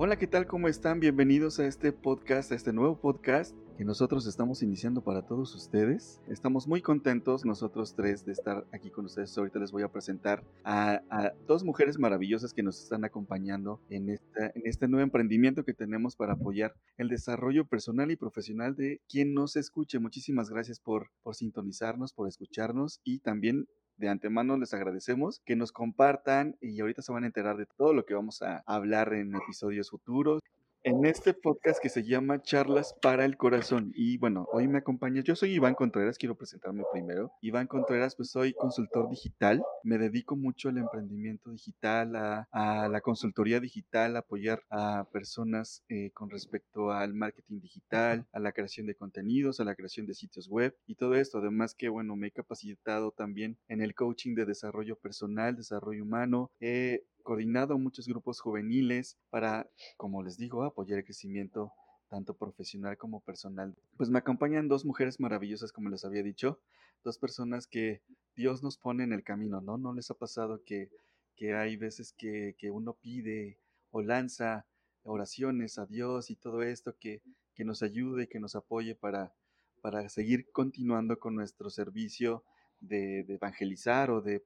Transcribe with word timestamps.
Hola, 0.00 0.16
¿qué 0.16 0.28
tal? 0.28 0.46
¿Cómo 0.46 0.68
están? 0.68 1.00
Bienvenidos 1.00 1.58
a 1.58 1.66
este 1.66 1.90
podcast, 1.90 2.52
a 2.52 2.54
este 2.54 2.72
nuevo 2.72 3.00
podcast 3.00 3.52
que 3.76 3.84
nosotros 3.84 4.28
estamos 4.28 4.62
iniciando 4.62 5.02
para 5.02 5.22
todos 5.22 5.56
ustedes. 5.56 6.20
Estamos 6.28 6.68
muy 6.68 6.82
contentos 6.82 7.44
nosotros 7.44 7.96
tres 7.96 8.24
de 8.24 8.30
estar 8.30 8.64
aquí 8.72 8.90
con 8.90 9.06
ustedes. 9.06 9.36
Ahorita 9.36 9.58
les 9.58 9.72
voy 9.72 9.82
a 9.82 9.88
presentar 9.88 10.44
a, 10.64 11.00
dos 11.48 11.64
mujeres 11.64 11.98
maravillosas 11.98 12.54
que 12.54 12.62
nos 12.62 12.80
están 12.80 13.04
acompañando 13.04 13.80
en, 13.90 14.20
este 14.64 14.86
nuevo 14.86 15.02
emprendimiento 15.02 15.64
que 15.64 15.74
tenemos 15.74 16.14
para 16.14 16.34
apoyar 16.34 16.76
el 16.96 17.08
desarrollo 17.08 17.66
personal 17.66 18.12
y 18.12 18.16
profesional 18.16 18.76
de 18.76 19.00
quien 19.08 19.34
nos 19.34 19.56
escuche. 19.56 19.98
Muchísimas 19.98 20.48
gracias 20.48 20.78
por 20.78 21.10
sintonizarnos, 21.32 22.12
por 22.12 22.28
escucharnos 22.28 23.00
y 23.02 23.18
también 23.18 23.66
de 23.98 24.08
antemano 24.08 24.56
les 24.56 24.72
agradecemos 24.74 25.40
que 25.44 25.56
nos 25.56 25.72
compartan 25.72 26.56
y 26.60 26.80
ahorita 26.80 27.02
se 27.02 27.12
van 27.12 27.24
a 27.24 27.26
enterar 27.26 27.56
de 27.56 27.66
todo 27.66 27.92
lo 27.92 28.06
que 28.06 28.14
vamos 28.14 28.42
a 28.42 28.62
hablar 28.66 29.12
en 29.12 29.34
episodios 29.34 29.90
futuros 29.90 30.40
en 30.88 31.04
este 31.04 31.34
podcast 31.34 31.82
que 31.82 31.90
se 31.90 32.02
llama 32.02 32.40
Charlas 32.40 32.94
para 33.02 33.26
el 33.26 33.36
Corazón. 33.36 33.92
Y 33.94 34.16
bueno, 34.16 34.48
hoy 34.50 34.68
me 34.68 34.78
acompaña, 34.78 35.20
yo 35.22 35.36
soy 35.36 35.52
Iván 35.52 35.74
Contreras, 35.74 36.16
quiero 36.16 36.34
presentarme 36.34 36.82
primero. 36.90 37.30
Iván 37.42 37.66
Contreras, 37.66 38.16
pues 38.16 38.30
soy 38.30 38.54
consultor 38.54 39.10
digital, 39.10 39.62
me 39.82 39.98
dedico 39.98 40.34
mucho 40.34 40.70
al 40.70 40.78
emprendimiento 40.78 41.50
digital, 41.50 42.16
a, 42.16 42.88
la 42.88 43.00
consultoría 43.02 43.60
digital, 43.60 44.16
a 44.16 44.20
apoyar 44.20 44.62
a 44.70 45.06
personas 45.12 45.84
eh, 45.90 46.10
con 46.12 46.30
respecto 46.30 46.90
al 46.90 47.12
marketing 47.12 47.60
digital, 47.60 48.26
a 48.32 48.40
la 48.40 48.52
creación 48.52 48.86
de 48.86 48.94
contenidos, 48.94 49.60
a 49.60 49.64
la 49.64 49.74
creación 49.74 50.06
de 50.06 50.14
sitios 50.14 50.48
web 50.48 50.74
y 50.86 50.94
todo 50.94 51.16
esto. 51.16 51.36
Además 51.36 51.74
que, 51.74 51.90
bueno, 51.90 52.16
me 52.16 52.28
he 52.28 52.30
capacitado 52.30 53.10
también 53.10 53.58
en 53.68 53.82
el 53.82 53.94
coaching 53.94 54.34
de 54.34 54.46
desarrollo 54.46 54.96
personal, 54.96 55.54
desarrollo 55.54 56.02
humano. 56.02 56.50
He 56.60 57.04
coordinado 57.28 57.76
muchos 57.76 58.08
grupos 58.08 58.40
juveniles 58.40 59.18
para, 59.28 59.68
como 59.98 60.22
les 60.22 60.38
digo, 60.38 60.64
apoyar 60.64 61.00
el 61.00 61.04
crecimiento 61.04 61.74
tanto 62.08 62.32
profesional 62.32 62.96
como 62.96 63.20
personal. 63.20 63.76
Pues 63.98 64.08
me 64.08 64.18
acompañan 64.18 64.66
dos 64.66 64.86
mujeres 64.86 65.20
maravillosas, 65.20 65.70
como 65.70 65.90
les 65.90 66.06
había 66.06 66.22
dicho, 66.22 66.58
dos 67.04 67.18
personas 67.18 67.66
que 67.66 68.00
Dios 68.34 68.62
nos 68.62 68.78
pone 68.78 69.04
en 69.04 69.12
el 69.12 69.24
camino, 69.24 69.60
¿no? 69.60 69.76
¿No 69.76 69.92
les 69.92 70.10
ha 70.10 70.14
pasado 70.14 70.62
que, 70.64 70.88
que 71.36 71.52
hay 71.54 71.76
veces 71.76 72.14
que, 72.16 72.56
que 72.56 72.70
uno 72.70 72.94
pide 72.94 73.58
o 73.90 74.00
lanza 74.00 74.64
oraciones 75.02 75.78
a 75.78 75.84
Dios 75.84 76.30
y 76.30 76.36
todo 76.36 76.62
esto 76.62 76.96
que, 76.98 77.20
que 77.54 77.62
nos 77.62 77.82
ayude, 77.82 78.30
que 78.30 78.40
nos 78.40 78.54
apoye 78.56 78.94
para, 78.94 79.34
para 79.82 80.08
seguir 80.08 80.50
continuando 80.50 81.18
con 81.18 81.34
nuestro 81.34 81.68
servicio 81.68 82.42
de, 82.80 83.20
evangelizar 83.28 84.10
o 84.10 84.22
de, 84.22 84.42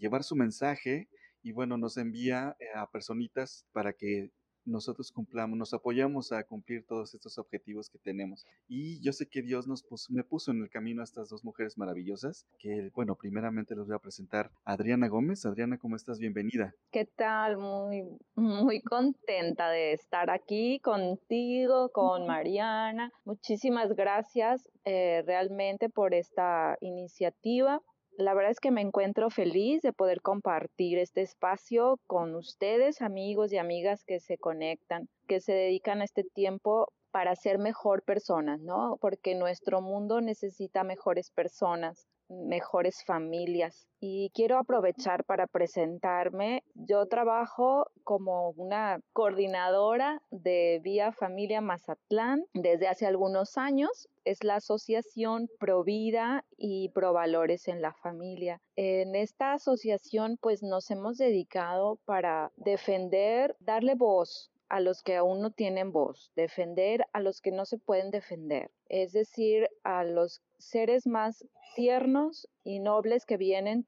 llevar 0.00 0.24
su 0.24 0.36
mensaje 0.36 1.10
y 1.42 1.52
bueno, 1.52 1.76
nos 1.76 1.96
envía 1.96 2.56
eh, 2.60 2.66
a 2.74 2.90
personitas 2.90 3.64
para 3.72 3.92
que 3.92 4.32
nosotros 4.68 5.10
cumplamos, 5.10 5.58
nos 5.58 5.74
apoyamos 5.74 6.32
a 6.32 6.44
cumplir 6.44 6.84
todos 6.86 7.14
estos 7.14 7.38
objetivos 7.38 7.88
que 7.90 7.98
tenemos. 7.98 8.46
Y 8.68 9.00
yo 9.02 9.12
sé 9.12 9.28
que 9.28 9.42
Dios 9.42 9.66
nos 9.66 9.84
me 10.10 10.22
puso 10.24 10.50
en 10.52 10.62
el 10.62 10.70
camino 10.70 11.00
a 11.00 11.04
estas 11.04 11.28
dos 11.28 11.44
mujeres 11.44 11.78
maravillosas, 11.78 12.46
que 12.58 12.90
bueno, 12.94 13.16
primeramente 13.16 13.74
les 13.74 13.86
voy 13.86 13.96
a 13.96 14.00
presentar 14.00 14.50
a 14.64 14.72
Adriana 14.74 15.08
Gómez. 15.08 15.44
Adriana, 15.46 15.78
¿cómo 15.78 15.96
estás? 15.96 16.18
Bienvenida. 16.18 16.74
¿Qué 16.92 17.06
tal? 17.06 17.56
Muy, 17.56 18.04
muy 18.36 18.82
contenta 18.82 19.70
de 19.70 19.94
estar 19.94 20.30
aquí 20.30 20.80
contigo, 20.80 21.90
con 21.90 22.26
Mariana. 22.26 23.10
Muchísimas 23.24 23.94
gracias 23.94 24.68
eh, 24.84 25.22
realmente 25.26 25.88
por 25.88 26.14
esta 26.14 26.76
iniciativa 26.80 27.82
la 28.18 28.34
verdad 28.34 28.50
es 28.50 28.58
que 28.58 28.72
me 28.72 28.80
encuentro 28.80 29.30
feliz 29.30 29.80
de 29.80 29.92
poder 29.92 30.22
compartir 30.22 30.98
este 30.98 31.22
espacio 31.22 32.00
con 32.08 32.34
ustedes, 32.34 33.00
amigos 33.00 33.52
y 33.52 33.58
amigas 33.58 34.02
que 34.04 34.18
se 34.18 34.36
conectan, 34.36 35.08
que 35.28 35.40
se 35.40 35.52
dedican 35.52 36.00
a 36.00 36.04
este 36.04 36.24
tiempo 36.24 36.88
para 37.12 37.36
ser 37.36 37.58
mejor 37.58 38.02
personas, 38.02 38.60
¿no? 38.60 38.98
Porque 39.00 39.36
nuestro 39.36 39.80
mundo 39.80 40.20
necesita 40.20 40.82
mejores 40.82 41.30
personas, 41.30 42.08
mejores 42.28 43.04
familias. 43.04 43.86
Y 44.00 44.30
quiero 44.34 44.58
aprovechar 44.58 45.24
para 45.24 45.46
presentarme. 45.46 46.62
Yo 46.74 47.06
trabajo 47.06 47.90
como 48.04 48.50
una 48.50 49.00
coordinadora 49.12 50.22
de 50.30 50.80
Vía 50.82 51.12
Familia 51.12 51.60
Mazatlán 51.60 52.44
desde 52.54 52.88
hace 52.88 53.06
algunos 53.06 53.58
años. 53.58 54.08
Es 54.24 54.44
la 54.44 54.56
asociación 54.56 55.48
Provida 55.58 56.44
y 56.56 56.90
Provalores 56.90 57.66
en 57.68 57.82
la 57.82 57.92
familia. 57.94 58.60
En 58.76 59.16
esta 59.16 59.54
asociación 59.54 60.38
pues 60.40 60.62
nos 60.62 60.90
hemos 60.90 61.18
dedicado 61.18 61.98
para 62.04 62.52
defender, 62.56 63.56
darle 63.60 63.94
voz 63.94 64.50
a 64.68 64.80
los 64.80 65.02
que 65.02 65.16
aún 65.16 65.40
no 65.40 65.50
tienen 65.50 65.92
voz, 65.92 66.30
defender 66.36 67.06
a 67.12 67.20
los 67.20 67.40
que 67.40 67.50
no 67.50 67.64
se 67.64 67.78
pueden 67.78 68.10
defender, 68.10 68.70
es 68.88 69.12
decir, 69.12 69.68
a 69.84 70.04
los 70.04 70.42
seres 70.58 71.06
más 71.06 71.46
tiernos 71.74 72.48
y 72.64 72.80
nobles 72.80 73.26
que 73.26 73.36
vienen 73.36 73.86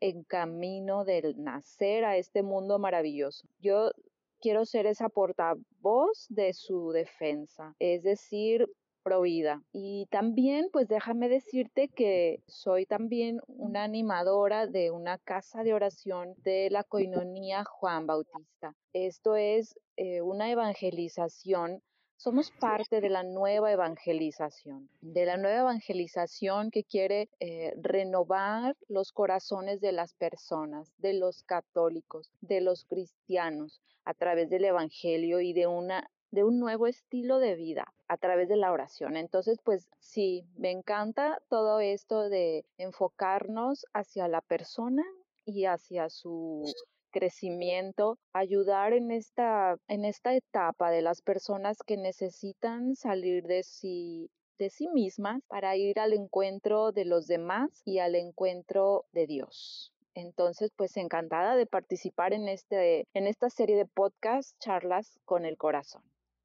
en 0.00 0.24
camino 0.24 1.04
del 1.04 1.42
nacer 1.42 2.04
a 2.04 2.16
este 2.16 2.42
mundo 2.42 2.78
maravilloso. 2.78 3.46
Yo 3.60 3.92
quiero 4.40 4.64
ser 4.64 4.86
esa 4.86 5.08
portavoz 5.08 6.26
de 6.28 6.52
su 6.52 6.90
defensa, 6.90 7.74
es 7.78 8.02
decir, 8.02 8.68
provida. 9.02 9.62
Y 9.72 10.06
también, 10.10 10.68
pues 10.72 10.88
déjame 10.88 11.28
decirte 11.28 11.88
que 11.88 12.42
soy 12.46 12.86
también 12.86 13.40
una 13.46 13.84
animadora 13.84 14.66
de 14.66 14.90
una 14.90 15.18
casa 15.18 15.62
de 15.62 15.74
oración 15.74 16.34
de 16.38 16.70
la 16.70 16.84
coinonía 16.84 17.64
Juan 17.64 18.06
Bautista. 18.06 18.74
Esto 18.92 19.36
es 19.36 19.78
eh, 19.96 20.22
una 20.22 20.50
evangelización 20.50 21.82
somos 22.22 22.52
parte 22.52 23.00
de 23.00 23.10
la 23.10 23.24
nueva 23.24 23.72
evangelización, 23.72 24.88
de 25.00 25.26
la 25.26 25.36
nueva 25.36 25.72
evangelización 25.72 26.70
que 26.70 26.84
quiere 26.84 27.28
eh, 27.40 27.74
renovar 27.82 28.76
los 28.86 29.10
corazones 29.10 29.80
de 29.80 29.90
las 29.90 30.14
personas, 30.14 30.92
de 30.98 31.14
los 31.14 31.42
católicos, 31.42 32.30
de 32.40 32.60
los 32.60 32.84
cristianos, 32.84 33.82
a 34.04 34.14
través 34.14 34.48
del 34.50 34.64
Evangelio 34.64 35.40
y 35.40 35.52
de 35.52 35.66
una 35.66 36.08
de 36.30 36.44
un 36.44 36.60
nuevo 36.60 36.86
estilo 36.86 37.40
de 37.40 37.56
vida 37.56 37.92
a 38.08 38.16
través 38.16 38.48
de 38.48 38.56
la 38.56 38.72
oración. 38.72 39.16
Entonces, 39.16 39.58
pues 39.62 39.88
sí, 39.98 40.46
me 40.56 40.70
encanta 40.70 41.42
todo 41.50 41.80
esto 41.80 42.28
de 42.30 42.64
enfocarnos 42.78 43.84
hacia 43.92 44.28
la 44.28 44.40
persona 44.40 45.02
y 45.44 45.66
hacia 45.66 46.08
su 46.08 46.64
crecimiento, 47.12 48.18
ayudar 48.32 48.92
en 48.92 49.12
esta, 49.12 49.76
en 49.86 50.04
esta 50.04 50.34
etapa 50.34 50.90
de 50.90 51.02
las 51.02 51.22
personas 51.22 51.78
que 51.86 51.96
necesitan 51.96 52.96
salir 52.96 53.44
de 53.44 53.62
sí 53.62 54.28
de 54.58 54.70
sí 54.70 54.88
mismas 54.88 55.42
para 55.48 55.76
ir 55.76 55.98
al 55.98 56.12
encuentro 56.12 56.92
de 56.92 57.04
los 57.04 57.26
demás 57.26 57.82
y 57.84 57.98
al 57.98 58.14
encuentro 58.14 59.06
de 59.12 59.26
Dios. 59.26 59.92
Entonces, 60.14 60.70
pues 60.76 60.96
encantada 60.96 61.56
de 61.56 61.66
participar 61.66 62.32
en, 62.32 62.48
este, 62.48 63.08
en 63.14 63.26
esta 63.26 63.50
serie 63.50 63.76
de 63.76 63.86
podcast, 63.86 64.56
charlas 64.60 65.18
con 65.24 65.46
el 65.46 65.56
corazón. 65.56 66.02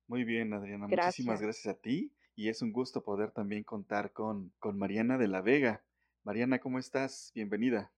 Muy 0.08 0.24
bien, 0.24 0.54
Adriana. 0.54 0.88
Muchísimas 0.88 1.42
gracias 1.42 1.76
a 1.76 1.78
ti 1.78 2.14
y 2.36 2.50
es 2.50 2.62
un 2.62 2.72
gusto 2.72 3.04
poder 3.04 3.32
también 3.32 3.64
contar 3.64 4.14
con, 4.14 4.54
con 4.60 4.78
Mariana 4.78 5.18
de 5.18 5.28
la 5.28 5.42
Vega. 5.42 5.84
Mariana, 6.24 6.60
¿cómo 6.60 6.80
estás? 6.80 7.32
Bienvenida. 7.36 7.92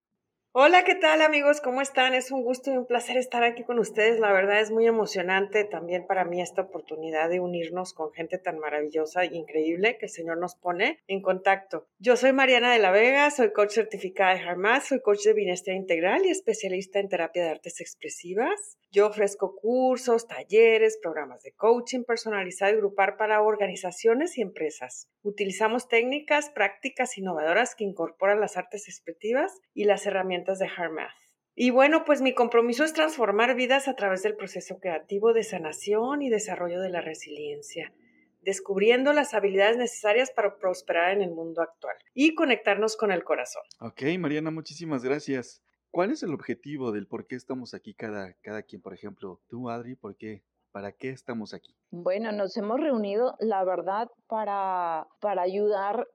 Hola, 0.52 0.84
¿qué 0.84 0.96
tal 0.96 1.22
amigos? 1.22 1.62
¿Cómo 1.62 1.80
están? 1.80 2.16
Es 2.16 2.32
un 2.32 2.42
gusto 2.42 2.74
y 2.74 2.78
un 2.78 2.88
placer 2.88 3.18
estar 3.18 3.44
aquí 3.44 3.64
con 3.64 3.78
ustedes. 3.78 4.20
La 4.20 4.32
verdad 4.32 4.60
es 4.60 4.72
muy 4.72 4.88
emocionante 4.88 5.64
también 5.64 6.08
para 6.08 6.26
mí 6.26 6.42
esta 6.42 6.64
oportunidad 6.64 7.30
de 7.30 7.40
unirnos 7.40 7.94
con 7.94 8.12
gente 8.14 8.40
tan 8.40 8.58
maravillosa 8.58 9.26
e 9.26 9.36
increíble 9.36 10.00
que 10.00 10.08
el 10.08 10.12
Señor 10.12 10.40
nos 10.40 10.56
pone 10.56 11.04
en 11.06 11.22
contacto. 11.22 11.86
Yo 12.00 12.16
soy 12.16 12.34
Mariana 12.34 12.74
de 12.74 12.80
la 12.80 12.90
Vega, 12.90 13.30
soy 13.30 13.54
coach 13.54 13.74
certificada 13.74 14.34
de 14.34 14.40
Harmas, 14.40 14.88
soy 14.88 15.02
coach 15.02 15.24
de 15.24 15.34
bienestar 15.34 15.76
integral 15.76 16.26
y 16.26 16.30
especialista 16.30 16.98
en 16.98 17.10
terapia 17.10 17.44
de 17.44 17.52
artes 17.52 17.80
expresivas. 17.80 18.80
Yo 18.92 19.06
ofrezco 19.06 19.56
cursos, 19.56 20.28
talleres, 20.28 20.98
programas 21.00 21.44
de 21.44 21.52
coaching 21.52 22.04
personalizado 22.04 22.74
y 22.74 22.78
grupal 22.78 23.18
para 23.18 23.42
organizaciones 23.44 24.36
y 24.38 24.42
empresas. 24.42 25.08
Utilizamos 25.22 25.88
técnicas, 25.88 26.50
prácticas 26.50 27.16
innovadoras 27.20 27.76
que 27.76 27.84
incorporan 27.84 28.40
las 28.40 28.58
artes 28.58 28.88
expresivas 28.88 29.60
y 29.76 29.84
las 29.84 30.08
herramientas 30.08 30.58
de 30.58 30.68
HeartMath. 30.68 31.14
Y 31.54 31.70
bueno, 31.70 32.04
pues 32.04 32.22
mi 32.22 32.34
compromiso 32.34 32.84
es 32.84 32.94
transformar 32.94 33.54
vidas 33.54 33.88
a 33.88 33.96
través 33.96 34.24
del 34.24 34.36
proceso 34.36 34.80
creativo 34.80 35.34
de 35.34 35.44
sanación 35.44 36.24
y 36.24 36.30
desarrollo 36.30 36.82
de 36.82 36.90
la 36.90 37.02
resiliencia, 37.02 37.94
descubriendo 38.42 39.14
las 39.14 39.36
habilidades 39.36 39.78
necesarias 39.78 40.32
para 40.32 40.58
prosperar 40.58 41.12
en 41.12 41.22
el 41.22 41.30
mundo 41.30 41.62
actual 41.62 41.96
y 42.16 42.34
conectarnos 42.34 42.98
con 42.98 43.12
el 43.12 43.24
corazón. 43.24 43.64
Ok, 43.82 44.02
Mariana, 44.18 44.50
muchísimas 44.50 45.04
gracias. 45.04 45.62
¿Cuál 45.92 46.12
es 46.12 46.22
el 46.22 46.34
objetivo 46.34 46.92
del 46.92 47.08
por 47.08 47.26
qué 47.26 47.36
estamos 47.36 47.74
aquí 47.74 47.96
cada, 47.96 48.34
cada 48.42 48.62
quien? 48.62 48.80
Por 48.82 48.94
ejemplo, 48.94 49.42
tú, 49.48 49.70
Adri, 49.70 49.96
¿por 49.96 50.16
qué? 50.16 50.44
¿Para 50.72 50.92
qué 50.92 51.10
estamos 51.10 51.56
aquí? 51.56 51.76
Bueno, 51.90 52.32
nos 52.32 52.56
hemos 52.58 52.80
reunido, 52.80 53.36
la 53.40 53.64
verdad, 53.64 54.08
para, 54.28 55.08
para 55.20 55.42
ayudar 55.42 56.08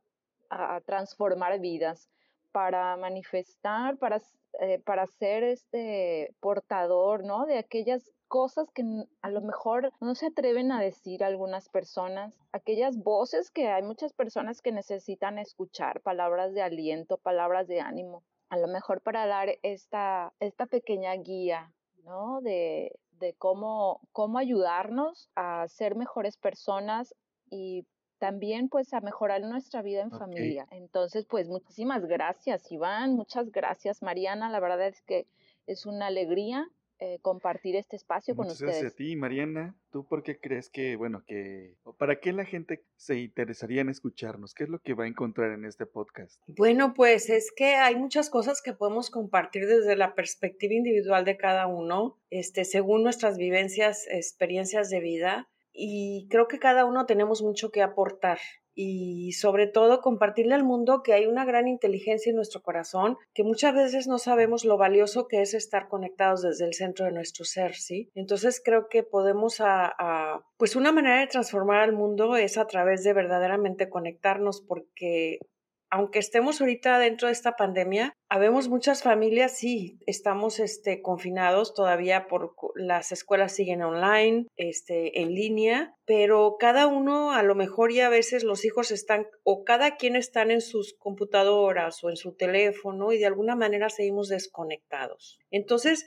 a, 0.48 0.80
transformar 0.82 1.58
vidas, 1.58 2.08
para 2.52 2.96
manifestar, 2.96 3.98
para, 3.98 4.22
eh, 4.60 4.80
para 4.84 5.08
ser 5.08 5.42
este 5.42 6.32
portador, 6.38 7.24
¿no? 7.24 7.44
De 7.44 7.58
aquellas 7.58 8.12
cosas 8.28 8.70
que 8.72 8.84
a 9.22 9.30
lo 9.30 9.40
mejor 9.40 9.90
no 10.00 10.14
se 10.14 10.26
atreven 10.26 10.70
a 10.70 10.80
decir 10.80 11.24
algunas 11.24 11.68
personas, 11.68 12.38
aquellas 12.52 12.96
voces 12.96 13.50
que 13.50 13.66
hay 13.66 13.82
muchas 13.82 14.12
personas 14.12 14.62
que 14.62 14.70
necesitan 14.70 15.38
escuchar, 15.40 16.00
palabras 16.00 16.54
de 16.54 16.62
aliento, 16.62 17.16
palabras 17.16 17.66
de 17.66 17.80
ánimo, 17.80 18.22
a 18.48 18.56
lo 18.56 18.68
mejor 18.68 19.00
para 19.00 19.26
dar 19.26 19.58
esta, 19.62 20.32
esta 20.40 20.66
pequeña 20.66 21.12
guía, 21.14 21.72
¿no? 22.04 22.40
De, 22.40 22.98
de 23.18 23.34
cómo, 23.34 24.00
cómo 24.12 24.38
ayudarnos 24.38 25.30
a 25.34 25.66
ser 25.68 25.96
mejores 25.96 26.36
personas 26.36 27.14
y 27.50 27.86
también 28.18 28.68
pues 28.68 28.92
a 28.94 29.00
mejorar 29.00 29.42
nuestra 29.42 29.82
vida 29.82 30.02
en 30.02 30.10
familia. 30.10 30.66
Entonces, 30.70 31.26
pues 31.26 31.48
muchísimas 31.48 32.06
gracias, 32.06 32.70
Iván, 32.72 33.14
muchas 33.14 33.50
gracias, 33.50 34.02
Mariana. 34.02 34.50
La 34.50 34.60
verdad 34.60 34.86
es 34.86 35.02
que 35.02 35.26
es 35.66 35.84
una 35.84 36.06
alegría 36.06 36.68
eh, 37.00 37.18
compartir 37.22 37.74
este 37.74 37.96
espacio 37.96 38.36
con 38.36 38.46
ustedes. 38.46 38.72
Gracias 38.72 38.92
a 38.92 38.96
ti, 38.96 39.16
Mariana. 39.16 39.76
¿Tú 39.90 40.06
por 40.06 40.22
qué 40.22 40.38
crees 40.38 40.70
que, 40.70 40.94
bueno, 40.94 41.24
que, 41.26 41.76
para 41.98 42.20
qué 42.20 42.32
la 42.32 42.44
gente 42.44 42.84
se 42.96 43.18
interesaría 43.18 43.80
en 43.80 43.88
escucharnos? 43.88 44.54
¿Qué 44.54 44.64
es 44.64 44.70
lo 44.70 44.78
que 44.78 44.94
va 44.94 45.04
a 45.04 45.08
encontrar 45.08 45.50
en 45.50 45.64
este 45.64 45.86
podcast? 45.86 46.40
Bueno, 46.46 46.94
pues 46.94 47.30
es 47.30 47.52
que 47.54 47.74
hay 47.74 47.96
muchas 47.96 48.30
cosas 48.30 48.62
que 48.62 48.72
podemos 48.72 49.10
compartir 49.10 49.66
desde 49.66 49.96
la 49.96 50.14
perspectiva 50.14 50.74
individual 50.74 51.24
de 51.24 51.36
cada 51.36 51.66
uno, 51.66 52.18
este, 52.30 52.64
según 52.64 53.02
nuestras 53.02 53.38
vivencias, 53.38 54.06
experiencias 54.08 54.88
de 54.88 55.00
vida. 55.00 55.48
Y 55.72 56.28
creo 56.30 56.46
que 56.46 56.60
cada 56.60 56.84
uno 56.84 57.06
tenemos 57.06 57.42
mucho 57.42 57.70
que 57.72 57.82
aportar 57.82 58.38
y 58.74 59.32
sobre 59.32 59.66
todo 59.66 60.00
compartirle 60.00 60.54
al 60.54 60.64
mundo 60.64 61.02
que 61.02 61.12
hay 61.12 61.26
una 61.26 61.44
gran 61.44 61.68
inteligencia 61.68 62.30
en 62.30 62.36
nuestro 62.36 62.62
corazón, 62.62 63.16
que 63.32 63.44
muchas 63.44 63.74
veces 63.74 64.06
no 64.06 64.18
sabemos 64.18 64.64
lo 64.64 64.76
valioso 64.76 65.28
que 65.28 65.42
es 65.42 65.54
estar 65.54 65.88
conectados 65.88 66.42
desde 66.42 66.64
el 66.66 66.74
centro 66.74 67.06
de 67.06 67.12
nuestro 67.12 67.44
ser, 67.44 67.74
¿sí? 67.74 68.10
Entonces 68.14 68.60
creo 68.64 68.88
que 68.88 69.02
podemos 69.02 69.60
a, 69.60 70.42
pues 70.56 70.76
una 70.76 70.92
manera 70.92 71.20
de 71.20 71.26
transformar 71.26 71.80
al 71.80 71.92
mundo 71.92 72.36
es 72.36 72.58
a 72.58 72.66
través 72.66 73.04
de 73.04 73.12
verdaderamente 73.12 73.88
conectarnos 73.88 74.60
porque 74.60 75.38
aunque 75.90 76.18
estemos 76.18 76.60
ahorita 76.60 76.98
dentro 76.98 77.28
de 77.28 77.32
esta 77.32 77.56
pandemia, 77.56 78.14
habemos 78.28 78.68
muchas 78.68 79.02
familias, 79.02 79.56
sí, 79.56 79.98
estamos 80.06 80.58
este, 80.58 81.02
confinados 81.02 81.72
todavía 81.74 82.26
por 82.26 82.54
las 82.74 83.12
escuelas 83.12 83.52
siguen 83.52 83.82
online, 83.82 84.46
este, 84.56 85.20
en 85.20 85.34
línea, 85.34 85.94
pero 86.04 86.56
cada 86.58 86.86
uno 86.86 87.32
a 87.32 87.42
lo 87.42 87.54
mejor 87.54 87.92
y 87.92 88.00
a 88.00 88.08
veces 88.08 88.44
los 88.44 88.64
hijos 88.64 88.90
están 88.90 89.26
o 89.44 89.64
cada 89.64 89.96
quien 89.96 90.16
están 90.16 90.50
en 90.50 90.60
sus 90.60 90.94
computadoras 90.98 92.02
o 92.02 92.10
en 92.10 92.16
su 92.16 92.34
teléfono 92.34 93.12
y 93.12 93.18
de 93.18 93.26
alguna 93.26 93.56
manera 93.56 93.88
seguimos 93.88 94.28
desconectados. 94.28 95.38
Entonces, 95.50 96.06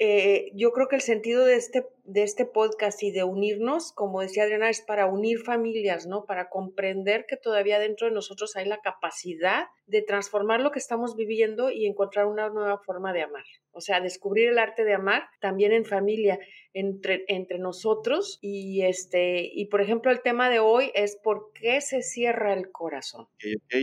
eh, 0.00 0.52
yo 0.54 0.70
creo 0.72 0.86
que 0.86 0.94
el 0.94 1.02
sentido 1.02 1.44
de 1.44 1.56
este, 1.56 1.84
de 2.04 2.22
este 2.22 2.44
podcast 2.46 3.02
y 3.02 3.10
de 3.10 3.24
unirnos, 3.24 3.92
como 3.92 4.20
decía 4.20 4.44
Adriana, 4.44 4.70
es 4.70 4.80
para 4.80 5.06
unir 5.06 5.40
familias, 5.40 6.06
¿no? 6.06 6.24
Para 6.24 6.50
comprender 6.50 7.26
que 7.28 7.36
todavía 7.36 7.80
dentro 7.80 8.06
de 8.06 8.12
nosotros 8.12 8.54
hay 8.54 8.66
la 8.66 8.80
capacidad 8.80 9.66
de 9.86 10.02
transformar 10.02 10.60
lo 10.60 10.70
que 10.70 10.78
estamos 10.78 11.16
viviendo 11.16 11.70
y 11.70 11.86
encontrar 11.86 12.26
una 12.26 12.48
nueva 12.48 12.78
forma 12.78 13.12
de 13.12 13.22
amar. 13.22 13.44
O 13.72 13.80
sea, 13.80 14.00
descubrir 14.00 14.48
el 14.48 14.58
arte 14.58 14.84
de 14.84 14.94
amar 14.94 15.24
también 15.40 15.72
en 15.72 15.84
familia, 15.84 16.38
entre, 16.74 17.24
entre 17.26 17.58
nosotros. 17.58 18.38
Y 18.40 18.82
este, 18.82 19.50
y 19.52 19.66
por 19.66 19.80
ejemplo, 19.80 20.12
el 20.12 20.22
tema 20.22 20.48
de 20.48 20.60
hoy 20.60 20.92
es 20.94 21.18
por 21.24 21.50
qué 21.54 21.80
se 21.80 22.02
cierra 22.02 22.54
el 22.54 22.70
corazón. 22.70 23.26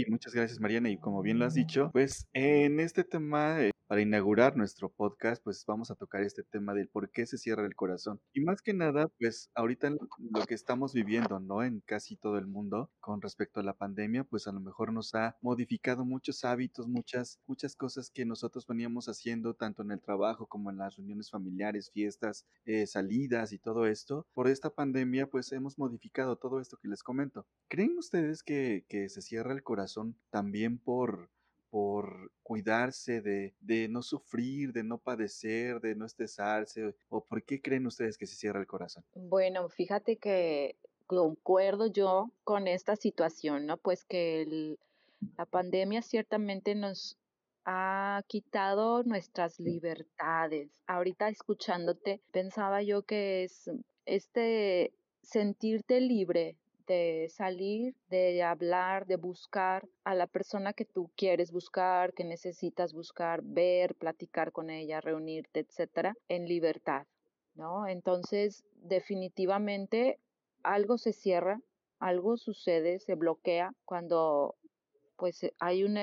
Muchas 0.07 0.33
gracias, 0.33 0.61
Mariana. 0.61 0.89
Y 0.89 0.97
como 0.97 1.21
bien 1.21 1.39
lo 1.39 1.45
has 1.45 1.55
dicho, 1.55 1.89
pues 1.91 2.29
en 2.33 2.79
este 2.79 3.03
tema 3.03 3.59
para 3.87 4.01
inaugurar 4.01 4.57
nuestro 4.57 4.91
podcast, 4.91 5.43
pues 5.43 5.63
vamos 5.65 5.91
a 5.91 5.95
tocar 5.95 6.23
este 6.23 6.43
tema 6.43 6.73
del 6.73 6.89
por 6.89 7.11
qué 7.11 7.25
se 7.25 7.37
cierra 7.37 7.65
el 7.65 7.75
corazón. 7.75 8.19
Y 8.33 8.41
más 8.41 8.61
que 8.61 8.73
nada, 8.73 9.07
pues 9.19 9.49
ahorita 9.55 9.91
lo 9.91 10.45
que 10.47 10.55
estamos 10.55 10.93
viviendo, 10.93 11.39
¿no? 11.39 11.63
En 11.63 11.81
casi 11.81 12.15
todo 12.17 12.37
el 12.37 12.47
mundo 12.47 12.91
con 12.99 13.21
respecto 13.21 13.59
a 13.59 13.63
la 13.63 13.73
pandemia, 13.73 14.23
pues 14.23 14.47
a 14.47 14.51
lo 14.51 14.59
mejor 14.59 14.91
nos 14.91 15.13
ha 15.15 15.37
modificado 15.41 16.05
muchos 16.05 16.43
hábitos, 16.43 16.87
muchas, 16.87 17.39
muchas 17.47 17.75
cosas 17.75 18.09
que 18.09 18.25
nosotros 18.25 18.65
veníamos 18.67 19.07
haciendo, 19.07 19.53
tanto 19.53 19.83
en 19.83 19.91
el 19.91 20.01
trabajo 20.01 20.47
como 20.47 20.71
en 20.71 20.77
las 20.77 20.95
reuniones 20.95 21.29
familiares, 21.29 21.91
fiestas, 21.91 22.45
eh, 22.65 22.87
salidas 22.87 23.53
y 23.53 23.59
todo 23.59 23.85
esto. 23.85 24.25
Por 24.33 24.47
esta 24.47 24.69
pandemia, 24.69 25.27
pues 25.27 25.51
hemos 25.51 25.77
modificado 25.77 26.37
todo 26.37 26.59
esto 26.59 26.77
que 26.81 26.87
les 26.87 27.03
comento. 27.03 27.45
¿Creen 27.67 27.97
ustedes 27.97 28.43
que, 28.43 28.85
que 28.89 29.09
se 29.09 29.21
cierra 29.21 29.53
el 29.53 29.63
corazón 29.63 30.17
también 30.29 30.79
por 30.79 30.95
por 30.95 31.29
de, 32.65 33.53
de, 33.61 33.87
no 33.87 34.01
sufrir, 34.01 34.73
de 34.73 34.83
no 34.83 34.97
padecer, 34.97 35.79
de 35.79 35.95
no 35.95 36.05
estresarse? 36.05 36.95
¿O 37.09 37.23
por 37.23 37.43
qué 37.43 37.61
creen 37.61 37.85
ustedes 37.87 38.17
que 38.17 38.25
se 38.25 38.35
cierra 38.35 38.59
el 38.59 38.67
corazón? 38.67 39.03
Bueno, 39.13 39.69
fíjate 39.69 40.17
que 40.17 40.75
concuerdo 41.07 41.87
yo 41.87 42.31
con 42.43 42.67
esta 42.67 42.95
situación, 42.95 43.65
¿no? 43.65 43.77
Pues 43.77 44.03
que 44.03 44.77
la 45.37 45.45
pandemia 45.45 46.01
ciertamente 46.01 46.75
nos 46.75 47.17
ha 47.65 48.23
quitado 48.27 49.03
nuestras 49.03 49.59
libertades. 49.59 50.69
Ahorita 50.87 51.29
escuchándote, 51.29 52.21
pensaba 52.31 52.81
yo 52.81 53.03
que 53.03 53.43
es 53.43 53.69
este 54.05 54.93
sentirte 55.23 55.99
libre 55.99 56.57
de 56.87 57.27
salir, 57.29 57.95
de 58.09 58.43
hablar, 58.43 59.05
de 59.05 59.15
buscar 59.15 59.87
a 60.03 60.15
la 60.15 60.27
persona 60.27 60.73
que 60.73 60.85
tú 60.85 61.11
quieres 61.15 61.51
buscar, 61.51 62.13
que 62.13 62.23
necesitas 62.23 62.93
buscar, 62.93 63.41
ver, 63.43 63.95
platicar 63.95 64.51
con 64.51 64.69
ella, 64.69 65.01
reunirte, 65.01 65.61
etcétera, 65.61 66.15
en 66.27 66.47
libertad, 66.47 67.05
¿no? 67.55 67.87
Entonces, 67.87 68.63
definitivamente 68.75 70.19
algo 70.63 70.97
se 70.97 71.13
cierra, 71.13 71.59
algo 71.99 72.37
sucede, 72.37 72.99
se 72.99 73.15
bloquea 73.15 73.73
cuando 73.85 74.55
pues 75.17 75.45
hay 75.59 75.83
un 75.83 75.97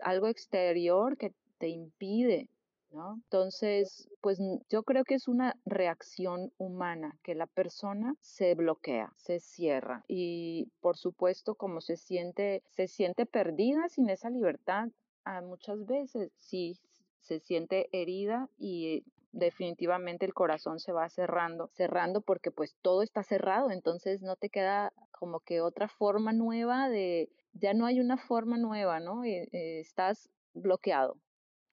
algo 0.00 0.28
exterior 0.28 1.16
que 1.16 1.32
te 1.58 1.68
impide 1.68 2.50
entonces, 2.90 4.08
pues 4.20 4.38
yo 4.70 4.82
creo 4.82 5.04
que 5.04 5.14
es 5.14 5.28
una 5.28 5.54
reacción 5.64 6.52
humana, 6.56 7.18
que 7.22 7.34
la 7.34 7.46
persona 7.46 8.14
se 8.20 8.54
bloquea, 8.54 9.12
se 9.16 9.40
cierra 9.40 10.04
y 10.08 10.70
por 10.80 10.96
supuesto 10.96 11.54
como 11.54 11.80
se 11.80 11.96
siente, 11.96 12.62
se 12.70 12.88
siente 12.88 13.26
perdida 13.26 13.88
sin 13.88 14.08
esa 14.08 14.30
libertad, 14.30 14.88
a 15.24 15.42
muchas 15.42 15.84
veces 15.84 16.32
sí 16.36 16.78
se 17.20 17.40
siente 17.40 17.88
herida 17.92 18.48
y 18.58 19.04
definitivamente 19.32 20.24
el 20.24 20.32
corazón 20.32 20.80
se 20.80 20.92
va 20.92 21.08
cerrando, 21.10 21.68
cerrando 21.74 22.22
porque 22.22 22.50
pues 22.50 22.74
todo 22.80 23.02
está 23.02 23.22
cerrado, 23.22 23.70
entonces 23.70 24.22
no 24.22 24.36
te 24.36 24.48
queda 24.48 24.92
como 25.10 25.40
que 25.40 25.60
otra 25.60 25.88
forma 25.88 26.32
nueva 26.32 26.88
de, 26.88 27.28
ya 27.52 27.74
no 27.74 27.84
hay 27.84 28.00
una 28.00 28.16
forma 28.16 28.56
nueva, 28.56 29.00
¿no? 29.00 29.24
Eh, 29.24 29.48
eh, 29.52 29.80
estás 29.80 30.30
bloqueado, 30.54 31.18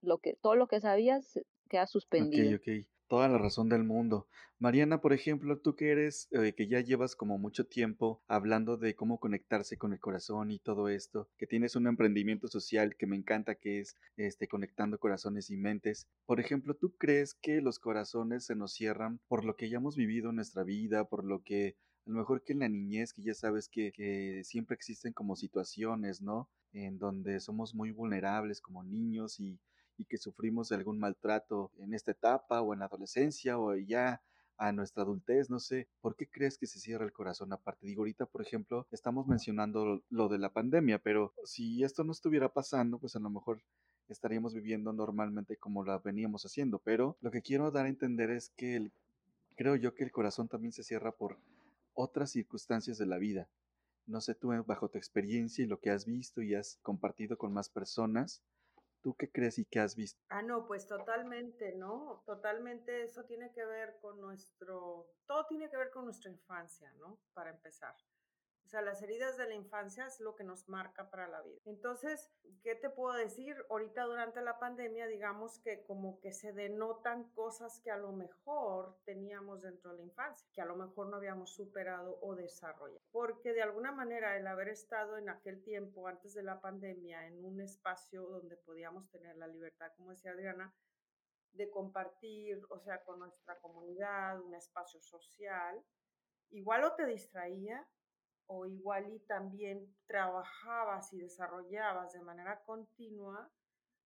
lo 0.01 0.19
que, 0.19 0.33
todo 0.41 0.55
lo 0.55 0.67
que 0.67 0.79
sabías 0.79 1.39
queda 1.69 1.87
suspendido. 1.87 2.55
Ok, 2.55 2.61
ok. 2.61 2.87
Toda 3.07 3.29
la 3.29 3.37
razón 3.37 3.69
del 3.69 3.83
mundo. 3.83 4.27
Mariana, 4.57 5.01
por 5.01 5.13
ejemplo, 5.13 5.59
tú 5.59 5.75
que 5.75 5.91
eres, 5.91 6.27
eh, 6.31 6.53
que 6.53 6.67
ya 6.67 6.79
llevas 6.79 7.15
como 7.15 7.37
mucho 7.37 7.67
tiempo 7.67 8.23
hablando 8.27 8.77
de 8.77 8.95
cómo 8.95 9.19
conectarse 9.19 9.77
con 9.77 9.93
el 9.93 9.99
corazón 9.99 10.49
y 10.49 10.59
todo 10.59 10.87
esto, 10.87 11.29
que 11.37 11.45
tienes 11.45 11.75
un 11.75 11.87
emprendimiento 11.87 12.47
social 12.47 12.95
que 12.95 13.05
me 13.05 13.15
encanta, 13.15 13.55
que 13.55 13.79
es 13.79 13.95
este, 14.15 14.47
conectando 14.47 14.97
corazones 14.97 15.49
y 15.49 15.57
mentes. 15.57 16.07
Por 16.25 16.39
ejemplo, 16.39 16.73
¿tú 16.73 16.95
crees 16.97 17.35
que 17.35 17.61
los 17.61 17.79
corazones 17.79 18.45
se 18.45 18.55
nos 18.55 18.73
cierran 18.73 19.19
por 19.27 19.43
lo 19.43 19.55
que 19.55 19.69
ya 19.69 19.77
hemos 19.77 19.95
vivido 19.97 20.29
en 20.29 20.37
nuestra 20.37 20.63
vida, 20.63 21.03
por 21.03 21.25
lo 21.25 21.43
que 21.43 21.75
a 22.07 22.11
lo 22.11 22.19
mejor 22.19 22.43
que 22.43 22.53
en 22.53 22.59
la 22.59 22.69
niñez, 22.69 23.13
que 23.13 23.23
ya 23.23 23.33
sabes 23.33 23.67
que, 23.67 23.91
que 23.91 24.41
siempre 24.43 24.75
existen 24.75 25.11
como 25.11 25.35
situaciones, 25.35 26.21
¿no? 26.21 26.49
En 26.71 26.97
donde 26.97 27.39
somos 27.39 27.75
muy 27.75 27.91
vulnerables 27.91 28.61
como 28.61 28.83
niños 28.83 29.39
y 29.39 29.59
y 29.97 30.05
que 30.05 30.17
sufrimos 30.17 30.71
algún 30.71 30.99
maltrato 30.99 31.71
en 31.77 31.93
esta 31.93 32.11
etapa 32.11 32.61
o 32.61 32.73
en 32.73 32.79
la 32.79 32.85
adolescencia 32.85 33.57
o 33.57 33.75
ya 33.75 34.21
a 34.57 34.71
nuestra 34.71 35.03
adultez, 35.03 35.49
no 35.49 35.59
sé, 35.59 35.87
¿por 36.01 36.15
qué 36.15 36.29
crees 36.29 36.57
que 36.57 36.67
se 36.67 36.79
cierra 36.79 37.05
el 37.05 37.11
corazón 37.11 37.51
aparte? 37.51 37.87
Digo, 37.87 38.01
ahorita, 38.01 38.25
por 38.25 38.41
ejemplo, 38.41 38.87
estamos 38.91 39.27
mencionando 39.27 40.01
lo 40.09 40.29
de 40.29 40.37
la 40.37 40.53
pandemia, 40.53 40.99
pero 40.99 41.33
si 41.43 41.83
esto 41.83 42.03
no 42.03 42.11
estuviera 42.11 42.53
pasando, 42.53 42.97
pues 42.97 43.15
a 43.15 43.19
lo 43.19 43.29
mejor 43.29 43.61
estaríamos 44.07 44.53
viviendo 44.53 44.93
normalmente 44.93 45.57
como 45.57 45.83
la 45.83 45.97
veníamos 45.99 46.45
haciendo, 46.45 46.79
pero 46.79 47.17
lo 47.21 47.31
que 47.31 47.41
quiero 47.41 47.71
dar 47.71 47.85
a 47.85 47.89
entender 47.89 48.29
es 48.29 48.49
que 48.49 48.91
creo 49.55 49.75
yo 49.75 49.93
que 49.93 50.03
el 50.03 50.11
corazón 50.11 50.47
también 50.47 50.71
se 50.71 50.83
cierra 50.83 51.11
por 51.11 51.37
otras 51.93 52.31
circunstancias 52.31 52.97
de 52.97 53.05
la 53.05 53.17
vida. 53.17 53.49
No 54.05 54.21
sé 54.21 54.35
tú, 54.35 54.51
bajo 54.65 54.89
tu 54.89 54.97
experiencia 54.97 55.63
y 55.63 55.67
lo 55.67 55.79
que 55.79 55.89
has 55.89 56.05
visto 56.05 56.41
y 56.41 56.53
has 56.53 56.77
compartido 56.83 57.37
con 57.37 57.53
más 57.53 57.69
personas, 57.69 58.43
¿Tú 59.05 59.15
qué 59.15 59.31
crees 59.31 59.59
y 59.59 59.65
qué 59.65 59.79
has 59.79 59.95
visto? 59.95 60.19
Ah, 60.29 60.41
no, 60.41 60.65
pues 60.65 60.87
totalmente, 60.87 61.75
¿no? 61.75 62.23
Totalmente 62.25 63.03
eso 63.03 63.23
tiene 63.25 63.51
que 63.51 63.63
ver 63.63 63.99
con 64.01 64.19
nuestro, 64.19 65.13
todo 65.27 65.45
tiene 65.45 65.69
que 65.69 65.77
ver 65.77 65.91
con 65.91 66.05
nuestra 66.05 66.31
infancia, 66.31 66.91
¿no? 66.93 67.19
Para 67.35 67.51
empezar. 67.51 67.95
O 68.65 68.67
sea, 68.67 68.81
las 68.81 69.01
heridas 69.03 69.37
de 69.37 69.47
la 69.47 69.53
infancia 69.53 70.07
es 70.07 70.19
lo 70.19 70.35
que 70.35 70.43
nos 70.43 70.67
marca 70.67 71.09
para 71.11 71.27
la 71.27 71.41
vida. 71.43 71.61
Entonces, 71.65 72.31
¿qué 72.63 72.73
te 72.73 72.89
puedo 72.89 73.13
decir? 73.13 73.55
Ahorita 73.69 74.05
durante 74.05 74.41
la 74.41 74.57
pandemia, 74.57 75.05
digamos 75.05 75.59
que 75.59 75.83
como 75.83 76.19
que 76.19 76.33
se 76.33 76.51
denotan 76.51 77.29
cosas 77.35 77.79
que 77.81 77.91
a 77.91 77.97
lo 77.97 78.11
mejor 78.11 78.97
teníamos 79.05 79.61
dentro 79.61 79.91
de 79.91 79.97
la 79.97 80.03
infancia, 80.03 80.49
que 80.51 80.61
a 80.61 80.65
lo 80.65 80.75
mejor 80.75 81.07
no 81.07 81.17
habíamos 81.17 81.53
superado 81.53 82.17
o 82.21 82.35
desarrollado. 82.35 83.05
Porque 83.11 83.53
de 83.53 83.61
alguna 83.61 83.91
manera 83.91 84.35
el 84.35 84.47
haber 84.47 84.69
estado 84.69 85.17
en 85.17 85.29
aquel 85.29 85.61
tiempo, 85.61 86.07
antes 86.07 86.33
de 86.33 86.41
la 86.41 86.59
pandemia, 86.59 87.27
en 87.27 87.45
un 87.45 87.61
espacio 87.61 88.23
donde 88.23 88.57
podíamos 88.57 89.11
tener 89.11 89.37
la 89.37 89.47
libertad, 89.47 89.91
como 89.95 90.09
decía 90.09 90.31
Adriana, 90.31 90.73
de 91.53 91.69
compartir, 91.69 92.61
o 92.69 92.79
sea, 92.79 93.03
con 93.03 93.19
nuestra 93.19 93.59
comunidad, 93.59 94.41
un 94.41 94.55
espacio 94.55 94.99
social, 95.01 95.79
igual 96.49 96.83
o 96.83 96.95
te 96.95 97.05
distraía 97.05 97.87
o 98.47 98.65
igual 98.65 99.11
y 99.13 99.19
también 99.19 99.95
trabajabas 100.07 101.11
y 101.13 101.19
desarrollabas 101.19 102.13
de 102.13 102.21
manera 102.21 102.63
continua 102.63 103.51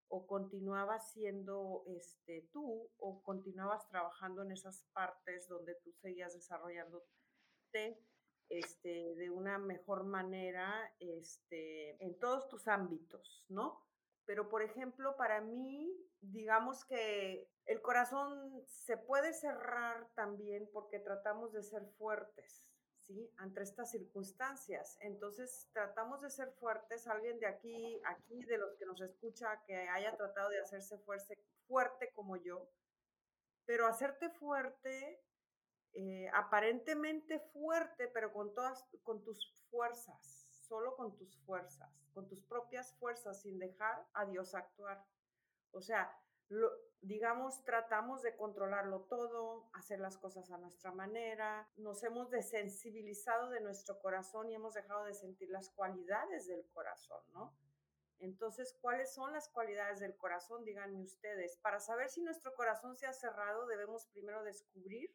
o 0.08 0.26
continuabas 0.26 1.12
siendo 1.12 1.84
este, 1.86 2.48
tú 2.52 2.90
o 2.98 3.22
continuabas 3.22 3.86
trabajando 3.88 4.42
en 4.42 4.50
esas 4.52 4.82
partes 4.92 5.46
donde 5.48 5.74
tú 5.76 5.92
seguías 5.92 6.34
desarrollándote 6.34 7.06
este, 8.48 9.14
de 9.14 9.30
una 9.30 9.58
mejor 9.58 10.04
manera 10.04 10.92
este, 10.98 12.04
en 12.04 12.18
todos 12.18 12.48
tus 12.48 12.66
ámbitos, 12.66 13.44
¿no? 13.48 13.86
Pero, 14.26 14.48
por 14.48 14.62
ejemplo, 14.62 15.16
para 15.16 15.40
mí, 15.40 15.96
digamos 16.20 16.84
que 16.84 17.48
el 17.66 17.80
corazón 17.80 18.62
se 18.66 18.96
puede 18.96 19.32
cerrar 19.32 20.08
también 20.14 20.68
porque 20.72 20.98
tratamos 20.98 21.52
de 21.52 21.62
ser 21.62 21.86
fuertes, 21.98 22.64
¿sí? 23.10 23.32
Ante 23.38 23.62
estas 23.62 23.90
circunstancias. 23.90 24.96
Entonces, 25.00 25.68
tratamos 25.72 26.22
de 26.22 26.30
ser 26.30 26.52
fuertes. 26.52 27.06
Alguien 27.06 27.40
de 27.40 27.46
aquí, 27.46 28.00
aquí 28.06 28.44
de 28.44 28.58
los 28.58 28.76
que 28.76 28.86
nos 28.86 29.00
escucha, 29.00 29.62
que 29.66 29.76
haya 29.76 30.16
tratado 30.16 30.50
de 30.50 30.60
hacerse 30.60 30.98
fuerte, 30.98 31.38
fuerte 31.66 32.12
como 32.12 32.36
yo, 32.36 32.68
pero 33.66 33.86
hacerte 33.86 34.30
fuerte, 34.30 35.22
eh, 35.92 36.30
aparentemente 36.34 37.40
fuerte, 37.52 38.08
pero 38.08 38.32
con 38.32 38.54
todas, 38.54 38.84
con 39.02 39.22
tus 39.24 39.52
fuerzas, 39.70 40.46
solo 40.68 40.96
con 40.96 41.16
tus 41.16 41.36
fuerzas, 41.40 42.08
con 42.14 42.28
tus 42.28 42.42
propias 42.42 42.94
fuerzas, 42.94 43.42
sin 43.42 43.58
dejar 43.58 44.06
a 44.14 44.24
Dios 44.26 44.54
actuar. 44.54 45.04
O 45.72 45.80
sea, 45.80 46.16
digamos, 47.00 47.64
tratamos 47.64 48.22
de 48.22 48.36
controlarlo 48.36 49.02
todo, 49.02 49.70
hacer 49.72 50.00
las 50.00 50.18
cosas 50.18 50.50
a 50.50 50.58
nuestra 50.58 50.92
manera, 50.92 51.68
nos 51.76 52.02
hemos 52.02 52.30
desensibilizado 52.30 53.50
de 53.50 53.60
nuestro 53.60 53.98
corazón 54.00 54.50
y 54.50 54.54
hemos 54.54 54.74
dejado 54.74 55.04
de 55.04 55.14
sentir 55.14 55.48
las 55.50 55.70
cualidades 55.70 56.46
del 56.46 56.66
corazón, 56.68 57.22
¿no? 57.32 57.54
Entonces, 58.18 58.76
¿cuáles 58.82 59.14
son 59.14 59.32
las 59.32 59.48
cualidades 59.48 59.98
del 59.98 60.14
corazón? 60.14 60.62
Díganme 60.64 61.00
ustedes. 61.00 61.56
Para 61.56 61.80
saber 61.80 62.10
si 62.10 62.20
nuestro 62.20 62.54
corazón 62.54 62.94
se 62.96 63.06
ha 63.06 63.14
cerrado, 63.14 63.66
debemos 63.66 64.04
primero 64.06 64.44
descubrir 64.44 65.10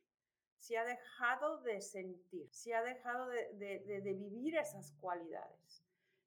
si 0.58 0.75
ha 0.75 0.84
dejado 0.84 1.60
de 1.62 1.82
sentir, 1.82 2.50
si 2.51 2.74
ha 2.74 2.82
dejado 2.82 3.27
de, 3.30 4.15
vivir 4.18 4.58
esas 4.58 4.92
cualidades. 4.94 5.84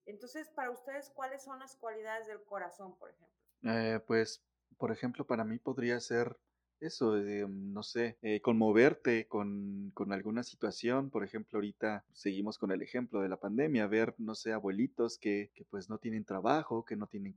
Entonces, 0.07 0.49
para 0.51 0.71
ustedes, 0.71 1.11
¿cuáles 1.11 1.43
son 1.43 1.59
las 1.59 1.75
cualidades 1.75 2.29
del 2.29 2.45
corazón, 2.45 2.97
por 2.97 3.11
ejemplo? 3.11 3.37
Eh, 3.65 4.01
pues, 4.07 4.41
por 4.79 4.93
ejemplo, 4.93 5.27
para 5.27 5.45
mí 5.45 5.59
podría 5.59 6.01
ser 6.01 6.37
eso, 6.81 7.13
mm, 7.15 7.73
no 7.73 7.83
sé, 7.83 8.19
eh, 8.23 8.41
conmoverte 8.41 9.27
con, 9.27 9.91
con, 9.95 10.13
alguna 10.13 10.43
situación. 10.43 11.11
Por 11.11 11.25
ejemplo, 11.25 11.59
ahorita 11.59 12.05
seguimos 12.13 12.59
con 12.59 12.71
el 12.71 12.83
ejemplo 12.83 13.21
de 13.21 13.29
la 13.29 13.39
pandemia, 13.39 13.87
ver, 13.87 14.15
no 14.19 14.35
sé, 14.35 14.53
abuelitos 14.53 15.19
que, 15.19 15.51
que 15.55 15.65
pues 15.65 15.89
no 15.91 15.99
tienen 15.99 16.25
trabajo, 16.25 16.85
que 16.85 16.97
no 16.97 17.07
tienen 17.07 17.35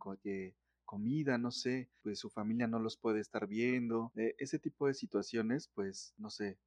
comida, 0.86 1.38
no 1.38 1.52
sé, 1.52 1.90
pues 2.04 2.20
su 2.20 2.30
familia 2.30 2.68
no 2.68 2.80
los 2.80 2.98
puede 2.98 3.20
estar 3.20 3.48
viendo. 3.48 4.12
Eh, 4.16 4.36
ese 4.38 4.60
tipo 4.60 4.88
de 4.88 4.94
situaciones, 4.94 5.70
pues, 5.74 6.14
no 6.18 6.30
sé, 6.30 6.60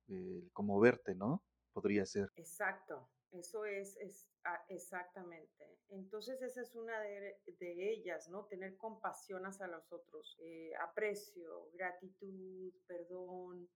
conmoverte, 0.53 1.15
¿no? 1.15 1.43
Podría 1.73 2.07
ser. 2.07 2.31
Exacto. 2.37 3.09
Eso 3.35 3.65
es, 3.65 3.97
es 3.97 4.29
ah, 4.45 4.65
exactamente. 4.69 5.79
Entonces 5.89 6.41
esa 6.41 6.63
es 6.63 6.75
una 6.77 7.01
de, 7.01 7.37
ellas, 7.61 8.29
¿no? 8.29 8.45
Tener 8.47 8.77
compasión 8.77 9.45
hacia 9.45 9.67
los 9.67 9.93
otros, 9.93 10.37
eh, 10.41 10.73
aprecio, 10.81 11.69
gratitud, 11.73 12.73
perdón, 12.87 13.69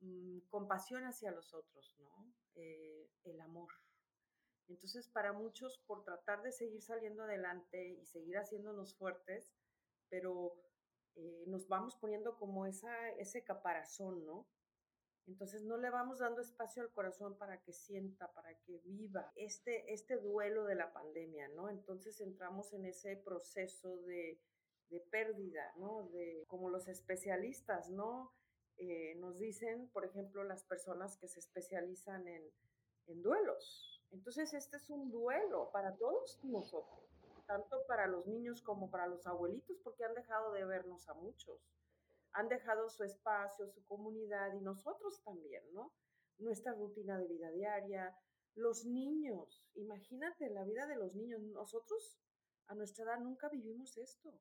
mm, 0.00 0.38
compasión 0.48 1.04
hacia 1.04 1.32
los 1.32 1.52
otros, 1.52 1.96
¿no? 1.98 2.32
Eh, 2.54 3.10
el 3.24 3.40
amor. 3.40 3.72
Entonces 4.68 5.08
para 5.08 5.32
muchos, 5.32 5.78
por 5.86 6.04
tratar 6.04 6.42
de 6.42 6.52
seguir 6.52 6.82
saliendo 6.82 7.24
adelante 7.24 7.88
y 7.88 8.06
seguir 8.06 8.38
haciéndonos 8.38 8.94
fuertes, 8.96 9.52
pero 10.08 10.54
eh, 11.16 11.44
nos 11.48 11.66
vamos 11.66 11.96
poniendo 11.96 12.36
como 12.36 12.66
esa, 12.66 13.10
ese 13.18 13.42
caparazón, 13.42 14.24
¿no? 14.24 14.46
Entonces 15.26 15.64
no 15.64 15.76
le 15.76 15.90
vamos 15.90 16.20
dando 16.20 16.40
espacio 16.40 16.82
al 16.82 16.92
corazón 16.92 17.36
para 17.36 17.60
que 17.60 17.72
sienta, 17.72 18.32
para 18.32 18.54
que 18.60 18.78
viva 18.84 19.32
este, 19.34 19.92
este 19.92 20.16
duelo 20.18 20.64
de 20.64 20.76
la 20.76 20.92
pandemia, 20.92 21.48
¿no? 21.48 21.68
Entonces 21.68 22.20
entramos 22.20 22.72
en 22.72 22.86
ese 22.86 23.16
proceso 23.16 23.96
de, 24.02 24.40
de 24.88 25.00
pérdida, 25.00 25.72
¿no? 25.78 26.08
De, 26.10 26.44
como 26.46 26.70
los 26.70 26.86
especialistas, 26.86 27.90
¿no? 27.90 28.32
Eh, 28.76 29.16
nos 29.16 29.38
dicen, 29.38 29.88
por 29.88 30.04
ejemplo, 30.04 30.44
las 30.44 30.62
personas 30.62 31.16
que 31.16 31.26
se 31.26 31.40
especializan 31.40 32.28
en, 32.28 32.44
en 33.08 33.22
duelos. 33.22 34.02
Entonces 34.12 34.54
este 34.54 34.76
es 34.76 34.88
un 34.90 35.10
duelo 35.10 35.70
para 35.72 35.96
todos 35.96 36.38
nosotros, 36.44 37.20
tanto 37.46 37.84
para 37.88 38.06
los 38.06 38.26
niños 38.26 38.62
como 38.62 38.90
para 38.90 39.08
los 39.08 39.26
abuelitos, 39.26 39.78
porque 39.82 40.04
han 40.04 40.14
dejado 40.14 40.52
de 40.52 40.64
vernos 40.64 41.08
a 41.08 41.14
muchos 41.14 41.60
han 42.36 42.48
dejado 42.48 42.90
su 42.90 43.02
espacio, 43.02 43.66
su 43.66 43.82
comunidad 43.86 44.52
y 44.52 44.60
nosotros 44.60 45.22
también, 45.22 45.62
¿no? 45.72 45.94
Nuestra 46.38 46.74
rutina 46.74 47.18
de 47.18 47.28
vida 47.28 47.50
diaria, 47.50 48.14
los 48.54 48.84
niños, 48.84 49.64
imagínate 49.74 50.50
la 50.50 50.64
vida 50.64 50.86
de 50.86 50.96
los 50.96 51.14
niños, 51.14 51.40
nosotros 51.42 52.18
a 52.66 52.74
nuestra 52.74 53.04
edad 53.04 53.20
nunca 53.20 53.48
vivimos 53.48 53.96
esto, 53.96 54.38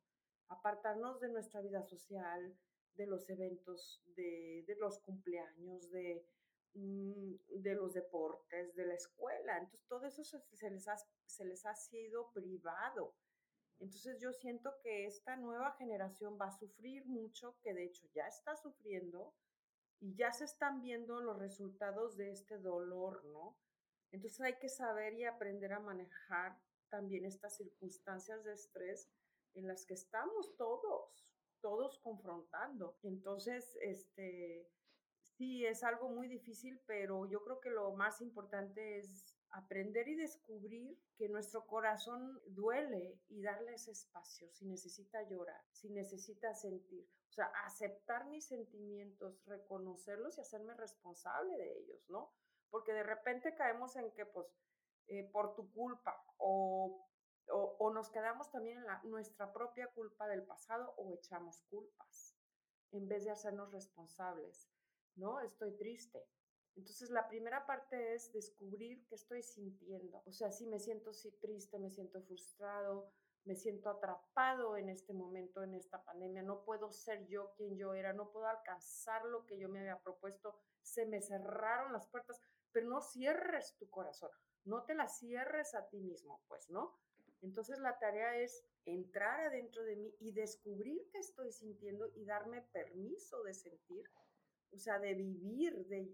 apartarnos 0.49 1.21
de 1.21 1.29
nuestra 1.29 1.61
vida 1.61 1.83
social, 1.83 2.57
de 2.95 3.07
los 3.07 3.29
eventos, 3.29 4.03
de, 4.15 4.65
los 4.77 4.99
cumpleaños, 4.99 5.89
de, 5.89 6.25
mm, 6.73 7.35
de 7.61 7.75
los 7.75 7.93
deportes, 7.93 8.75
de 8.75 8.85
la 8.87 8.95
escuela. 8.95 9.57
Entonces, 9.57 9.87
todo 9.87 10.05
eso 10.05 10.23
se 10.51 11.45
les 11.45 11.65
ha 11.65 11.75
sido 11.75 12.31
privado. 12.33 13.15
Entonces 13.79 14.19
yo 14.19 14.31
siento 14.33 14.73
que 14.81 15.05
esta 15.05 15.35
nueva 15.35 15.71
generación 15.73 16.37
va 16.39 16.47
a 16.47 16.57
sufrir 16.57 17.05
mucho, 17.05 17.57
que 17.61 17.73
de 17.73 17.85
hecho 17.85 18.07
ya 18.13 18.27
está 18.27 18.55
sufriendo 18.55 19.33
y 19.99 20.15
ya 20.15 20.31
se 20.31 20.45
están 20.45 20.81
viendo 20.81 21.19
los 21.19 21.37
resultados 21.37 22.15
de 22.15 22.31
este 22.31 22.57
dolor, 22.57 23.23
¿no? 23.25 23.57
Entonces 24.11 24.39
hay 24.41 24.57
que 24.57 24.69
saber 24.69 25.13
y 25.15 25.25
aprender 25.25 25.73
a 25.73 25.79
manejar 25.79 26.57
también 26.89 27.25
estas 27.25 27.57
circunstancias 27.57 28.43
de 28.43 28.53
estrés 28.53 29.09
en 29.55 29.67
las 29.67 29.85
que 29.85 29.95
estamos 29.95 30.55
todos, 30.55 31.33
todos 31.61 31.99
confrontando. 31.99 32.97
Entonces, 33.03 33.77
este, 33.81 34.69
sí, 35.21 35.65
es 35.65 35.83
algo 35.83 36.09
muy 36.09 36.27
difícil, 36.27 36.79
pero 36.85 37.25
yo 37.25 37.43
creo 37.43 37.59
que 37.59 37.69
lo 37.69 37.91
más 37.93 38.21
importante 38.21 38.99
es 38.99 39.35
aprender 39.55 40.07
y 40.09 40.15
descubrir 40.15 40.99
que 41.17 41.29
nuestro 41.29 41.65
corazón 41.65 42.41
duele 42.47 43.21
y 43.29 43.41
darle 43.41 43.73
ese 43.73 43.91
espacio 43.91 44.51
si 44.51 44.65
necesita 44.65 45.21
llorar, 45.29 45.63
si 45.71 45.89
necesita 45.89 46.53
sentir. 46.53 47.07
O 47.29 47.33
sea, 47.33 47.45
aceptar 47.65 48.25
mis 48.27 48.45
sentimientos, 48.45 49.41
reconocerlos 49.45 50.37
y 50.37 50.41
hacerme 50.41 50.73
responsable 50.73 51.57
de 51.57 51.79
ellos, 51.79 52.09
¿no? 52.09 52.33
Porque 52.69 52.93
de 52.93 53.03
repente 53.03 53.55
caemos 53.55 53.95
en 53.95 54.11
que, 54.11 54.25
pues, 54.25 54.47
eh, 55.07 55.29
por 55.31 55.55
tu 55.55 55.71
culpa 55.71 56.15
o, 56.37 57.07
o, 57.47 57.93
nos 57.93 58.09
quedamos 58.09 58.51
también 58.51 58.79
en 58.79 58.85
la, 58.85 59.01
nuestra 59.03 59.53
propia 59.53 59.87
culpa 59.93 60.27
del 60.27 60.43
pasado 60.43 60.93
o 60.97 61.13
echamos 61.13 61.61
culpas 61.69 62.35
en 62.91 63.07
vez 63.07 63.23
de 63.23 63.31
hacernos 63.31 63.71
responsables, 63.71 64.67
¿no? 65.15 65.39
Estoy 65.41 65.77
triste, 65.77 66.25
entonces, 66.75 67.09
la 67.09 67.27
primera 67.27 67.65
parte 67.65 68.13
es 68.13 68.33
descubrir 68.33 69.05
qué 69.07 69.15
estoy 69.15 69.41
sintiendo. 69.41 70.21
O 70.25 70.31
sea, 70.31 70.51
si 70.51 70.67
me 70.67 70.79
siento 70.79 71.13
si 71.13 71.31
triste, 71.31 71.79
me 71.79 71.89
siento 71.89 72.21
frustrado, 72.21 73.11
me 73.45 73.55
siento 73.55 73.89
atrapado 73.89 74.75
en 74.75 74.89
este 74.89 75.13
momento, 75.13 75.63
en 75.63 75.75
esta 75.75 76.03
pandemia, 76.03 76.41
no 76.41 76.63
puedo 76.63 76.91
ser 76.91 77.27
yo 77.27 77.53
quien 77.55 77.77
yo 77.77 77.93
era, 77.93 78.11
no 78.11 78.31
puedo 78.31 78.47
alcanzar 78.47 79.23
lo 79.25 79.45
que 79.45 79.57
yo 79.57 79.69
me 79.69 79.79
había 79.79 79.99
propuesto, 79.99 80.59
se 80.81 81.05
me 81.05 81.21
cerraron 81.21 81.93
las 81.93 82.07
puertas, 82.07 82.41
pero 82.71 82.89
no 82.89 83.01
cierres 83.01 83.77
tu 83.77 83.89
corazón, 83.89 84.31
no 84.65 84.83
te 84.83 84.95
la 84.95 85.07
cierres 85.07 85.75
a 85.75 85.87
ti 85.87 86.01
mismo, 86.01 86.41
pues, 86.47 86.69
¿no? 86.69 86.99
Entonces 87.41 87.77
la 87.79 87.99
tarea 87.99 88.35
es 88.37 88.65
entrar 88.85 89.39
adentro 89.39 89.83
de 89.83 89.95
mí 89.95 90.15
y 90.19 90.31
descubrir 90.31 91.07
qué 91.11 91.19
estoy 91.19 91.51
sintiendo 91.51 92.07
y 92.15 92.25
darme 92.25 92.63
permiso 92.63 93.43
de 93.43 93.53
sentir, 93.53 94.09
o 94.71 94.79
sea, 94.79 94.97
de 94.97 95.13
vivir, 95.13 95.85
de, 95.85 96.11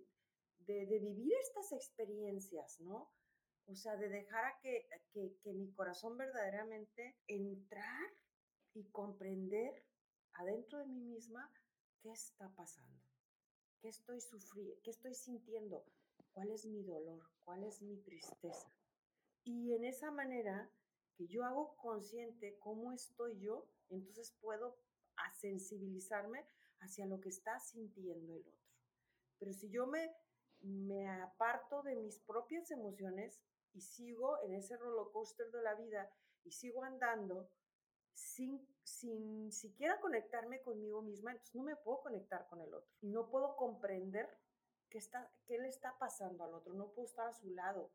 de, 0.65 0.86
vivir 0.86 1.34
estas 1.41 1.72
experiencias, 1.72 2.80
¿no? 2.82 3.12
O 3.68 3.75
sea, 3.75 3.96
de 3.96 4.10
dejar 4.10 4.46
a 4.46 4.60
que, 4.60 4.88
que, 5.13 5.38
que 5.44 5.53
mi 5.53 5.72
corazón 5.72 6.18
verdaderamente 6.18 7.15
entrar 7.27 8.12
y 8.74 8.84
comprender 8.89 9.86
adentro 10.34 10.80
de 10.80 10.88
mí 10.88 11.01
misma 11.01 11.51
qué 12.01 12.12
está 12.12 12.50
pasando, 12.56 13.01
qué 13.80 13.89
estoy 13.89 14.20
sufriendo, 14.22 14.82
qué 14.84 14.91
estoy 14.91 15.13
sintiendo, 15.13 15.86
cuál 16.34 16.50
es 16.51 16.65
mi 16.65 16.84
dolor, 16.84 17.24
cuál 17.44 17.63
es 17.63 17.82
mi 17.82 17.98
tristeza. 17.98 18.74
Y 19.44 19.74
en 19.74 19.86
esa 19.86 20.12
manera 20.12 20.70
que 21.15 21.27
yo 21.27 21.44
hago 21.44 21.75
consciente 21.77 22.58
cómo 22.60 22.91
estoy 22.91 23.39
yo, 23.39 23.68
entonces 23.89 24.32
puedo 24.41 24.77
sensibilizarme 25.39 26.46
hacia 26.80 27.06
lo 27.06 27.20
que 27.20 27.30
está 27.30 27.60
sintiendo 27.60 28.36
el 28.36 28.41
otro. 28.41 28.53
Pero 29.39 29.53
si 29.53 29.70
yo 29.70 29.88
me, 29.88 30.15
me 30.62 31.10
aparto 31.10 31.82
de 31.84 31.96
mis 31.96 32.20
propias 32.20 32.72
emociones 32.72 33.41
y 33.74 33.82
sigo 33.82 34.41
en 34.44 34.53
ese 34.53 34.77
roller 34.77 35.12
coaster 35.12 35.50
de 35.51 35.62
la 35.62 35.75
vida 35.75 36.10
y 36.44 36.51
sigo 36.51 36.84
andando 36.84 37.50
sin, 38.13 38.68
sin 38.84 39.51
siquiera 39.51 40.00
conectarme 40.00 40.62
conmigo 40.62 41.01
misma, 41.01 41.32
entonces 41.32 41.56
no 41.56 41.63
me 41.63 41.75
puedo 41.75 42.01
conectar 42.01 42.48
con 42.48 42.62
el 42.62 42.74
otro. 42.74 42.91
Y 43.01 43.10
no 43.10 43.30
puedo 43.30 43.56
comprender 43.56 44.30
qué, 44.89 44.98
está, 44.98 45.32
qué 45.46 45.58
le 45.58 45.70
está 45.70 45.98
pasando 45.98 46.44
al 46.44 46.53
otro, 46.53 46.74
no 46.74 46.89
puedo 46.91 47.08
estar 47.08 47.27
a 47.27 47.34
su 47.34 47.50
lado, 47.51 47.91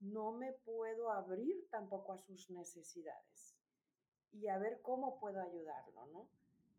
no 0.00 0.32
me 0.32 0.52
puedo 0.52 1.10
abrir 1.10 1.68
tampoco 1.70 2.12
a 2.12 2.18
sus 2.18 2.50
necesidades 2.50 3.56
y 4.32 4.48
a 4.48 4.58
ver 4.58 4.80
cómo 4.82 5.18
puedo 5.18 5.40
ayudarlo, 5.40 6.06
¿no? 6.06 6.28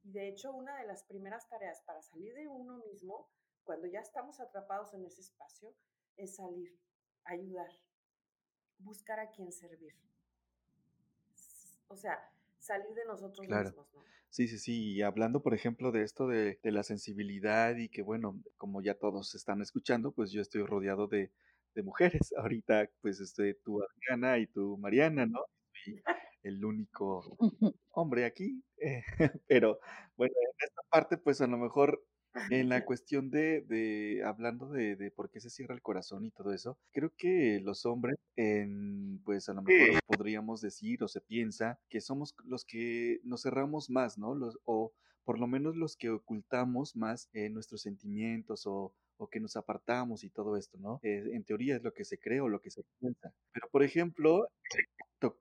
Y 0.03 0.11
de 0.11 0.27
hecho, 0.27 0.51
una 0.51 0.77
de 0.77 0.87
las 0.87 1.03
primeras 1.03 1.47
tareas 1.47 1.81
para 1.81 2.01
salir 2.01 2.33
de 2.33 2.47
uno 2.47 2.77
mismo, 2.77 3.29
cuando 3.63 3.87
ya 3.87 3.99
estamos 3.99 4.39
atrapados 4.39 4.93
en 4.93 5.05
ese 5.05 5.21
espacio, 5.21 5.73
es 6.17 6.35
salir, 6.35 6.77
ayudar, 7.25 7.69
buscar 8.79 9.19
a 9.19 9.31
quien 9.31 9.51
servir. 9.51 9.93
O 11.87 11.95
sea, 11.95 12.19
salir 12.59 12.93
de 12.93 13.05
nosotros 13.05 13.47
mismos, 13.47 13.93
¿no? 13.93 14.03
Sí, 14.29 14.47
sí, 14.47 14.59
sí. 14.59 14.93
Y 14.93 15.01
hablando, 15.01 15.43
por 15.43 15.53
ejemplo, 15.53 15.91
de 15.91 16.03
esto 16.03 16.25
de, 16.25 16.57
de, 16.63 16.71
la 16.71 16.83
sensibilidad 16.83 17.75
y 17.75 17.89
que, 17.89 18.01
bueno, 18.01 18.41
como 18.57 18.81
ya 18.81 18.93
todos 18.95 19.35
están 19.35 19.61
escuchando, 19.61 20.13
pues 20.13 20.31
yo 20.31 20.41
estoy 20.41 20.63
rodeado 20.63 21.07
de, 21.07 21.31
de 21.75 21.83
mujeres. 21.83 22.33
Ahorita, 22.37 22.89
pues, 23.01 23.19
estoy 23.19 23.55
tú, 23.63 23.81
Adriana, 23.83 24.37
y 24.37 24.47
tú, 24.47 24.77
Mariana, 24.77 25.25
¿no? 25.25 25.41
Y 25.85 26.01
el 26.43 26.63
único 26.63 27.37
hombre 27.91 28.25
aquí. 28.25 28.63
Eh, 28.77 29.03
pero, 29.47 29.79
bueno, 30.15 30.33
en 30.39 30.65
esta 30.65 30.81
parte, 30.89 31.17
pues, 31.17 31.41
a 31.41 31.47
lo 31.47 31.57
mejor 31.57 32.01
en 32.49 32.69
la 32.69 32.85
cuestión 32.85 33.29
de, 33.29 33.61
de 33.61 34.23
hablando 34.25 34.69
de, 34.69 34.95
de, 34.95 35.11
por 35.11 35.29
qué 35.29 35.39
se 35.39 35.49
cierra 35.49 35.75
el 35.75 35.81
corazón 35.81 36.25
y 36.25 36.31
todo 36.31 36.53
eso, 36.53 36.77
creo 36.91 37.13
que 37.17 37.59
los 37.61 37.85
hombres, 37.85 38.17
en, 38.35 39.21
pues 39.23 39.49
a 39.49 39.53
lo 39.53 39.61
mejor 39.61 39.99
podríamos 40.05 40.61
decir 40.61 41.03
o 41.03 41.07
se 41.07 41.21
piensa 41.21 41.79
que 41.89 42.01
somos 42.01 42.35
los 42.45 42.65
que 42.65 43.19
nos 43.23 43.43
cerramos 43.43 43.89
más, 43.89 44.17
¿no? 44.17 44.35
Los, 44.35 44.57
o 44.65 44.93
por 45.23 45.39
lo 45.39 45.47
menos 45.47 45.75
los 45.75 45.95
que 45.95 46.09
ocultamos 46.09 46.95
más 46.95 47.29
eh, 47.33 47.49
nuestros 47.49 47.81
sentimientos 47.81 48.65
o, 48.65 48.93
o, 49.17 49.27
que 49.27 49.39
nos 49.39 49.55
apartamos 49.55 50.23
y 50.23 50.29
todo 50.29 50.57
esto, 50.57 50.77
¿no? 50.79 50.99
Eh, 51.03 51.23
en 51.33 51.43
teoría 51.43 51.75
es 51.75 51.83
lo 51.83 51.93
que 51.93 52.05
se 52.05 52.17
cree 52.17 52.41
o 52.41 52.49
lo 52.49 52.59
que 52.59 52.71
se 52.71 52.83
piensa. 52.99 53.31
Pero, 53.53 53.67
por 53.71 53.83
ejemplo, 53.83 54.47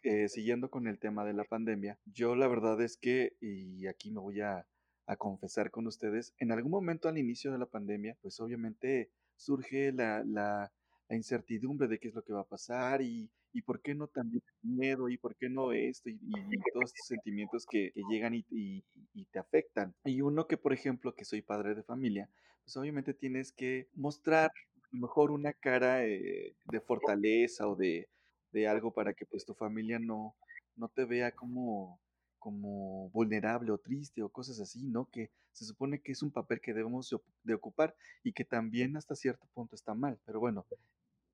eh, 0.02 0.28
siguiendo 0.28 0.70
con 0.70 0.86
el 0.86 0.98
tema 0.98 1.24
de 1.24 1.32
la 1.32 1.44
pandemia, 1.44 1.98
yo 2.04 2.34
la 2.36 2.46
verdad 2.48 2.80
es 2.82 2.98
que, 2.98 3.36
y 3.40 3.86
aquí 3.86 4.10
me 4.10 4.20
voy 4.20 4.40
a 4.42 4.66
a 5.10 5.16
confesar 5.16 5.72
con 5.72 5.88
ustedes, 5.88 6.32
en 6.38 6.52
algún 6.52 6.70
momento 6.70 7.08
al 7.08 7.18
inicio 7.18 7.50
de 7.50 7.58
la 7.58 7.66
pandemia, 7.66 8.16
pues 8.22 8.38
obviamente 8.38 9.10
surge 9.34 9.90
la, 9.90 10.22
la, 10.24 10.70
la 11.08 11.16
incertidumbre 11.16 11.88
de 11.88 11.98
qué 11.98 12.08
es 12.08 12.14
lo 12.14 12.22
que 12.22 12.32
va 12.32 12.42
a 12.42 12.48
pasar 12.48 13.02
y, 13.02 13.28
y 13.52 13.62
por 13.62 13.82
qué 13.82 13.92
no 13.92 14.06
también 14.06 14.40
miedo 14.62 15.08
y 15.08 15.18
por 15.18 15.34
qué 15.34 15.48
no 15.48 15.72
esto 15.72 16.10
y, 16.10 16.20
y 16.22 16.30
todos 16.72 16.84
estos 16.84 17.08
sentimientos 17.08 17.66
que, 17.68 17.90
que 17.92 18.02
llegan 18.08 18.34
y, 18.34 18.44
y, 18.50 18.84
te 19.32 19.40
afectan. 19.40 19.96
Y 20.04 20.20
uno 20.20 20.46
que, 20.46 20.56
por 20.56 20.72
ejemplo, 20.72 21.12
que 21.12 21.24
soy 21.24 21.42
padre 21.42 21.74
de 21.74 21.82
familia, 21.82 22.28
pues 22.62 22.76
obviamente 22.76 23.12
tienes 23.12 23.50
que 23.50 23.88
mostrar 23.94 24.52
a 24.52 24.88
lo 24.92 25.00
mejor 25.00 25.32
una 25.32 25.52
cara 25.54 26.06
eh, 26.06 26.54
de 26.66 26.80
fortaleza 26.80 27.66
o 27.66 27.74
de, 27.74 28.08
de 28.52 28.68
algo 28.68 28.92
para 28.92 29.12
que 29.12 29.26
pues 29.26 29.44
tu 29.44 29.54
familia 29.54 29.98
no, 29.98 30.36
no 30.76 30.88
te 30.88 31.04
vea 31.04 31.32
como 31.32 31.98
como 32.40 33.10
vulnerable 33.10 33.70
o 33.70 33.78
triste 33.78 34.22
o 34.22 34.30
cosas 34.30 34.58
así, 34.58 34.88
¿no? 34.88 35.08
Que 35.10 35.30
se 35.52 35.64
supone 35.64 36.00
que 36.00 36.12
es 36.12 36.22
un 36.22 36.32
papel 36.32 36.60
que 36.60 36.74
debemos 36.74 37.14
de 37.44 37.54
ocupar 37.54 37.94
y 38.24 38.32
que 38.32 38.44
también 38.44 38.96
hasta 38.96 39.14
cierto 39.14 39.46
punto 39.54 39.76
está 39.76 39.94
mal. 39.94 40.18
Pero 40.24 40.40
bueno, 40.40 40.66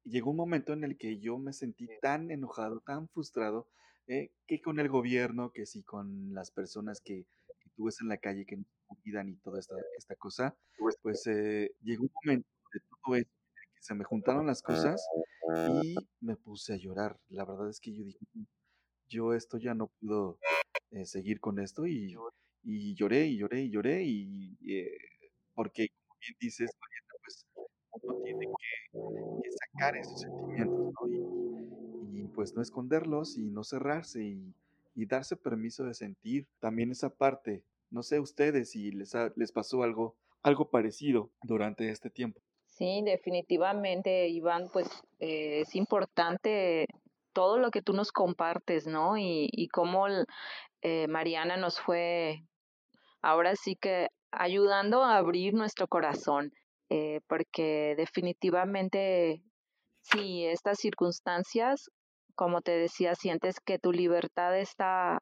llegó 0.04 0.30
un 0.30 0.36
momento 0.36 0.72
en 0.72 0.84
el 0.84 0.98
que 0.98 1.18
yo 1.18 1.38
me 1.38 1.52
sentí 1.52 1.88
tan 2.02 2.30
enojado, 2.30 2.80
tan 2.80 3.08
frustrado, 3.08 3.68
eh, 4.08 4.30
que 4.46 4.60
con 4.60 4.78
el 4.78 4.88
gobierno, 4.88 5.50
que 5.52 5.64
sí 5.66 5.82
con 5.82 6.34
las 6.34 6.50
personas 6.50 7.00
que, 7.00 7.26
que 7.60 7.70
tú 7.74 7.84
ves 7.84 8.00
en 8.00 8.08
la 8.08 8.18
calle 8.18 8.44
que 8.44 8.56
nos 8.56 8.66
cuidan 9.02 9.28
y 9.28 9.36
toda 9.36 9.58
esta, 9.58 9.74
esta 9.98 10.14
cosa, 10.16 10.56
pues 11.02 11.26
eh, 11.26 11.72
llegó 11.82 12.04
un 12.04 12.10
momento 12.24 12.48
de 12.72 12.80
todo 12.80 13.16
esto 13.16 13.32
que 13.74 13.82
se 13.82 13.94
me 13.94 14.04
juntaron 14.04 14.46
las 14.46 14.62
cosas 14.62 15.04
y 15.82 15.94
me 16.20 16.36
puse 16.36 16.74
a 16.74 16.76
llorar. 16.76 17.18
La 17.28 17.44
verdad 17.44 17.68
es 17.68 17.80
que 17.80 17.92
yo 17.92 18.04
dije, 18.04 18.26
yo 19.08 19.34
esto 19.34 19.58
ya 19.58 19.74
no 19.74 19.88
puedo 20.00 20.38
eh, 20.90 21.04
seguir 21.04 21.40
con 21.40 21.58
esto 21.58 21.86
y, 21.86 22.16
y, 22.62 22.94
lloré 22.94 23.26
y 23.26 23.38
lloré 23.38 23.60
y 23.62 23.70
lloré 23.70 24.02
y 24.04 24.56
eh, 24.68 24.96
porque 25.54 25.88
como 25.88 26.18
bien 26.20 26.36
dices, 26.40 26.70
Mariana, 26.80 27.14
pues 27.22 27.46
uno 28.02 28.22
tiene 28.22 28.46
que, 28.46 29.42
que 29.42 29.50
sacar 29.50 29.96
esos 29.96 30.20
sentimientos, 30.20 30.92
¿no? 31.00 31.08
Y, 31.08 32.20
y, 32.20 32.28
pues 32.28 32.54
no 32.54 32.62
esconderlos 32.62 33.38
y 33.38 33.50
no 33.50 33.64
cerrarse 33.64 34.22
y, 34.22 34.54
y, 34.94 35.06
darse 35.06 35.36
permiso 35.36 35.84
de 35.84 35.94
sentir 35.94 36.46
también 36.60 36.90
esa 36.90 37.10
parte. 37.10 37.64
No 37.90 38.02
sé 38.02 38.20
ustedes 38.20 38.70
si 38.70 38.92
les, 38.92 39.14
ha, 39.14 39.32
les 39.36 39.50
pasó 39.52 39.82
algo, 39.82 40.14
algo 40.42 40.68
parecido 40.70 41.30
durante 41.42 41.88
este 41.88 42.10
tiempo. 42.10 42.40
Sí, 42.66 43.00
definitivamente, 43.02 44.28
Iván, 44.28 44.68
pues 44.70 44.86
eh, 45.18 45.60
es 45.60 45.74
importante 45.74 46.86
todo 47.32 47.58
lo 47.58 47.70
que 47.70 47.80
tú 47.80 47.94
nos 47.94 48.12
compartes, 48.12 48.86
¿no? 48.86 49.16
Y, 49.16 49.48
y 49.52 49.68
cómo 49.68 50.06
eh, 50.82 51.06
Mariana 51.08 51.56
nos 51.56 51.80
fue 51.80 52.42
ahora 53.22 53.56
sí 53.56 53.76
que 53.76 54.08
ayudando 54.30 55.02
a 55.02 55.16
abrir 55.16 55.54
nuestro 55.54 55.88
corazón, 55.88 56.52
eh, 56.90 57.20
porque 57.26 57.94
definitivamente 57.96 59.42
sí, 60.02 60.46
estas 60.46 60.78
circunstancias, 60.78 61.90
como 62.34 62.60
te 62.60 62.72
decía, 62.72 63.14
sientes 63.14 63.60
que 63.60 63.78
tu 63.78 63.92
libertad 63.92 64.56
está... 64.58 65.18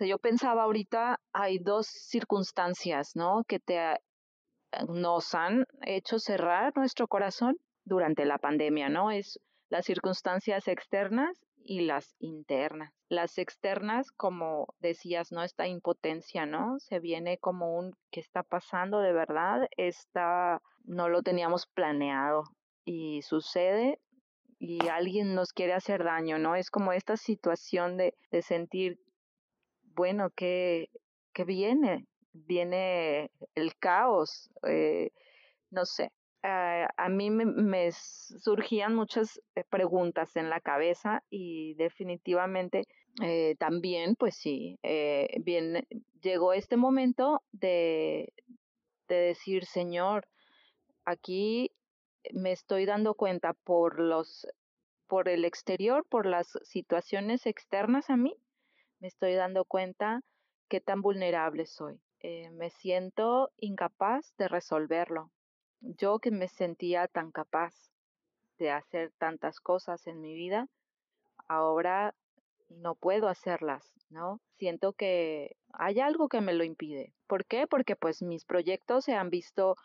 O 0.00 0.04
yo 0.04 0.18
pensaba 0.18 0.62
ahorita, 0.62 1.18
hay 1.32 1.58
dos 1.58 1.88
circunstancias, 1.88 3.12
¿no? 3.16 3.42
Que 3.48 3.58
te, 3.58 3.96
nos 4.86 5.34
han 5.34 5.64
hecho 5.82 6.20
cerrar 6.20 6.72
nuestro 6.76 7.08
corazón 7.08 7.56
durante 7.84 8.24
la 8.24 8.38
pandemia, 8.38 8.88
¿no? 8.88 9.10
Es 9.10 9.40
las 9.70 9.86
circunstancias 9.86 10.68
externas 10.68 11.36
y 11.68 11.82
las 11.82 12.16
internas. 12.18 12.94
Las 13.10 13.36
externas, 13.36 14.10
como 14.10 14.74
decías, 14.80 15.32
¿no? 15.32 15.42
Esta 15.42 15.68
impotencia, 15.68 16.46
¿no? 16.46 16.78
Se 16.78 16.98
viene 16.98 17.36
como 17.36 17.76
un 17.78 17.94
¿qué 18.10 18.20
está 18.20 18.42
pasando 18.42 19.00
de 19.00 19.12
verdad? 19.12 19.68
Está, 19.76 20.62
no 20.84 21.10
lo 21.10 21.22
teníamos 21.22 21.66
planeado 21.66 22.44
y 22.86 23.20
sucede 23.20 24.00
y 24.58 24.88
alguien 24.88 25.34
nos 25.34 25.52
quiere 25.52 25.74
hacer 25.74 26.04
daño, 26.04 26.38
¿no? 26.38 26.56
Es 26.56 26.70
como 26.70 26.94
esta 26.94 27.18
situación 27.18 27.98
de, 27.98 28.16
de 28.30 28.40
sentir, 28.40 28.98
bueno, 29.94 30.30
¿qué, 30.34 30.88
qué 31.34 31.44
viene? 31.44 32.06
Viene 32.32 33.30
el 33.54 33.76
caos, 33.76 34.50
eh, 34.66 35.10
no 35.70 35.84
sé, 35.84 36.12
uh, 36.44 36.88
a 36.96 37.08
mí 37.08 37.30
me, 37.30 37.44
me, 37.44 37.90
surgían 37.92 38.94
muchas 38.94 39.40
eh, 39.54 39.64
preguntas 39.68 40.36
en 40.36 40.50
la 40.50 40.60
cabeza 40.60 41.22
y 41.30 41.74
definitivamente 41.74 42.84
eh, 43.22 43.56
también, 43.58 44.14
pues 44.14 44.36
sí, 44.36 44.78
eh, 44.82 45.28
bien, 45.40 45.86
llegó 46.20 46.52
este 46.52 46.76
momento 46.76 47.42
de, 47.52 48.32
de 49.08 49.16
decir, 49.16 49.64
Señor, 49.64 50.28
aquí 51.04 51.72
me 52.32 52.52
estoy 52.52 52.84
dando 52.84 53.14
cuenta 53.14 53.54
por 53.54 53.98
los 53.98 54.46
por 55.08 55.28
el 55.30 55.46
exterior, 55.46 56.04
por 56.06 56.26
las 56.26 56.58
situaciones 56.62 57.46
externas 57.46 58.10
a 58.10 58.16
mí, 58.16 58.36
me 59.00 59.08
estoy 59.08 59.34
dando 59.34 59.64
cuenta 59.64 60.20
qué 60.68 60.82
tan 60.82 61.00
vulnerable 61.00 61.64
soy. 61.64 61.98
Eh, 62.20 62.50
me 62.50 62.68
siento 62.68 63.50
incapaz 63.56 64.34
de 64.36 64.48
resolverlo 64.48 65.30
yo 65.80 66.18
que 66.18 66.30
me 66.30 66.48
sentía 66.48 67.08
tan 67.08 67.30
capaz 67.30 67.74
de 68.58 68.70
hacer 68.70 69.12
tantas 69.18 69.60
cosas 69.60 70.06
en 70.06 70.20
mi 70.20 70.34
vida, 70.34 70.68
ahora 71.48 72.14
no 72.68 72.94
puedo 72.94 73.28
hacerlas, 73.28 73.92
¿no? 74.10 74.40
Siento 74.58 74.92
que 74.92 75.56
hay 75.72 76.00
algo 76.00 76.28
que 76.28 76.40
me 76.40 76.52
lo 76.52 76.64
impide. 76.64 77.14
¿Por 77.26 77.46
qué? 77.46 77.66
Porque 77.66 77.96
pues 77.96 78.22
mis 78.22 78.44
proyectos 78.44 79.04
se 79.04 79.14
han 79.14 79.30
visto 79.30 79.76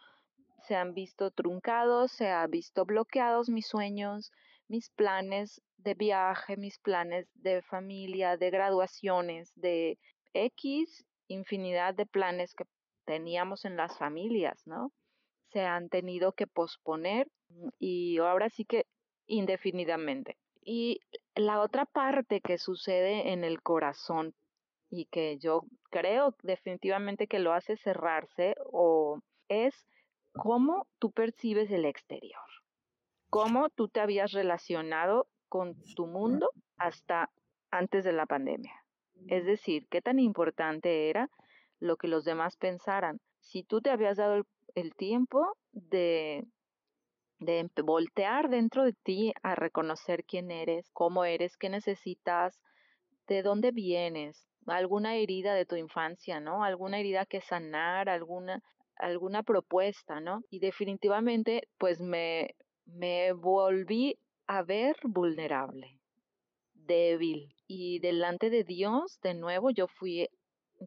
se 0.68 0.76
han 0.76 0.94
visto 0.94 1.30
truncados, 1.32 2.14
se 2.14 2.30
han 2.30 2.50
visto 2.50 2.86
bloqueados 2.86 3.50
mis 3.50 3.68
sueños, 3.68 4.32
mis 4.70 4.90
planes 4.92 5.62
de 5.78 5.94
viaje, 5.94 6.56
mis 6.56 6.80
planes 6.80 7.28
de 7.34 7.62
familia, 7.62 8.38
de 8.38 8.50
graduaciones, 8.50 9.52
de 9.56 10.00
X 10.34 11.06
infinidad 11.28 11.94
de 11.94 12.06
planes 12.06 12.54
que 12.56 12.66
teníamos 13.06 13.66
en 13.66 13.76
las 13.76 13.98
familias, 13.98 14.62
¿no? 14.66 14.92
Se 15.54 15.62
han 15.62 15.90
tenido 15.90 16.34
que 16.34 16.48
posponer 16.48 17.28
y 17.80 18.18
ahora 18.18 18.50
sí 18.50 18.66
que 18.66 18.86
indefinidamente. 19.28 20.38
Y 20.62 21.00
la 21.36 21.62
otra 21.62 21.86
parte 21.86 22.42
que 22.42 22.58
sucede 22.58 23.32
en 23.32 23.44
el 23.44 23.62
corazón 23.62 24.34
y 24.90 25.06
que 25.06 25.38
yo 25.38 25.64
creo 25.90 26.36
definitivamente 26.44 27.28
que 27.28 27.40
lo 27.40 27.54
hace 27.54 27.78
cerrarse 27.78 28.56
o 28.72 29.20
es 29.48 29.86
cómo 30.34 30.88
tú 31.00 31.12
percibes 31.12 31.72
el 31.72 31.86
exterior, 31.86 32.46
cómo 33.30 33.70
tú 33.70 33.88
te 33.88 34.00
habías 34.00 34.32
relacionado 34.32 35.28
con 35.50 35.76
tu 35.96 36.08
mundo 36.08 36.50
hasta 36.78 37.32
antes 37.72 38.04
de 38.04 38.14
la 38.14 38.26
pandemia. 38.26 38.74
Es 39.28 39.46
decir, 39.46 39.88
qué 39.90 40.02
tan 40.02 40.20
importante 40.20 41.10
era 41.10 41.30
lo 41.80 41.98
que 41.98 42.08
los 42.08 42.24
demás 42.24 42.56
pensaran. 42.58 43.20
Si 43.40 43.64
tú 43.64 43.82
te 43.82 43.90
habías 43.90 44.18
dado 44.18 44.36
el, 44.36 44.46
tiempo 44.98 45.58
de, 45.72 46.44
de 47.40 47.70
voltear 47.84 48.50
dentro 48.50 48.84
de 48.84 48.94
ti 48.94 49.34
a 49.44 49.56
reconocer 49.56 50.24
quién 50.26 50.52
eres, 50.52 50.90
cómo 50.92 51.26
eres, 51.26 51.58
qué 51.58 51.70
necesitas, 51.70 52.60
de 53.28 53.42
dónde 53.42 53.72
vienes, 53.72 54.48
alguna 54.68 55.16
herida 55.16 55.54
de 55.54 55.66
tu 55.66 55.76
infancia, 55.76 56.40
¿no? 56.40 56.64
Alguna 56.64 57.00
herida 57.00 57.26
que 57.26 57.42
sanar, 57.42 58.10
alguna, 58.10 58.62
alguna 58.98 59.44
propuesta, 59.44 60.20
¿no? 60.20 60.42
Y 60.50 60.60
definitivamente, 60.60 61.68
pues 61.78 62.02
me, 62.02 62.56
me 62.86 63.34
volví 63.34 64.18
a 64.48 64.64
ver 64.64 64.96
vulnerable, 65.04 66.00
débil. 66.74 67.56
Y 67.68 68.00
delante 68.00 68.50
de 68.50 68.64
Dios, 68.64 69.20
de 69.22 69.34
nuevo, 69.34 69.72
yo 69.72 69.88
fui 69.88 70.30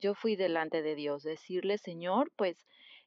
yo 0.03 0.15
fui 0.15 0.37
delante 0.37 0.83
de 0.83 0.95
Dios, 0.95 1.23
decirle, 1.23 1.79
Señor, 1.79 2.31
pues, 2.37 2.57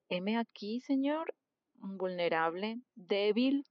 heme 0.09 0.37
aquí, 0.37 0.81
Señor, 0.81 1.33
vulnerable, 1.75 2.81
débil, 2.95 3.65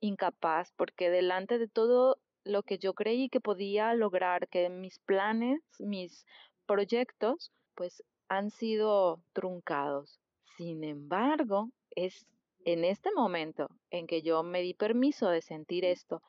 incapaz, 0.00 0.72
porque 0.76 1.10
delante 1.10 1.58
de 1.58 1.68
todo 1.68 2.18
lo 2.44 2.62
que 2.62 2.78
yo 2.78 2.94
creí 2.94 3.28
que 3.28 3.40
podía 3.40 3.94
lograr, 3.94 4.48
que 4.48 4.68
mis 4.68 4.98
planes, 5.00 5.60
mis 5.78 6.26
proyectos, 6.66 7.52
pues 7.74 8.02
han 8.28 8.50
sido 8.50 9.22
truncados. 9.32 10.20
Sin 10.56 10.82
embargo, 10.84 11.70
es 11.90 12.26
en 12.64 12.84
este 12.84 13.10
momento 13.12 13.68
en 13.90 14.06
que 14.06 14.22
yo 14.22 14.42
me 14.42 14.62
di 14.62 14.74
permiso 14.74 15.28
de 15.28 15.42
sentir 15.42 15.84
esto, 15.84 16.22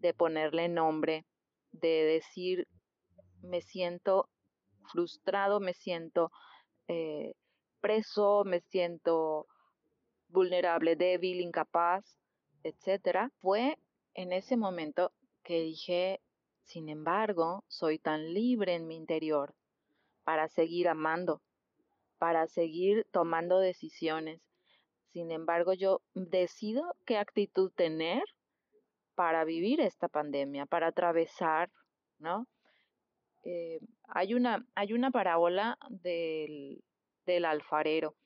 de 0.00 0.14
ponerle 0.14 0.68
nombre, 0.68 1.24
de 1.72 2.04
decir, 2.04 2.66
me 3.42 3.60
siento 3.60 4.28
frustrado, 4.92 5.60
me 5.60 5.74
siento 5.74 6.30
eh, 6.88 7.34
preso, 7.80 8.44
me 8.44 8.60
siento 8.60 9.46
vulnerable, 10.28 10.96
débil, 10.96 11.40
incapaz, 11.40 12.04
etcétera, 12.62 13.30
fue 13.40 13.78
en 14.14 14.32
ese 14.32 14.56
momento 14.56 15.12
que 15.42 15.60
dije, 15.60 16.20
sin 16.64 16.88
embargo, 16.88 17.64
soy 17.68 17.98
tan 17.98 18.34
libre 18.34 18.74
en 18.74 18.86
mi 18.86 18.96
interior 18.96 19.54
para 20.24 20.48
seguir 20.48 20.88
amando, 20.88 21.40
para 22.18 22.46
seguir 22.46 23.06
tomando 23.10 23.58
decisiones. 23.58 24.42
Sin 25.12 25.30
embargo, 25.30 25.72
yo 25.72 26.02
decido 26.14 26.94
qué 27.06 27.16
actitud 27.16 27.72
tener 27.72 28.22
para 29.14 29.44
vivir 29.44 29.80
esta 29.80 30.08
pandemia, 30.08 30.66
para 30.66 30.88
atravesar, 30.88 31.70
¿no? 32.18 32.46
Eh, 33.44 33.80
hay, 34.08 34.34
una, 34.34 34.66
hay 34.74 34.92
una 34.92 35.10
parábola 35.10 35.78
del, 35.88 36.84
del 37.28 37.44
alfarero 37.44 38.16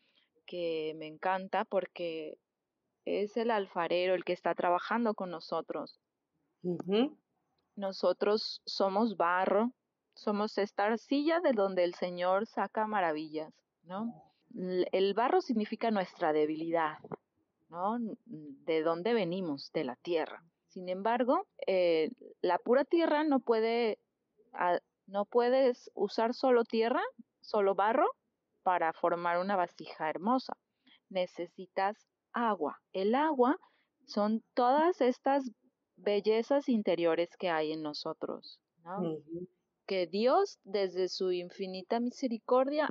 que 0.47 0.95
me 0.97 1.07
encanta 1.07 1.65
porque 1.65 2.39
es 3.05 3.37
el 3.37 3.51
alfarero 3.51 4.15
el 4.15 4.25
que 4.25 4.33
está 4.33 4.55
trabajando 4.55 5.15
con 5.15 5.31
nosotros. 5.31 6.01
Nosotros 7.75 8.63
somos 8.65 9.17
barro, 9.17 9.73
somos 10.15 10.57
esta 10.59 10.85
arcilla 10.85 11.41
de 11.41 11.53
donde 11.53 11.83
el 11.85 11.95
Señor 11.95 12.47
saca 12.47 12.87
maravillas, 12.87 13.53
¿no? 13.83 14.23
El 14.55 15.15
barro 15.15 15.41
significa 15.41 15.91
nuestra 15.91 16.33
debilidad, 16.33 16.99
¿no? 17.71 17.99
De 18.27 18.83
dónde 18.83 19.15
venimos, 19.15 19.73
de 19.73 19.85
la 19.85 19.97
tierra. 19.97 20.45
Sin 20.69 20.89
embargo, 20.89 21.47
eh, 21.67 22.11
la 22.41 22.59
pura 22.59 22.85
tierra 22.85 23.25
no 23.25 23.41
puede 23.41 23.99
no 25.07 25.25
puedes 25.25 25.91
usar 25.95 26.35
solo 26.35 26.65
tierra, 26.65 27.03
solo 27.41 27.75
barro, 27.75 28.07
para 28.63 28.93
formar 28.93 29.39
una 29.39 29.57
vasija 29.57 30.09
hermosa. 30.09 30.57
Necesitas 31.09 32.07
agua. 32.33 32.81
El 32.93 33.15
agua 33.15 33.59
son 34.07 34.43
todas 34.55 35.01
estas 35.01 35.51
bellezas 35.97 36.69
interiores 36.69 37.29
que 37.39 37.51
hay 37.51 37.73
en 37.73 37.83
nosotros, 37.83 38.61
Que 39.87 40.07
Dios, 40.07 40.59
desde 40.65 41.09
su 41.09 41.33
infinita 41.33 42.01
misericordia, 42.01 42.89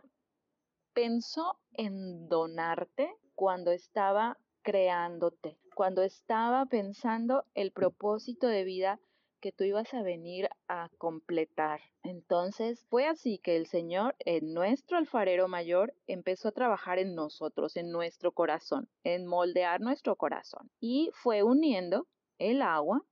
pensó 0.93 1.60
en 1.73 2.27
donarte 2.27 3.13
cuando 3.34 3.71
estaba 3.71 4.38
creándote, 4.62 5.57
cuando 5.75 6.03
estaba 6.03 6.65
pensando 6.65 7.43
el 7.55 7.71
propósito 7.71 8.47
de 8.47 8.63
vida 8.63 8.99
que 9.39 9.51
tú 9.51 9.63
ibas 9.63 9.93
a 9.93 10.03
venir 10.03 10.47
a 10.71 10.89
completar. 10.97 11.81
Entonces 12.01 12.86
fue 12.89 13.05
así 13.05 13.39
que 13.39 13.57
el 13.57 13.67
Señor, 13.67 14.15
en 14.19 14.53
nuestro 14.53 14.97
alfarero 14.97 15.49
mayor, 15.49 15.93
empezó 16.07 16.47
a 16.47 16.53
trabajar 16.53 16.97
en 16.97 17.13
nosotros, 17.13 17.75
en 17.75 17.91
nuestro 17.91 18.31
corazón, 18.31 18.88
en 19.03 19.27
moldear 19.27 19.81
nuestro 19.81 20.15
corazón. 20.15 20.71
Y 20.79 21.10
fue 21.13 21.43
uniendo 21.43 22.07
el 22.38 22.62
agua 22.62 23.03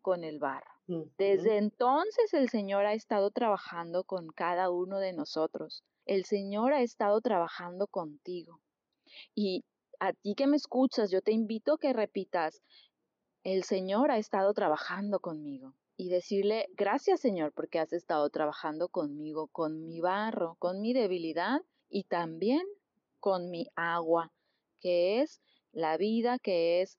con 0.00 0.24
el 0.24 0.38
barro. 0.38 0.72
Desde 1.18 1.58
entonces 1.58 2.32
el 2.32 2.48
Señor 2.48 2.86
ha 2.86 2.94
estado 2.94 3.30
trabajando 3.30 4.04
con 4.04 4.28
cada 4.28 4.70
uno 4.70 4.98
de 4.98 5.12
nosotros. 5.12 5.84
El 6.06 6.24
Señor 6.24 6.72
ha 6.72 6.80
estado 6.80 7.20
trabajando 7.20 7.86
contigo. 7.86 8.60
Y 9.34 9.64
a 10.00 10.14
ti 10.14 10.34
que 10.34 10.46
me 10.46 10.56
escuchas, 10.56 11.10
yo 11.10 11.20
te 11.20 11.32
invito 11.32 11.74
a 11.74 11.78
que 11.78 11.92
repitas, 11.92 12.62
el 13.44 13.64
Señor 13.64 14.10
ha 14.10 14.18
estado 14.18 14.54
trabajando 14.54 15.20
conmigo. 15.20 15.74
Y 16.02 16.08
decirle, 16.08 16.66
gracias 16.72 17.20
Señor, 17.20 17.52
porque 17.52 17.78
has 17.78 17.92
estado 17.92 18.28
trabajando 18.28 18.88
conmigo, 18.88 19.46
con 19.46 19.84
mi 19.84 20.00
barro, 20.00 20.56
con 20.58 20.80
mi 20.80 20.92
debilidad 20.92 21.60
y 21.88 22.02
también 22.02 22.66
con 23.20 23.52
mi 23.52 23.68
agua, 23.76 24.32
que 24.80 25.20
es 25.20 25.40
la 25.70 25.96
vida, 25.96 26.40
que 26.40 26.82
es 26.82 26.98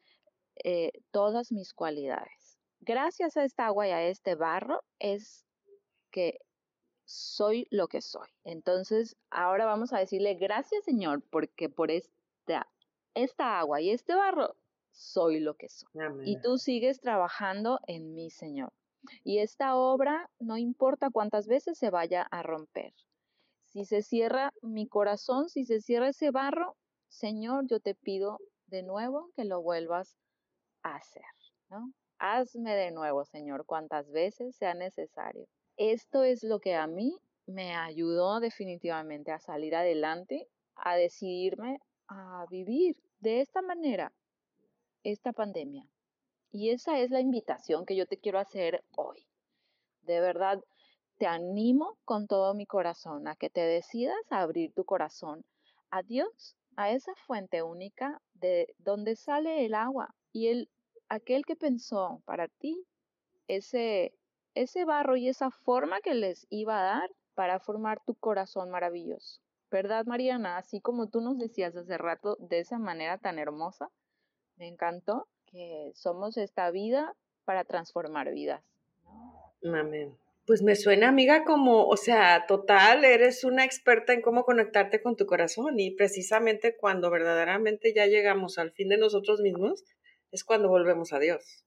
eh, 0.64 0.94
todas 1.12 1.52
mis 1.52 1.74
cualidades. 1.74 2.58
Gracias 2.80 3.36
a 3.36 3.44
esta 3.44 3.66
agua 3.66 3.90
y 3.90 3.92
a 3.92 4.08
este 4.08 4.36
barro 4.36 4.80
es 5.00 5.46
que 6.10 6.40
soy 7.04 7.68
lo 7.72 7.90
que 7.90 8.00
soy. 8.00 8.30
Entonces, 8.46 9.18
ahora 9.32 9.66
vamos 9.66 9.92
a 9.92 10.00
decirle 10.00 10.36
gracias 10.36 10.86
Señor, 10.86 11.22
porque 11.30 11.68
por 11.68 11.92
esta, 11.92 12.72
esta 13.16 13.60
agua 13.60 13.82
y 13.82 13.90
este 13.90 14.16
barro 14.16 14.56
soy 14.92 15.42
lo 15.42 15.56
que 15.56 15.68
soy. 15.68 15.90
Y 16.24 16.40
tú 16.40 16.58
sigues 16.58 17.02
trabajando 17.02 17.82
en 17.86 18.14
mí, 18.14 18.30
Señor. 18.30 18.72
Y 19.24 19.40
esta 19.40 19.76
obra, 19.76 20.30
no 20.40 20.58
importa 20.58 21.10
cuántas 21.10 21.48
veces 21.48 21.78
se 21.78 21.90
vaya 21.90 22.24
a 22.32 22.44
romper. 22.44 22.94
Si 23.66 23.86
se 23.86 24.02
cierra 24.02 24.54
mi 24.62 24.88
corazón, 24.88 25.50
si 25.50 25.66
se 25.66 25.82
cierra 25.82 26.10
ese 26.10 26.32
barro, 26.32 26.76
Señor, 27.10 27.66
yo 27.68 27.80
te 27.80 27.96
pido 27.96 28.40
de 28.68 28.84
nuevo 28.84 29.30
que 29.36 29.46
lo 29.46 29.62
vuelvas 29.62 30.16
a 30.84 30.96
hacer. 30.96 31.24
Hazme 32.20 32.76
de 32.76 32.92
nuevo, 32.92 33.26
Señor, 33.26 33.66
cuantas 33.66 34.12
veces 34.12 34.56
sea 34.56 34.74
necesario. 34.74 35.48
Esto 35.78 36.24
es 36.24 36.44
lo 36.44 36.60
que 36.60 36.76
a 36.76 36.88
mí 36.88 37.18
me 37.46 37.76
ayudó 37.76 38.40
definitivamente 38.40 39.32
a 39.32 39.40
salir 39.40 39.76
adelante, 39.76 40.48
a 40.76 40.96
decidirme 40.96 41.80
a 42.08 42.46
vivir 42.50 42.96
de 43.20 43.42
esta 43.42 43.62
manera, 43.62 44.12
esta 45.04 45.34
pandemia. 45.34 45.88
Y 46.54 46.70
esa 46.70 47.00
es 47.00 47.10
la 47.10 47.20
invitación 47.20 47.84
que 47.84 47.96
yo 47.96 48.06
te 48.06 48.20
quiero 48.20 48.38
hacer 48.38 48.84
hoy. 48.96 49.26
De 50.04 50.22
verdad, 50.22 50.64
te 51.18 51.26
animo 51.26 51.98
con 52.06 52.28
todo 52.28 52.54
mi 52.54 52.68
corazón 52.68 53.28
a 53.28 53.36
que 53.36 53.50
te 53.50 53.62
decidas 53.62 54.16
a 54.30 54.42
abrir 54.42 54.72
tu 54.72 54.86
corazón 54.86 55.44
a 55.90 56.04
Dios, 56.04 56.56
a 56.76 56.92
esa 56.92 57.16
fuente 57.16 57.64
única 57.64 58.22
de 58.36 58.76
donde 58.78 59.16
sale 59.16 59.66
el 59.66 59.74
agua 59.74 60.14
y 60.32 60.50
el 60.50 60.70
aquel 61.10 61.44
que 61.44 61.56
pensó 61.56 62.22
para 62.26 62.48
ti 62.48 62.86
ese 63.48 64.14
ese 64.54 64.86
barro 64.86 65.16
y 65.16 65.30
esa 65.30 65.50
forma 65.50 66.02
que 66.02 66.14
les 66.14 66.46
iba 66.52 66.80
a 66.80 66.84
dar 66.84 67.10
para 67.34 67.60
formar 67.60 68.00
tu 68.06 68.14
corazón 68.14 68.70
maravilloso. 68.70 69.42
¿Verdad, 69.72 70.06
Mariana? 70.06 70.58
Así 70.58 70.82
como 70.82 71.10
tú 71.10 71.20
nos 71.20 71.40
decías 71.40 71.76
hace 71.76 71.98
rato 71.98 72.38
de 72.40 72.60
esa 72.60 72.78
manera 72.78 73.18
tan 73.18 73.40
hermosa, 73.40 73.90
me 74.56 74.68
encantó 74.68 75.28
que 75.54 75.92
somos 75.94 76.38
esta 76.38 76.72
vida 76.72 77.16
para 77.46 77.64
transformar 77.64 78.34
vidas. 78.34 78.64
Amén. 79.64 80.18
Pues 80.46 80.62
me 80.62 80.76
suena, 80.76 81.08
amiga, 81.08 81.46
como, 81.46 81.88
o 81.88 81.96
sea, 81.96 82.46
total, 82.48 83.06
eres 83.06 83.46
una 83.46 83.64
experta 83.64 84.12
en 84.12 84.22
cómo 84.22 84.44
conectarte 84.44 85.02
con 85.02 85.16
tu 85.16 85.26
corazón 85.26 85.80
y 85.80 85.92
precisamente 85.92 86.76
cuando 86.76 87.10
verdaderamente 87.10 87.94
ya 87.94 88.08
llegamos 88.08 88.58
al 88.58 88.72
fin 88.72 88.90
de 88.90 88.98
nosotros 88.98 89.40
mismos, 89.40 89.86
es 90.32 90.44
cuando 90.44 90.68
volvemos 90.68 91.14
a 91.14 91.20
Dios. 91.20 91.64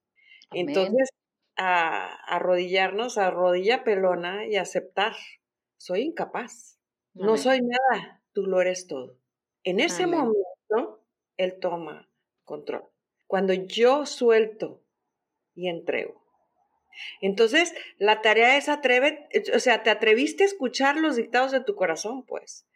Entonces, 0.53 1.09
a, 1.57 2.16
arrodillarnos 2.27 3.16
a 3.16 3.31
rodilla 3.31 3.83
pelona 3.83 4.46
y 4.46 4.57
aceptar, 4.57 5.14
soy 5.79 6.03
incapaz, 6.03 6.79
no 7.14 7.38
soy 7.38 7.61
nada, 7.62 8.22
tú 8.35 8.42
lo 8.42 8.61
eres 8.61 8.87
todo. 8.87 9.16
En 9.62 9.81
ese 9.81 10.07
momento, 10.07 11.03
Él 11.38 11.59
toma 11.61 12.11
control. 12.44 12.85
Cuando 13.26 13.52
yo 13.52 14.06
suelto 14.06 14.82
y 15.54 15.68
entrego. 15.68 16.24
Entonces, 17.20 17.74
la 17.98 18.22
tarea 18.22 18.56
es 18.56 18.68
atreve, 18.68 19.28
o 19.54 19.58
sea, 19.58 19.82
te 19.82 19.90
atreviste 19.90 20.44
a 20.44 20.46
escuchar 20.46 20.96
los 20.96 21.16
dictados 21.16 21.52
de 21.52 21.62
tu 21.62 21.74
corazón, 21.74 22.24
pues. 22.24 22.66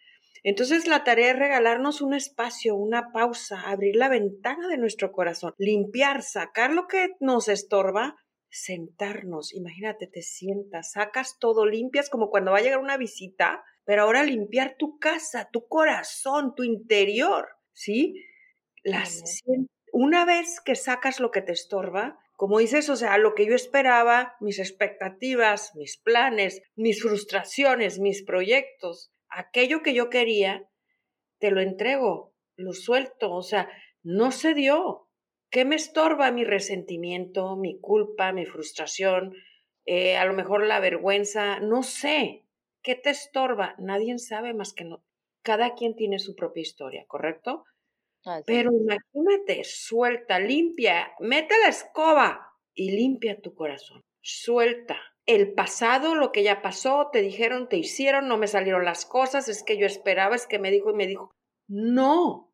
Entonces, 0.43 0.87
la 0.87 1.05
tarea 1.05 1.33
es 1.33 1.39
regalarnos 1.39 2.01
un 2.01 2.15
espacio, 2.15 2.75
una 2.75 3.13
pausa, 3.13 3.61
abrir 3.63 3.97
la 3.97 4.09
ventana 4.09 4.69
de 4.69 4.79
nuestro 4.79 5.13
corazón, 5.13 5.55
limpiar, 5.59 6.23
sacar 6.23 6.73
lo 6.73 6.87
que 6.87 7.11
nos 7.21 7.49
estorba, 7.49 8.17
sentarnos. 8.49 9.55
Imagínate, 9.55 10.07
te 10.07 10.23
sientas, 10.23 10.93
sacas 10.93 11.39
todo, 11.39 11.67
limpias 11.67 12.09
como 12.09 12.31
cuando 12.31 12.53
va 12.53 12.59
a 12.59 12.63
llegar 12.63 12.81
una 12.81 12.97
visita, 12.97 13.63
pero 13.85 14.03
ahora 14.03 14.23
limpiar 14.23 14.77
tu 14.79 14.99
casa, 14.99 15.49
tu 15.53 15.67
corazón, 15.67 16.55
tu 16.55 16.65
interior, 16.65 17.49
¿sí? 17.73 18.25
Las, 18.83 19.23
una 19.93 20.25
vez 20.25 20.61
que 20.61 20.75
sacas 20.75 21.21
lo 21.21 21.31
que 21.31 21.43
te 21.43 21.53
estorba, 21.53 22.19
como 22.37 22.59
dices, 22.59 22.89
o 22.89 22.97
sea, 22.97 23.19
lo 23.19 23.35
que 23.35 23.47
yo 23.47 23.55
esperaba, 23.55 24.37
mis 24.41 24.59
expectativas, 24.59 25.75
mis 25.77 25.99
planes, 25.99 26.63
mis 26.75 27.03
frustraciones, 27.03 27.99
mis 27.99 28.23
proyectos, 28.23 29.13
aquello 29.29 29.83
que 29.83 29.93
yo 29.93 30.09
quería, 30.09 30.67
te 31.39 31.51
lo 31.51 31.61
entrego, 31.61 32.35
lo 32.57 32.73
suelto, 32.73 33.33
o 33.33 33.43
sea, 33.43 33.69
no 34.03 34.33
se 34.33 34.55
dio. 34.55 35.09
¿Qué 35.51 35.65
me 35.65 35.77
estorba 35.77 36.31
mi 36.31 36.45
resentimiento, 36.45 37.57
mi 37.57 37.79
culpa, 37.81 38.33
mi 38.33 38.47
frustración, 38.47 39.35
eh, 39.85 40.17
a 40.17 40.25
lo 40.25 40.33
mejor 40.33 40.65
la 40.65 40.81
vergüenza? 40.81 41.61
No 41.61 41.83
sé. 41.83 42.47
¿Qué 42.83 42.95
te 42.95 43.11
estorba? 43.11 43.75
Nadie 43.79 44.17
sabe 44.19 44.55
más 44.55 44.73
que 44.73 44.85
no. 44.85 45.05
Cada 45.43 45.75
quien 45.75 45.97
tiene 45.97 46.19
su 46.19 46.35
propia 46.35 46.63
historia, 46.63 47.05
¿correcto? 47.07 47.65
Pero 48.47 48.71
imagínate, 48.73 49.65
suelta, 49.65 50.39
limpia, 50.39 51.13
mete 51.21 51.55
la 51.63 51.69
escoba 51.69 52.55
y 52.75 52.91
limpia 52.93 53.41
tu 53.41 53.55
corazón. 53.55 54.03
Suelta. 54.21 54.99
El 55.27 55.53
pasado, 55.53 56.15
lo 56.15 56.33
que 56.33 56.43
ya 56.43 56.61
pasó, 56.61 57.09
te 57.13 57.23
dijeron, 57.23 57.69
te 57.69 57.77
hicieron, 57.77 58.27
no 58.29 58.37
me 58.37 58.49
salieron 58.49 58.85
las 58.85 59.07
cosas, 59.07 59.49
es 59.49 59.63
que 59.63 59.79
yo 59.79 59.87
esperaba, 59.87 60.35
es 60.35 60.47
que 60.47 60.59
me 60.59 60.71
dijo 60.71 60.91
y 60.91 60.95
me 60.95 61.07
dijo. 61.07 61.31
No. 61.69 62.53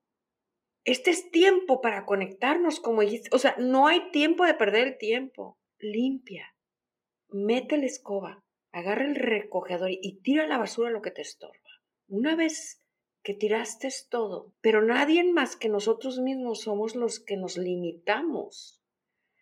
Este 0.84 1.10
es 1.10 1.30
tiempo 1.30 1.80
para 1.80 2.04
conectarnos 2.04 2.80
como 2.80 3.02
O 3.32 3.38
sea, 3.38 3.56
no 3.58 3.86
hay 3.86 4.10
tiempo 4.10 4.44
de 4.44 4.54
perder 4.54 4.86
el 4.86 4.98
tiempo. 4.98 5.58
Limpia. 5.78 6.54
Mete 7.28 7.78
la 7.78 7.86
escoba. 7.86 8.44
Agarra 8.72 9.04
el 9.04 9.16
recogedor 9.16 9.90
y 9.90 10.20
tira 10.20 10.46
la 10.46 10.58
basura 10.58 10.90
lo 10.90 11.02
que 11.02 11.10
te 11.10 11.22
estorba. 11.22 11.56
Una 12.08 12.36
vez 12.36 12.82
que 13.26 13.34
tiraste 13.34 13.88
todo, 14.08 14.54
pero 14.60 14.82
nadie 14.82 15.24
más 15.24 15.56
que 15.56 15.68
nosotros 15.68 16.20
mismos 16.20 16.60
somos 16.60 16.94
los 16.94 17.18
que 17.18 17.36
nos 17.36 17.58
limitamos 17.58 18.80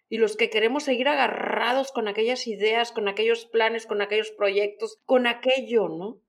y 0.08 0.16
los 0.16 0.38
que 0.38 0.48
queremos 0.48 0.84
seguir 0.84 1.06
agarrados 1.06 1.92
con 1.92 2.08
aquellas 2.08 2.46
ideas, 2.46 2.92
con 2.92 3.08
aquellos 3.08 3.44
planes, 3.44 3.84
con 3.84 4.00
aquellos 4.00 4.30
proyectos, 4.30 5.02
con 5.04 5.26
aquello, 5.26 5.90
¿no? 5.90 6.22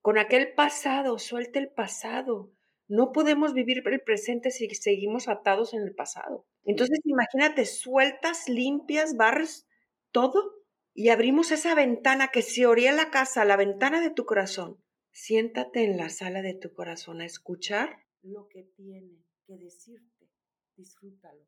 Con 0.00 0.16
aquel 0.16 0.54
pasado, 0.54 1.18
suelte 1.18 1.58
el 1.58 1.68
pasado. 1.68 2.50
No 2.88 3.12
podemos 3.12 3.52
vivir 3.52 3.82
el 3.86 4.00
presente 4.00 4.50
si 4.50 4.66
seguimos 4.70 5.28
atados 5.28 5.74
en 5.74 5.82
el 5.82 5.94
pasado. 5.94 6.46
Entonces, 6.64 6.98
imagínate, 7.04 7.66
sueltas, 7.66 8.48
limpias, 8.48 9.18
barres 9.18 9.68
todo 10.12 10.54
y 10.94 11.10
abrimos 11.10 11.50
esa 11.50 11.74
ventana 11.74 12.28
que 12.28 12.40
se 12.40 12.64
oría 12.64 12.90
la 12.92 13.10
casa, 13.10 13.44
la 13.44 13.58
ventana 13.58 14.00
de 14.00 14.08
tu 14.08 14.24
corazón 14.24 14.82
Siéntate 15.12 15.84
en 15.84 15.96
la 15.96 16.08
sala 16.08 16.40
de 16.40 16.54
tu 16.54 16.72
corazón 16.72 17.20
a 17.20 17.26
escuchar 17.26 18.06
lo 18.22 18.48
que 18.48 18.62
tiene 18.76 19.24
que 19.44 19.58
decirte. 19.58 20.30
Disfrútalo. 20.76 21.46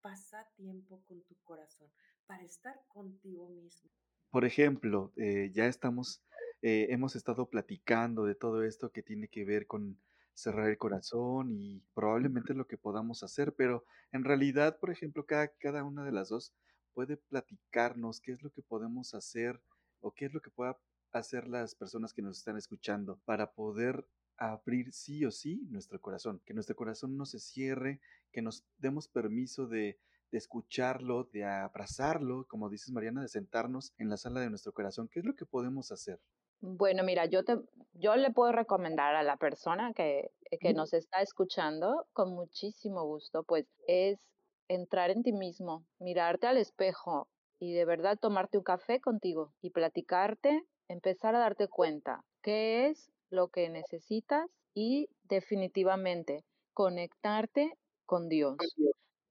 Pasa 0.00 0.48
tiempo 0.56 1.02
con 1.06 1.22
tu 1.24 1.36
corazón 1.42 1.90
para 2.26 2.44
estar 2.44 2.74
contigo 2.88 3.48
mismo. 3.48 3.90
Por 4.30 4.44
ejemplo, 4.44 5.12
eh, 5.16 5.50
ya 5.52 5.66
estamos, 5.66 6.22
eh, 6.62 6.86
hemos 6.90 7.16
estado 7.16 7.50
platicando 7.50 8.24
de 8.24 8.36
todo 8.36 8.62
esto 8.62 8.92
que 8.92 9.02
tiene 9.02 9.28
que 9.28 9.44
ver 9.44 9.66
con 9.66 10.00
cerrar 10.32 10.70
el 10.70 10.78
corazón 10.78 11.50
y 11.50 11.82
probablemente 11.92 12.54
lo 12.54 12.66
que 12.66 12.78
podamos 12.78 13.22
hacer, 13.22 13.52
pero 13.54 13.84
en 14.12 14.24
realidad, 14.24 14.78
por 14.78 14.90
ejemplo, 14.90 15.26
cada, 15.26 15.48
cada 15.48 15.84
una 15.84 16.04
de 16.04 16.12
las 16.12 16.28
dos 16.28 16.54
puede 16.94 17.16
platicarnos 17.16 18.20
qué 18.20 18.32
es 18.32 18.42
lo 18.42 18.50
que 18.50 18.62
podemos 18.62 19.14
hacer 19.14 19.60
o 20.00 20.12
qué 20.12 20.26
es 20.26 20.32
lo 20.32 20.40
que 20.40 20.50
pueda 20.50 20.78
hacer 21.12 21.48
las 21.48 21.74
personas 21.74 22.12
que 22.12 22.22
nos 22.22 22.38
están 22.38 22.56
escuchando 22.56 23.18
para 23.24 23.52
poder 23.52 24.06
abrir 24.40 24.92
sí 24.92 25.24
o 25.24 25.30
sí 25.30 25.66
nuestro 25.68 26.00
corazón, 26.00 26.40
que 26.44 26.54
nuestro 26.54 26.74
corazón 26.74 27.16
no 27.16 27.26
se 27.26 27.38
cierre, 27.38 28.00
que 28.32 28.42
nos 28.42 28.64
demos 28.78 29.06
permiso 29.06 29.66
de, 29.66 29.98
escucharlo, 30.32 31.24
de 31.24 31.44
abrazarlo, 31.44 32.46
como 32.46 32.70
dices 32.70 32.92
Mariana, 32.92 33.20
de 33.20 33.28
sentarnos 33.28 33.92
en 33.98 34.08
la 34.08 34.16
sala 34.16 34.40
de 34.40 34.48
nuestro 34.48 34.72
corazón. 34.72 35.08
¿Qué 35.08 35.18
es 35.18 35.26
lo 35.26 35.34
que 35.34 35.44
podemos 35.44 35.90
hacer? 35.90 36.20
Bueno, 36.60 37.02
mira, 37.02 37.26
yo, 37.26 37.44
te, 37.44 37.58
yo 37.94 38.14
le 38.14 38.30
puedo 38.30 38.52
recomendar 38.52 39.16
a 39.16 39.24
la 39.24 39.36
persona 39.38 39.92
que, 39.92 40.30
que 40.60 40.72
nos 40.72 40.92
está 40.92 41.20
escuchando 41.20 42.06
con 42.12 42.32
muchísimo 42.32 43.04
gusto, 43.04 43.42
pues 43.42 43.66
es 43.88 44.20
entrar 44.68 45.10
en 45.10 45.24
ti 45.24 45.32
mismo, 45.32 45.84
mirarte 45.98 46.46
al 46.46 46.58
espejo 46.58 47.28
y 47.58 47.72
de 47.74 47.84
verdad 47.84 48.16
tomarte 48.18 48.56
un 48.56 48.64
café 48.64 49.00
contigo 49.00 49.52
y 49.60 49.70
platicarte 49.70 50.64
empezar 50.90 51.36
a 51.36 51.38
darte 51.38 51.68
cuenta 51.68 52.24
qué 52.42 52.88
es 52.88 53.12
lo 53.30 53.48
que 53.48 53.68
necesitas 53.68 54.50
y 54.74 55.08
definitivamente 55.24 56.44
conectarte 56.74 57.78
con 58.06 58.28
Dios. 58.28 58.56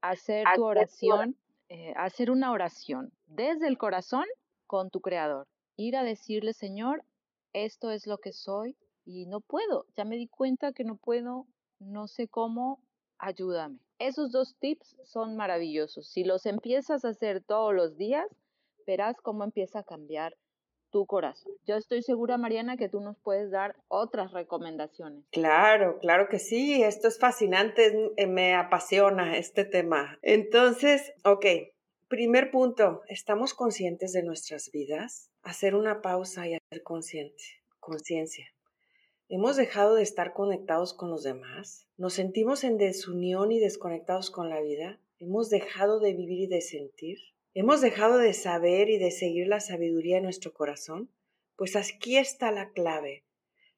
Hacer 0.02 0.46
tu 0.56 0.64
oración, 0.64 1.36
eh, 1.68 1.94
hacer 1.98 2.32
una 2.32 2.54
oración 2.54 3.12
desde 3.28 3.68
el 3.68 3.78
corazón 3.78 4.26
con 4.68 4.90
tu 4.90 5.02
Creador. 5.02 5.48
Ir 5.76 5.98
a 5.98 6.04
decirle, 6.04 6.54
Señor, 6.54 7.04
esto 7.52 7.92
es 7.92 8.08
lo 8.08 8.20
que 8.20 8.32
soy 8.32 8.78
y 9.04 9.26
no 9.26 9.42
puedo. 9.42 9.86
Ya 9.98 10.06
me 10.06 10.16
di 10.16 10.28
cuenta 10.28 10.72
que 10.72 10.86
no 10.86 10.96
puedo, 10.96 11.46
no 11.80 12.08
sé 12.08 12.30
cómo, 12.30 12.80
ayúdame. 13.18 13.80
Esos 13.98 14.32
dos 14.32 14.56
tips 14.60 14.96
son 15.04 15.36
maravillosos. 15.36 16.08
Si 16.08 16.24
los 16.24 16.46
empiezas 16.46 17.04
a 17.04 17.10
hacer 17.10 17.44
todos 17.44 17.74
los 17.74 17.98
días, 17.98 18.28
verás 18.88 19.18
cómo 19.22 19.44
empieza 19.44 19.80
a 19.80 19.84
cambiar 19.84 20.38
tu 20.90 21.06
corazón. 21.06 21.54
Yo 21.66 21.76
estoy 21.76 22.02
segura, 22.02 22.38
Mariana, 22.38 22.78
que 22.78 22.90
tú 22.90 23.00
nos 23.00 23.18
puedes 23.18 23.52
dar 23.52 23.76
otras 23.88 24.32
recomendaciones. 24.32 25.26
Claro, 25.32 26.00
claro 26.00 26.28
que 26.30 26.40
sí. 26.40 26.84
Esto 26.84 27.08
es 27.08 27.20
fascinante, 27.20 28.12
eh, 28.18 28.28
me 28.28 28.56
apasiona 28.56 29.38
este 29.38 29.66
tema. 29.66 30.20
Entonces, 30.22 31.14
ok, 31.24 31.46
primer 32.08 32.52
punto, 32.52 33.02
¿estamos 33.08 33.54
conscientes 33.54 34.14
de 34.14 34.24
nuestras 34.24 34.72
vidas? 34.72 35.32
Hacer 35.44 35.76
una 35.76 36.02
pausa 36.02 36.48
y 36.48 36.56
hacer 36.56 36.84
consciente, 36.84 37.44
conciencia. 37.80 38.48
¿Hemos 39.32 39.58
dejado 39.58 39.94
de 39.94 40.02
estar 40.02 40.34
conectados 40.34 40.96
con 40.96 41.12
los 41.12 41.22
demás? 41.22 41.86
¿Nos 41.98 42.14
sentimos 42.14 42.64
en 42.64 42.78
desunión 42.78 43.52
y 43.52 43.60
desconectados 43.60 44.32
con 44.32 44.50
la 44.50 44.60
vida? 44.60 45.00
¿Hemos 45.20 45.50
dejado 45.50 46.00
de 46.00 46.14
vivir 46.14 46.40
y 46.40 46.48
de 46.48 46.62
sentir? 46.62 47.20
¿Hemos 47.56 47.82
dejado 47.82 48.20
de 48.20 48.36
saber 48.36 48.92
y 48.92 49.00
de 49.00 49.10
seguir 49.10 49.48
la 49.48 49.60
sabiduría 49.60 50.18
en 50.18 50.24
nuestro 50.24 50.54
corazón? 50.54 51.10
Pues 51.56 51.76
aquí 51.76 52.16
está 52.16 52.52
la 52.52 52.70
clave. 52.72 53.26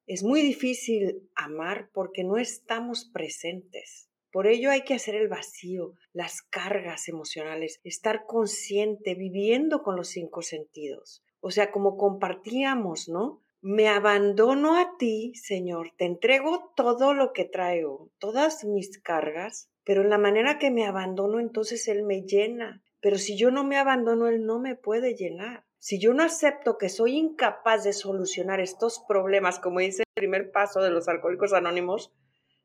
Es 0.05 0.23
muy 0.23 0.41
difícil 0.41 1.29
amar 1.35 1.89
porque 1.93 2.25
no 2.25 2.37
estamos 2.37 3.05
presentes. 3.05 4.09
Por 4.29 4.47
ello 4.47 4.71
hay 4.71 4.81
que 4.81 4.93
hacer 4.93 5.15
el 5.15 5.29
vacío, 5.29 5.93
las 6.11 6.41
cargas 6.41 7.07
emocionales, 7.07 7.79
estar 7.85 8.25
consciente, 8.25 9.15
viviendo 9.15 9.83
con 9.83 9.95
los 9.95 10.09
cinco 10.09 10.41
sentidos. 10.41 11.23
O 11.39 11.49
sea, 11.49 11.71
como 11.71 11.95
compartíamos, 11.95 13.07
¿no? 13.07 13.41
Me 13.61 13.87
abandono 13.87 14.77
a 14.77 14.97
ti, 14.97 15.33
Señor, 15.35 15.93
te 15.97 16.05
entrego 16.05 16.73
todo 16.75 17.13
lo 17.13 17.31
que 17.31 17.45
traigo, 17.45 18.09
todas 18.19 18.65
mis 18.65 18.99
cargas, 18.99 19.69
pero 19.85 20.01
en 20.01 20.09
la 20.09 20.17
manera 20.17 20.59
que 20.59 20.71
me 20.71 20.85
abandono, 20.85 21.39
entonces 21.39 21.87
Él 21.87 22.03
me 22.03 22.23
llena, 22.23 22.83
pero 23.01 23.17
si 23.17 23.35
yo 23.35 23.51
no 23.51 23.63
me 23.63 23.77
abandono, 23.77 24.27
Él 24.27 24.45
no 24.45 24.59
me 24.59 24.75
puede 24.75 25.15
llenar. 25.15 25.65
Si 25.79 25.99
yo 25.99 26.13
no 26.13 26.23
acepto 26.23 26.77
que 26.77 26.87
soy 26.87 27.17
incapaz 27.17 27.83
de 27.83 27.93
solucionar 27.93 28.59
estos 28.59 29.03
problemas, 29.07 29.59
como 29.59 29.79
dice 29.79 30.03
el 30.03 30.13
primer 30.13 30.51
paso 30.51 30.81
de 30.81 30.91
los 30.91 31.07
alcohólicos 31.07 31.53
anónimos, 31.53 32.13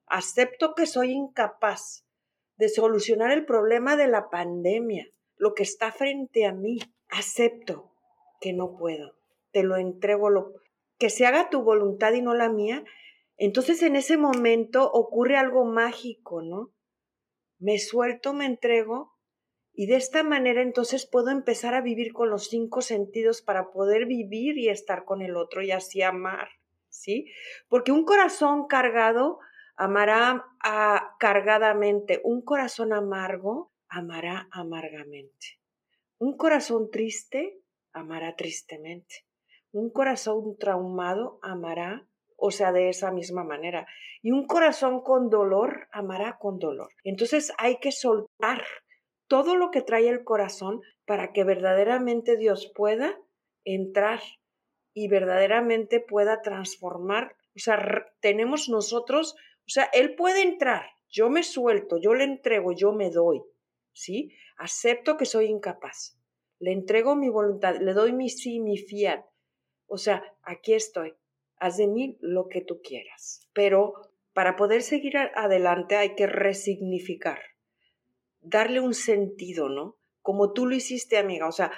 acepto 0.06 0.74
que 0.74 0.84
soy 0.84 1.12
incapaz 1.12 2.06
de 2.56 2.68
solucionar 2.68 3.32
el 3.32 3.46
problema 3.46 3.96
de 3.96 4.08
la 4.08 4.28
pandemia, 4.28 5.08
lo 5.36 5.54
que 5.54 5.62
está 5.62 5.90
frente 5.90 6.44
a 6.44 6.52
mí. 6.52 6.78
Acepto 7.08 7.92
que 8.40 8.52
no 8.52 8.76
puedo. 8.76 9.16
Te 9.52 9.62
lo 9.62 9.76
entrego, 9.76 10.28
lo, 10.28 10.52
que 10.98 11.08
se 11.08 11.24
haga 11.24 11.48
tu 11.48 11.62
voluntad 11.62 12.12
y 12.12 12.20
no 12.20 12.34
la 12.34 12.50
mía. 12.50 12.84
Entonces 13.38 13.82
en 13.82 13.96
ese 13.96 14.18
momento 14.18 14.90
ocurre 14.92 15.38
algo 15.38 15.64
mágico, 15.64 16.42
¿no? 16.42 16.72
Me 17.58 17.78
suelto, 17.78 18.34
me 18.34 18.44
entrego 18.44 19.15
y 19.78 19.86
de 19.86 19.96
esta 19.96 20.22
manera 20.22 20.62
entonces 20.62 21.06
puedo 21.06 21.28
empezar 21.28 21.74
a 21.74 21.82
vivir 21.82 22.14
con 22.14 22.30
los 22.30 22.48
cinco 22.48 22.80
sentidos 22.80 23.42
para 23.42 23.70
poder 23.70 24.06
vivir 24.06 24.56
y 24.56 24.70
estar 24.70 25.04
con 25.04 25.20
el 25.20 25.36
otro 25.36 25.62
y 25.62 25.70
así 25.70 26.00
amar, 26.00 26.48
¿sí? 26.88 27.30
Porque 27.68 27.92
un 27.92 28.06
corazón 28.06 28.68
cargado 28.68 29.38
amará 29.76 30.46
a, 30.64 31.14
cargadamente, 31.20 32.22
un 32.24 32.40
corazón 32.40 32.94
amargo 32.94 33.74
amará 33.88 34.48
amargamente. 34.50 35.60
Un 36.18 36.38
corazón 36.38 36.90
triste 36.90 37.60
amará 37.92 38.34
tristemente. 38.34 39.26
Un 39.72 39.90
corazón 39.90 40.56
traumado 40.58 41.38
amará, 41.42 42.08
o 42.38 42.50
sea, 42.50 42.72
de 42.72 42.88
esa 42.88 43.10
misma 43.12 43.44
manera. 43.44 43.86
Y 44.22 44.32
un 44.32 44.46
corazón 44.46 45.02
con 45.02 45.28
dolor 45.28 45.86
amará 45.92 46.38
con 46.38 46.58
dolor. 46.58 46.88
Entonces 47.04 47.52
hay 47.58 47.78
que 47.78 47.92
soltar 47.92 48.64
todo 49.28 49.56
lo 49.56 49.70
que 49.70 49.82
trae 49.82 50.08
el 50.08 50.24
corazón 50.24 50.80
para 51.04 51.32
que 51.32 51.44
verdaderamente 51.44 52.36
Dios 52.36 52.72
pueda 52.74 53.18
entrar 53.64 54.20
y 54.94 55.08
verdaderamente 55.08 56.00
pueda 56.00 56.42
transformar. 56.42 57.36
O 57.54 57.58
sea, 57.58 58.06
tenemos 58.20 58.68
nosotros, 58.68 59.34
o 59.66 59.70
sea, 59.70 59.84
Él 59.92 60.14
puede 60.14 60.42
entrar, 60.42 60.86
yo 61.08 61.30
me 61.30 61.42
suelto, 61.42 61.98
yo 61.98 62.14
le 62.14 62.24
entrego, 62.24 62.72
yo 62.72 62.92
me 62.92 63.10
doy, 63.10 63.42
¿sí? 63.92 64.32
Acepto 64.58 65.16
que 65.16 65.26
soy 65.26 65.46
incapaz, 65.46 66.18
le 66.58 66.72
entrego 66.72 67.16
mi 67.16 67.28
voluntad, 67.28 67.76
le 67.80 67.92
doy 67.92 68.12
mi 68.12 68.30
sí, 68.30 68.60
mi 68.60 68.78
fiat. 68.78 69.24
O 69.86 69.98
sea, 69.98 70.22
aquí 70.42 70.74
estoy, 70.74 71.14
haz 71.58 71.76
de 71.76 71.86
mí 71.86 72.16
lo 72.20 72.48
que 72.48 72.60
tú 72.60 72.80
quieras. 72.82 73.48
Pero 73.52 73.94
para 74.32 74.56
poder 74.56 74.82
seguir 74.82 75.16
adelante 75.16 75.96
hay 75.96 76.14
que 76.14 76.26
resignificar 76.26 77.38
darle 78.46 78.80
un 78.80 78.94
sentido, 78.94 79.68
¿no? 79.68 79.96
Como 80.22 80.52
tú 80.52 80.66
lo 80.66 80.74
hiciste, 80.74 81.18
amiga. 81.18 81.46
O 81.48 81.52
sea, 81.52 81.72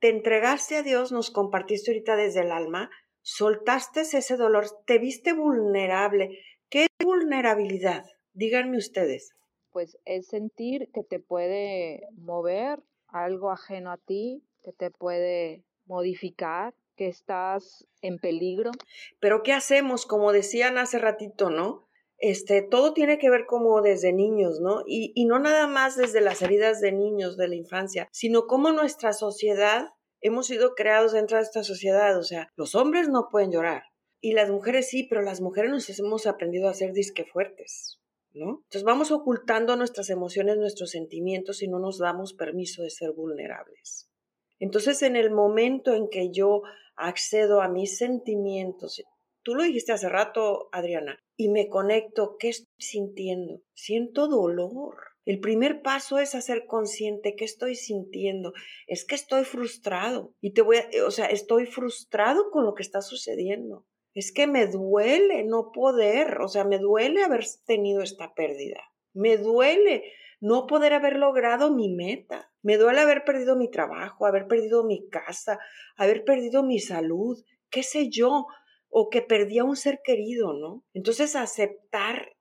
te 0.00 0.08
entregaste 0.08 0.76
a 0.76 0.82
Dios, 0.82 1.12
nos 1.12 1.30
compartiste 1.30 1.90
ahorita 1.90 2.16
desde 2.16 2.40
el 2.40 2.52
alma, 2.52 2.90
soltaste 3.22 4.00
ese 4.00 4.36
dolor, 4.36 4.66
te 4.86 4.98
viste 4.98 5.32
vulnerable. 5.32 6.38
¿Qué 6.68 6.84
es 6.84 6.88
vulnerabilidad? 7.04 8.04
Díganme 8.32 8.76
ustedes. 8.76 9.34
Pues 9.70 9.98
es 10.04 10.28
sentir 10.28 10.90
que 10.92 11.02
te 11.02 11.20
puede 11.20 12.02
mover 12.12 12.82
algo 13.08 13.50
ajeno 13.50 13.90
a 13.92 13.98
ti, 13.98 14.42
que 14.62 14.72
te 14.72 14.90
puede 14.90 15.64
modificar, 15.86 16.74
que 16.96 17.08
estás 17.08 17.86
en 18.00 18.18
peligro. 18.18 18.72
Pero 19.20 19.42
¿qué 19.42 19.52
hacemos? 19.52 20.06
Como 20.06 20.32
decían 20.32 20.78
hace 20.78 20.98
ratito, 20.98 21.50
¿no? 21.50 21.85
Este, 22.18 22.62
todo 22.62 22.92
tiene 22.92 23.18
que 23.18 23.30
ver 23.30 23.46
como 23.46 23.80
desde 23.82 24.12
niños, 24.12 24.60
¿no? 24.60 24.82
Y, 24.86 25.12
y 25.14 25.26
no 25.26 25.38
nada 25.38 25.66
más 25.66 25.96
desde 25.96 26.20
las 26.20 26.42
heridas 26.42 26.80
de 26.80 26.92
niños 26.92 27.36
de 27.36 27.48
la 27.48 27.56
infancia, 27.56 28.08
sino 28.12 28.46
como 28.46 28.72
nuestra 28.72 29.12
sociedad, 29.12 29.90
hemos 30.20 30.46
sido 30.46 30.74
creados 30.74 31.12
dentro 31.12 31.36
de 31.36 31.42
esta 31.42 31.62
sociedad, 31.62 32.18
o 32.18 32.22
sea, 32.22 32.52
los 32.56 32.74
hombres 32.74 33.08
no 33.08 33.28
pueden 33.30 33.52
llorar 33.52 33.82
y 34.20 34.32
las 34.32 34.50
mujeres 34.50 34.88
sí, 34.88 35.04
pero 35.04 35.22
las 35.22 35.40
mujeres 35.40 35.70
nos 35.70 35.98
hemos 35.98 36.26
aprendido 36.26 36.68
a 36.68 36.74
ser 36.74 36.92
disque 36.92 37.24
fuertes. 37.24 38.00
¿No? 38.32 38.60
Entonces 38.64 38.82
vamos 38.82 39.12
ocultando 39.12 39.76
nuestras 39.76 40.10
emociones, 40.10 40.58
nuestros 40.58 40.90
sentimientos 40.90 41.62
y 41.62 41.68
no 41.68 41.78
nos 41.78 41.98
damos 41.98 42.34
permiso 42.34 42.82
de 42.82 42.90
ser 42.90 43.12
vulnerables. 43.12 44.10
Entonces, 44.58 45.00
en 45.02 45.16
el 45.16 45.30
momento 45.30 45.94
en 45.94 46.08
que 46.10 46.30
yo 46.32 46.60
accedo 46.96 47.62
a 47.62 47.68
mis 47.68 47.96
sentimientos, 47.96 49.02
tú 49.46 49.54
lo 49.54 49.62
dijiste 49.62 49.92
hace 49.92 50.08
rato, 50.08 50.68
Adriana, 50.72 51.22
y 51.36 51.50
me 51.50 51.68
conecto, 51.68 52.36
¿qué 52.36 52.48
estoy 52.48 52.74
sintiendo? 52.78 53.62
Siento 53.74 54.26
dolor. 54.26 54.96
El 55.24 55.38
primer 55.38 55.82
paso 55.82 56.18
es 56.18 56.34
hacer 56.34 56.66
consciente 56.66 57.36
qué 57.36 57.44
estoy 57.44 57.76
sintiendo. 57.76 58.54
Es 58.88 59.04
que 59.04 59.14
estoy 59.14 59.44
frustrado. 59.44 60.34
Y 60.40 60.52
te 60.52 60.62
voy 60.62 60.78
a, 60.78 60.88
o 61.06 61.12
sea, 61.12 61.26
estoy 61.26 61.66
frustrado 61.66 62.50
con 62.50 62.64
lo 62.64 62.74
que 62.74 62.82
está 62.82 63.02
sucediendo. 63.02 63.86
Es 64.14 64.32
que 64.32 64.48
me 64.48 64.66
duele 64.66 65.44
no 65.44 65.70
poder, 65.70 66.40
o 66.40 66.48
sea, 66.48 66.64
me 66.64 66.78
duele 66.78 67.22
haber 67.22 67.44
tenido 67.66 68.02
esta 68.02 68.34
pérdida. 68.34 68.80
Me 69.14 69.36
duele 69.36 70.12
no 70.40 70.66
poder 70.66 70.92
haber 70.92 71.18
logrado 71.18 71.72
mi 71.72 71.94
meta. 71.94 72.50
Me 72.62 72.78
duele 72.78 72.98
haber 72.98 73.24
perdido 73.24 73.54
mi 73.54 73.70
trabajo, 73.70 74.26
haber 74.26 74.48
perdido 74.48 74.82
mi 74.82 75.08
casa, 75.08 75.60
haber 75.96 76.24
perdido 76.24 76.64
mi 76.64 76.80
salud, 76.80 77.44
qué 77.70 77.84
sé 77.84 78.08
yo 78.10 78.46
o 78.88 79.10
que 79.10 79.22
perdía 79.22 79.64
un 79.64 79.76
ser 79.76 80.00
querido, 80.04 80.52
¿no? 80.52 80.84
Entonces 80.94 81.36
aceptar, 81.36 82.36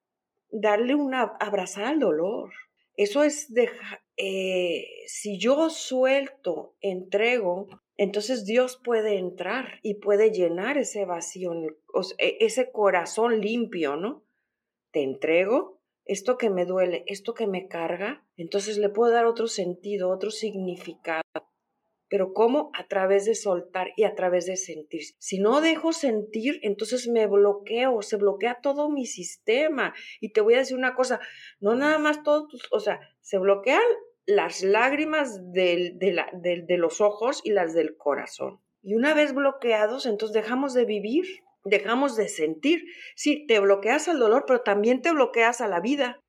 darle 0.50 0.96
una, 0.96 1.24
abrazar 1.40 1.86
al 1.86 2.00
dolor. 2.00 2.52
Eso 2.98 3.24
es 3.24 3.54
dejar, 3.54 4.02
eh, 4.18 4.86
si 5.08 5.38
yo 5.38 5.70
suelto, 5.70 6.76
entrego, 6.80 7.68
entonces 7.98 8.46
Dios 8.46 8.80
puede 8.84 9.18
entrar 9.18 9.80
y 9.82 9.96
puede 9.96 10.32
llenar 10.32 10.78
ese 10.78 11.06
vacío, 11.06 11.54
e, 12.18 12.38
ese 12.40 12.72
corazón 12.72 13.42
limpio, 13.42 13.98
¿no? 13.98 14.24
Te 14.92 15.04
entrego 15.04 15.82
esto 16.06 16.38
que 16.38 16.50
me 16.50 16.66
duele, 16.66 17.04
esto 17.08 17.34
que 17.34 17.48
me 17.48 17.68
carga, 17.68 18.26
entonces 18.38 18.78
le 18.78 18.90
puedo 18.90 19.12
dar 19.12 19.26
otro 19.26 19.48
sentido, 19.48 20.10
otro 20.10 20.30
significado. 20.30 21.24
Pero 22.10 22.34
¿cómo? 22.34 22.72
A 22.74 22.88
través 22.88 23.26
de 23.26 23.36
soltar 23.36 23.90
y 23.96 24.04
a 24.04 24.16
través 24.16 24.46
de 24.46 24.58
sentir. 24.58 25.02
Si 25.18 25.40
no 25.40 25.62
dejo 25.62 25.94
sentir, 25.94 26.60
entonces 26.62 27.08
me 27.08 27.28
bloqueo, 27.28 28.02
se 28.02 28.18
bloquea 28.18 28.60
todo 28.62 28.90
mi 28.90 29.06
sistema. 29.06 29.94
Y 30.20 30.32
te 30.32 30.42
voy 30.42 30.56
a 30.56 30.60
decir 30.60 30.78
una 30.78 30.96
cosa, 30.96 31.20
no 31.60 31.76
nada 31.76 31.98
más 31.98 32.24
todo, 32.24 32.48
o 32.72 32.80
sea, 32.80 33.00
se 33.22 33.38
bloquean 33.38 33.82
las 34.26 34.64
lágrimas 34.64 35.52
de, 35.52 35.94
de 35.98 36.78
los 36.78 37.02
ojos 37.02 37.42
y 37.44 37.52
las 37.52 37.74
del 37.74 37.96
corazón. 37.98 38.62
Y 38.82 38.96
una 38.96 39.14
vez 39.14 39.34
bloqueados, 39.34 40.06
entonces 40.06 40.34
dejamos 40.34 40.74
de 40.74 40.86
vivir, 40.86 41.26
dejamos 41.64 42.16
de 42.16 42.30
sentir. 42.30 42.84
Sí, 43.16 43.46
te 43.48 43.60
bloqueas 43.60 44.08
al 44.08 44.20
dolor, 44.20 44.46
pero 44.46 44.62
también 44.62 45.02
te 45.02 45.12
bloqueas 45.12 45.62
a 45.62 45.68
la 45.68 45.80
vida 45.80 46.22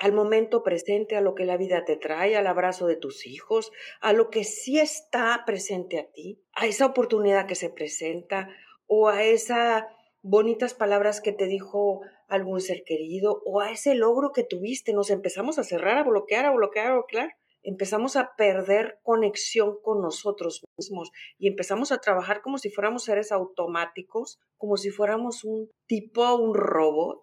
al 0.00 0.12
momento 0.12 0.62
presente, 0.62 1.16
a 1.16 1.20
lo 1.20 1.34
que 1.34 1.44
la 1.44 1.56
vida 1.56 1.84
te 1.84 1.96
trae, 1.96 2.36
al 2.36 2.46
abrazo 2.46 2.86
de 2.86 2.96
tus 2.96 3.26
hijos, 3.26 3.70
a 4.00 4.12
lo 4.12 4.28
que 4.30 4.44
sí 4.44 4.78
está 4.78 5.42
presente 5.46 5.98
a 5.98 6.10
ti, 6.10 6.42
a 6.52 6.66
esa 6.66 6.86
oportunidad 6.86 7.46
que 7.46 7.54
se 7.54 7.70
presenta 7.70 8.48
o 8.86 9.08
a 9.08 9.22
esas 9.22 9.84
bonitas 10.22 10.74
palabras 10.74 11.20
que 11.20 11.32
te 11.32 11.46
dijo 11.46 12.00
algún 12.28 12.60
ser 12.60 12.82
querido 12.84 13.42
o 13.44 13.60
a 13.60 13.70
ese 13.70 13.94
logro 13.94 14.32
que 14.32 14.42
tuviste. 14.42 14.92
Nos 14.92 15.10
empezamos 15.10 15.58
a 15.58 15.64
cerrar, 15.64 15.98
a 15.98 16.04
bloquear, 16.04 16.46
a 16.46 16.52
bloquear, 16.52 16.86
a 16.88 16.94
bloquear. 16.94 17.30
Empezamos 17.62 18.16
a 18.16 18.32
perder 18.36 18.98
conexión 19.02 19.78
con 19.82 20.02
nosotros 20.02 20.62
mismos 20.76 21.10
y 21.38 21.48
empezamos 21.48 21.92
a 21.92 21.98
trabajar 21.98 22.42
como 22.42 22.58
si 22.58 22.68
fuéramos 22.68 23.04
seres 23.04 23.32
automáticos, 23.32 24.38
como 24.58 24.76
si 24.76 24.90
fuéramos 24.90 25.44
un 25.44 25.70
tipo, 25.86 26.34
un 26.34 26.54
robot, 26.54 27.22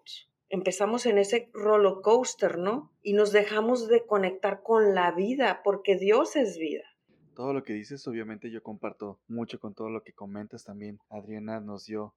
empezamos 0.52 1.06
en 1.06 1.16
ese 1.16 1.48
roller 1.54 2.02
coaster, 2.02 2.58
¿no? 2.58 2.92
Y 3.02 3.14
nos 3.14 3.32
dejamos 3.32 3.88
de 3.88 4.04
conectar 4.04 4.62
con 4.62 4.94
la 4.94 5.10
vida, 5.10 5.62
porque 5.64 5.96
Dios 5.96 6.36
es 6.36 6.58
vida. 6.58 6.84
Todo 7.34 7.54
lo 7.54 7.64
que 7.64 7.72
dices, 7.72 8.06
obviamente 8.06 8.50
yo 8.50 8.62
comparto 8.62 9.18
mucho 9.26 9.58
con 9.58 9.74
todo 9.74 9.88
lo 9.88 10.02
que 10.02 10.12
comentas 10.12 10.64
también. 10.64 10.98
Adriana 11.08 11.60
nos 11.60 11.86
dio 11.86 12.14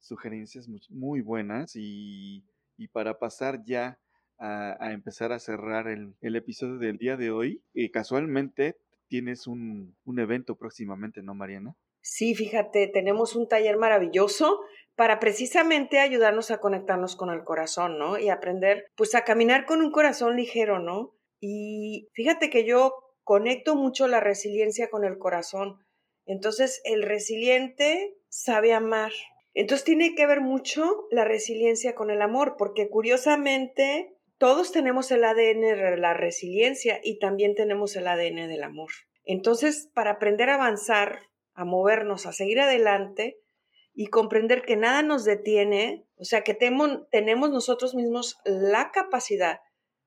sugerencias 0.00 0.68
muy, 0.90 1.20
buenas 1.20 1.76
y, 1.76 2.44
para 2.92 3.20
pasar 3.20 3.62
ya 3.64 4.00
a, 4.38 4.92
empezar 4.92 5.30
a 5.30 5.38
cerrar 5.38 5.86
el, 5.86 6.16
episodio 6.20 6.78
del 6.78 6.98
día 6.98 7.16
de 7.16 7.30
hoy, 7.30 7.62
eh, 7.72 7.92
casualmente 7.92 8.76
tienes 9.06 9.46
un, 9.46 9.94
un 10.04 10.18
evento 10.18 10.56
próximamente, 10.56 11.22
¿no, 11.22 11.34
Mariana? 11.34 11.76
Sí, 12.08 12.34
fíjate, 12.34 12.88
tenemos 12.88 13.34
un 13.34 13.48
taller 13.48 13.76
maravilloso 13.76 14.60
para 14.96 15.20
precisamente 15.20 16.00
ayudarnos 16.00 16.50
a 16.50 16.58
conectarnos 16.58 17.16
con 17.16 17.30
el 17.30 17.44
corazón, 17.44 17.98
¿no? 17.98 18.18
Y 18.18 18.30
aprender, 18.30 18.86
pues, 18.96 19.14
a 19.14 19.24
caminar 19.24 19.66
con 19.66 19.82
un 19.82 19.92
corazón 19.92 20.36
ligero, 20.36 20.78
¿no? 20.78 21.14
Y 21.38 22.08
fíjate 22.14 22.48
que 22.48 22.64
yo 22.64 22.94
conecto 23.22 23.76
mucho 23.76 24.08
la 24.08 24.20
resiliencia 24.20 24.88
con 24.88 25.04
el 25.04 25.18
corazón. 25.18 25.84
Entonces, 26.24 26.80
el 26.84 27.02
resiliente 27.02 28.14
sabe 28.28 28.72
amar. 28.72 29.12
Entonces, 29.52 29.84
tiene 29.84 30.14
que 30.14 30.26
ver 30.26 30.40
mucho 30.40 31.06
la 31.10 31.24
resiliencia 31.24 31.94
con 31.94 32.10
el 32.10 32.22
amor, 32.22 32.56
porque 32.56 32.88
curiosamente 32.88 34.16
todos 34.38 34.72
tenemos 34.72 35.10
el 35.10 35.24
ADN 35.24 35.60
de 35.60 35.96
la 35.98 36.14
resiliencia 36.14 37.00
y 37.02 37.18
también 37.18 37.54
tenemos 37.54 37.96
el 37.96 38.08
ADN 38.08 38.48
del 38.48 38.62
amor. 38.62 38.90
Entonces, 39.24 39.90
para 39.92 40.12
aprender 40.12 40.48
a 40.48 40.54
avanzar, 40.54 41.20
a 41.52 41.64
movernos, 41.64 42.26
a 42.26 42.32
seguir 42.32 42.60
adelante, 42.60 43.38
y 43.98 44.08
comprender 44.08 44.62
que 44.62 44.76
nada 44.76 45.02
nos 45.02 45.24
detiene, 45.24 46.06
o 46.16 46.24
sea, 46.24 46.42
que 46.42 46.52
tenemos 46.54 47.50
nosotros 47.50 47.94
mismos 47.94 48.38
la 48.44 48.92
capacidad 48.92 49.60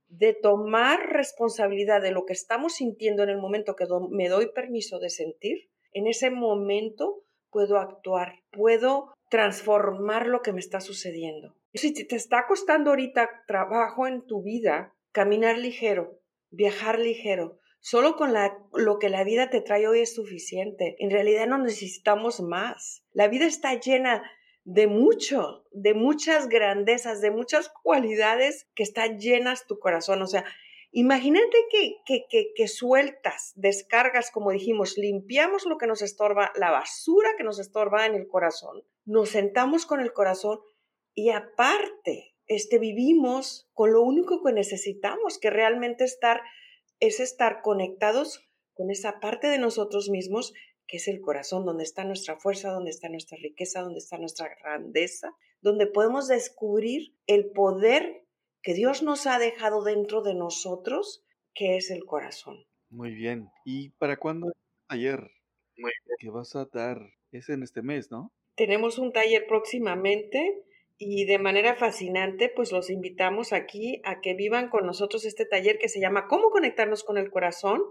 de 0.08 0.34
tomar 0.34 1.10
responsabilidad 1.12 2.00
de 2.00 2.12
lo 2.12 2.26
que 2.26 2.34
estamos 2.34 2.76
sintiendo 2.76 3.24
en 3.24 3.30
el 3.30 3.40
momento 3.40 3.76
que 3.76 3.88
me 4.12 4.30
doy 4.30 4.52
permiso 4.54 5.00
de 5.00 5.10
sentir, 5.10 5.70
En 5.92 6.06
ese 6.06 6.30
momento 6.30 7.24
puedo 7.50 7.80
actuar, 7.80 8.44
puedo 8.52 9.12
transformar 9.28 10.28
lo 10.28 10.44
que 10.44 10.54
me 10.54 10.60
está 10.60 10.82
sucediendo. 10.82 11.56
Si 11.74 11.92
te 11.94 12.16
está 12.16 12.46
costando 12.48 12.92
ahorita 12.92 13.44
trabajo 13.48 14.06
en 14.06 14.24
tu 14.28 14.44
vida, 14.44 14.94
caminar 15.12 15.58
ligero, 15.58 16.20
viajar 16.52 17.00
ligero, 17.00 17.58
solo 17.80 18.16
con 18.16 18.34
lo 18.74 19.00
que 19.00 19.10
la 19.10 19.24
vida 19.24 19.50
te 19.50 19.62
trae 19.62 19.88
hoy 19.88 20.02
es 20.02 20.16
suficiente. 20.16 20.96
En 21.00 21.12
realidad 21.12 21.48
no 21.48 21.58
necesitamos 21.58 22.42
más. 22.42 23.04
La 23.14 23.28
vida 23.28 23.46
está 23.46 23.74
llena 23.80 24.24
de 24.66 24.88
mucho, 24.88 25.66
de 25.72 25.94
muchas 25.94 26.48
grandezas, 26.48 27.22
de 27.22 27.32
muchas 27.32 27.70
cualidades 27.70 28.68
que 28.76 28.84
están 28.84 29.20
llenas 29.20 29.66
tu 29.66 29.80
corazón. 29.80 30.22
O 30.22 30.28
sea, 30.28 30.46
imagínate 30.92 31.58
que, 31.72 31.96
que, 32.06 32.26
que, 32.30 32.52
que, 32.56 32.68
sueltas, 32.68 33.54
descargas, 33.56 34.32
como 34.32 34.52
dijimos, 34.52 34.98
limpiamos 34.98 35.66
lo 35.66 35.78
que 35.78 35.88
nos 35.88 36.02
estorba, 36.02 36.52
la 36.56 36.72
basura 36.72 37.30
que 37.38 37.44
nos 37.44 37.60
estorba 37.60 38.06
en 38.06 38.16
el 38.16 38.28
corazón, 38.28 38.84
nos 39.06 39.30
sentamos 39.30 39.86
con 39.86 40.02
el 40.02 40.14
corazón 40.14 40.60
y 41.16 41.32
aparte, 41.32 42.36
este, 42.48 42.80
vivimos 42.80 43.70
con 43.74 43.92
lo 43.92 44.02
único 44.04 44.44
que 44.44 44.54
necesitamos, 44.54 45.40
que 45.40 45.50
realmente 45.50 46.04
estar, 46.04 46.42
es 47.00 47.20
estar 47.20 47.62
conectados 47.62 48.46
con 48.74 48.92
esa 48.92 49.20
parte 49.20 49.48
de 49.48 49.58
nosotros 49.58 50.10
mismos 50.10 50.54
que 50.90 50.98
es 50.98 51.08
el 51.08 51.22
corazón, 51.22 51.66
donde 51.66 51.84
está 51.84 52.04
nuestra 52.04 52.38
fuerza, 52.38 52.72
donde 52.72 52.90
está 52.90 53.10
nuestra 53.10 53.38
riqueza, 53.38 53.82
donde 53.82 54.00
está 54.00 54.18
nuestra 54.18 54.50
grandeza, 54.60 55.36
donde 55.62 55.86
podemos 55.86 56.28
descubrir 56.28 57.16
el 57.28 57.52
poder 57.52 58.26
que 58.64 58.74
Dios 58.74 59.04
nos 59.04 59.28
ha 59.28 59.38
dejado 59.38 59.84
dentro 59.84 60.24
de 60.24 60.34
nosotros, 60.34 61.24
que 61.54 61.78
es 61.78 61.92
el 61.92 62.06
corazón. 62.06 62.66
Muy 62.90 63.14
bien. 63.14 63.52
¿Y 63.66 63.92
para 63.92 64.18
cuándo 64.18 64.52
taller 64.88 65.30
que 66.18 66.30
vas 66.32 66.56
a 66.56 66.66
dar? 66.66 66.98
Es 67.32 67.50
en 67.50 67.62
este 67.62 67.84
mes, 67.84 68.10
¿no? 68.10 68.34
Tenemos 68.56 68.98
un 68.98 69.14
taller 69.14 69.46
próximamente 69.48 70.64
y 71.00 71.26
de 71.26 71.40
manera 71.40 71.76
fascinante, 71.76 72.52
pues 72.54 72.72
los 72.72 72.92
invitamos 72.92 73.54
aquí 73.54 74.02
a 74.04 74.22
que 74.22 74.36
vivan 74.36 74.70
con 74.70 74.86
nosotros 74.86 75.26
este 75.26 75.46
taller 75.46 75.80
que 75.80 75.90
se 75.90 76.00
llama 76.00 76.28
¿Cómo 76.28 76.52
conectarnos 76.52 77.04
con 77.04 77.18
el 77.18 77.32
corazón? 77.32 77.82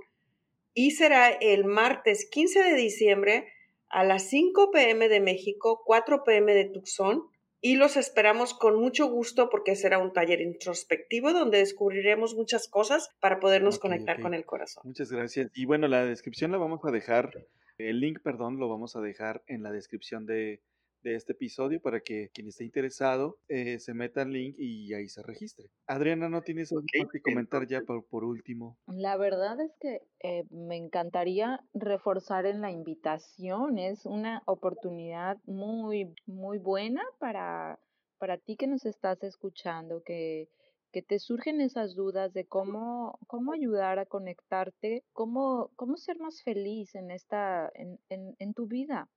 y 0.74 0.92
será 0.92 1.30
el 1.30 1.64
martes 1.64 2.28
15 2.30 2.62
de 2.62 2.74
diciembre 2.76 3.48
a 3.88 4.04
las 4.04 4.28
5 4.28 4.70
pm 4.70 5.08
de 5.08 5.18
México, 5.18 5.82
4 5.84 6.22
pm 6.22 6.54
de 6.54 6.66
Tucson. 6.66 7.24
Y 7.60 7.74
los 7.74 7.96
esperamos 7.96 8.54
con 8.54 8.78
mucho 8.78 9.08
gusto 9.08 9.50
porque 9.50 9.74
será 9.74 9.98
un 9.98 10.12
taller 10.12 10.40
introspectivo 10.40 11.32
donde 11.32 11.58
descubriremos 11.58 12.36
muchas 12.36 12.68
cosas 12.68 13.10
para 13.18 13.40
podernos 13.40 13.80
conectar 13.80 14.20
con 14.20 14.34
el 14.34 14.44
corazón. 14.44 14.84
Muchas 14.86 15.10
gracias. 15.10 15.50
Y 15.52 15.64
bueno, 15.64 15.88
la 15.88 16.04
descripción 16.04 16.52
la 16.52 16.58
vamos 16.58 16.78
a 16.84 16.92
dejar, 16.92 17.32
el 17.78 17.98
link, 17.98 18.20
perdón, 18.22 18.60
lo 18.60 18.68
vamos 18.68 18.94
a 18.94 19.00
dejar 19.00 19.42
en 19.48 19.64
la 19.64 19.72
descripción 19.72 20.26
de, 20.26 20.60
de 21.02 21.14
este 21.14 21.32
episodio 21.32 21.80
para 21.80 22.00
que 22.00 22.30
quien 22.32 22.48
esté 22.48 22.64
interesado 22.64 23.38
eh, 23.48 23.78
se 23.78 23.94
meta 23.94 24.22
al 24.22 24.32
link 24.32 24.56
y 24.58 24.92
ahí 24.94 25.08
se 25.08 25.22
registre. 25.22 25.70
Adriana, 25.86 26.28
¿no 26.28 26.42
tienes 26.42 26.72
algo 26.72 26.84
que 27.10 27.20
comentar 27.20 27.66
ya 27.66 27.80
por, 27.82 28.04
por, 28.06 28.24
último? 28.24 28.78
La 28.86 29.16
verdad 29.16 29.60
es 29.60 29.72
que 29.80 30.02
eh, 30.20 30.44
me 30.50 30.76
encantaría 30.76 31.60
reforzar 31.74 32.46
en 32.46 32.60
la 32.60 32.70
invitación. 32.70 33.78
Es 33.78 34.06
una 34.06 34.42
oportunidad 34.46 35.38
muy, 35.44 36.14
muy 36.26 36.58
buena 36.58 37.02
para, 37.18 37.78
para 38.18 38.38
ti 38.38 38.56
que 38.56 38.66
nos 38.66 38.84
estás 38.84 39.22
escuchando, 39.22 40.02
que 40.02 40.48
que 40.92 41.02
te 41.02 41.18
surgen 41.18 41.60
esas 41.60 41.94
dudas 41.94 42.32
de 42.32 42.46
cómo, 42.46 43.18
cómo 43.26 43.52
ayudar 43.52 43.98
a 43.98 44.06
conectarte, 44.06 45.04
cómo, 45.12 45.70
cómo 45.76 45.96
ser 45.96 46.18
más 46.18 46.42
feliz 46.42 46.94
en, 46.94 47.10
esta, 47.10 47.70
en, 47.74 48.00
en, 48.08 48.34
en 48.38 48.54
tu 48.54 48.66
vida. 48.66 49.08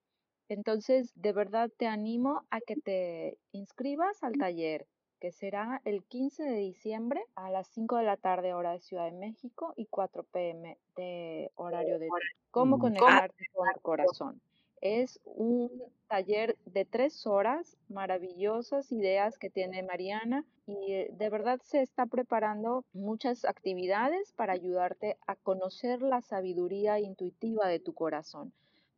Entonces, 0.52 1.14
de 1.16 1.32
verdad 1.32 1.72
te 1.78 1.88
animo 1.88 2.44
a 2.50 2.60
que 2.60 2.76
te 2.76 3.38
inscribas 3.54 4.22
al 4.22 4.34
taller, 4.34 4.86
que 5.22 5.32
será 5.32 5.82
el 5.86 6.04
15 6.04 6.44
de 6.44 6.58
diciembre 6.58 7.24
a 7.36 7.50
las 7.50 7.70
5 7.70 7.96
de 7.96 8.04
la 8.04 8.18
tarde 8.18 8.54
hora 8.54 8.74
de 8.74 8.82
Ciudad 8.82 9.06
de 9.06 9.18
México 9.18 9.74
y 9.78 9.86
4 9.86 10.24
pm 10.24 10.78
de 10.98 11.52
horario 11.56 12.00
de 12.00 12.10
cómo 12.52 12.80
conectarte 12.80 13.46
con 13.54 13.70
el 13.70 13.82
corazón. 13.82 14.42
Es 14.82 15.22
un 15.24 15.72
taller 16.10 16.58
de 16.66 16.84
tres 16.84 17.26
horas, 17.26 17.78
maravillosas 17.88 18.92
ideas 18.92 19.38
que 19.38 19.50
tiene 19.50 19.84
Mariana 19.84 20.44
y 20.66 20.92
eh, 20.92 21.12
de 21.14 21.30
verdad 21.30 21.62
se 21.64 21.82
está 21.82 22.08
preparando 22.08 22.84
muchas 22.92 23.46
actividades 23.46 24.34
para 24.34 24.52
ayudarte 24.52 25.18
a 25.28 25.38
conocer 25.38 26.02
la 26.02 26.20
sabiduría 26.20 27.00
intuitiva 27.00 27.70
de 27.70 27.80
tu 27.80 27.94
corazón 27.94 28.52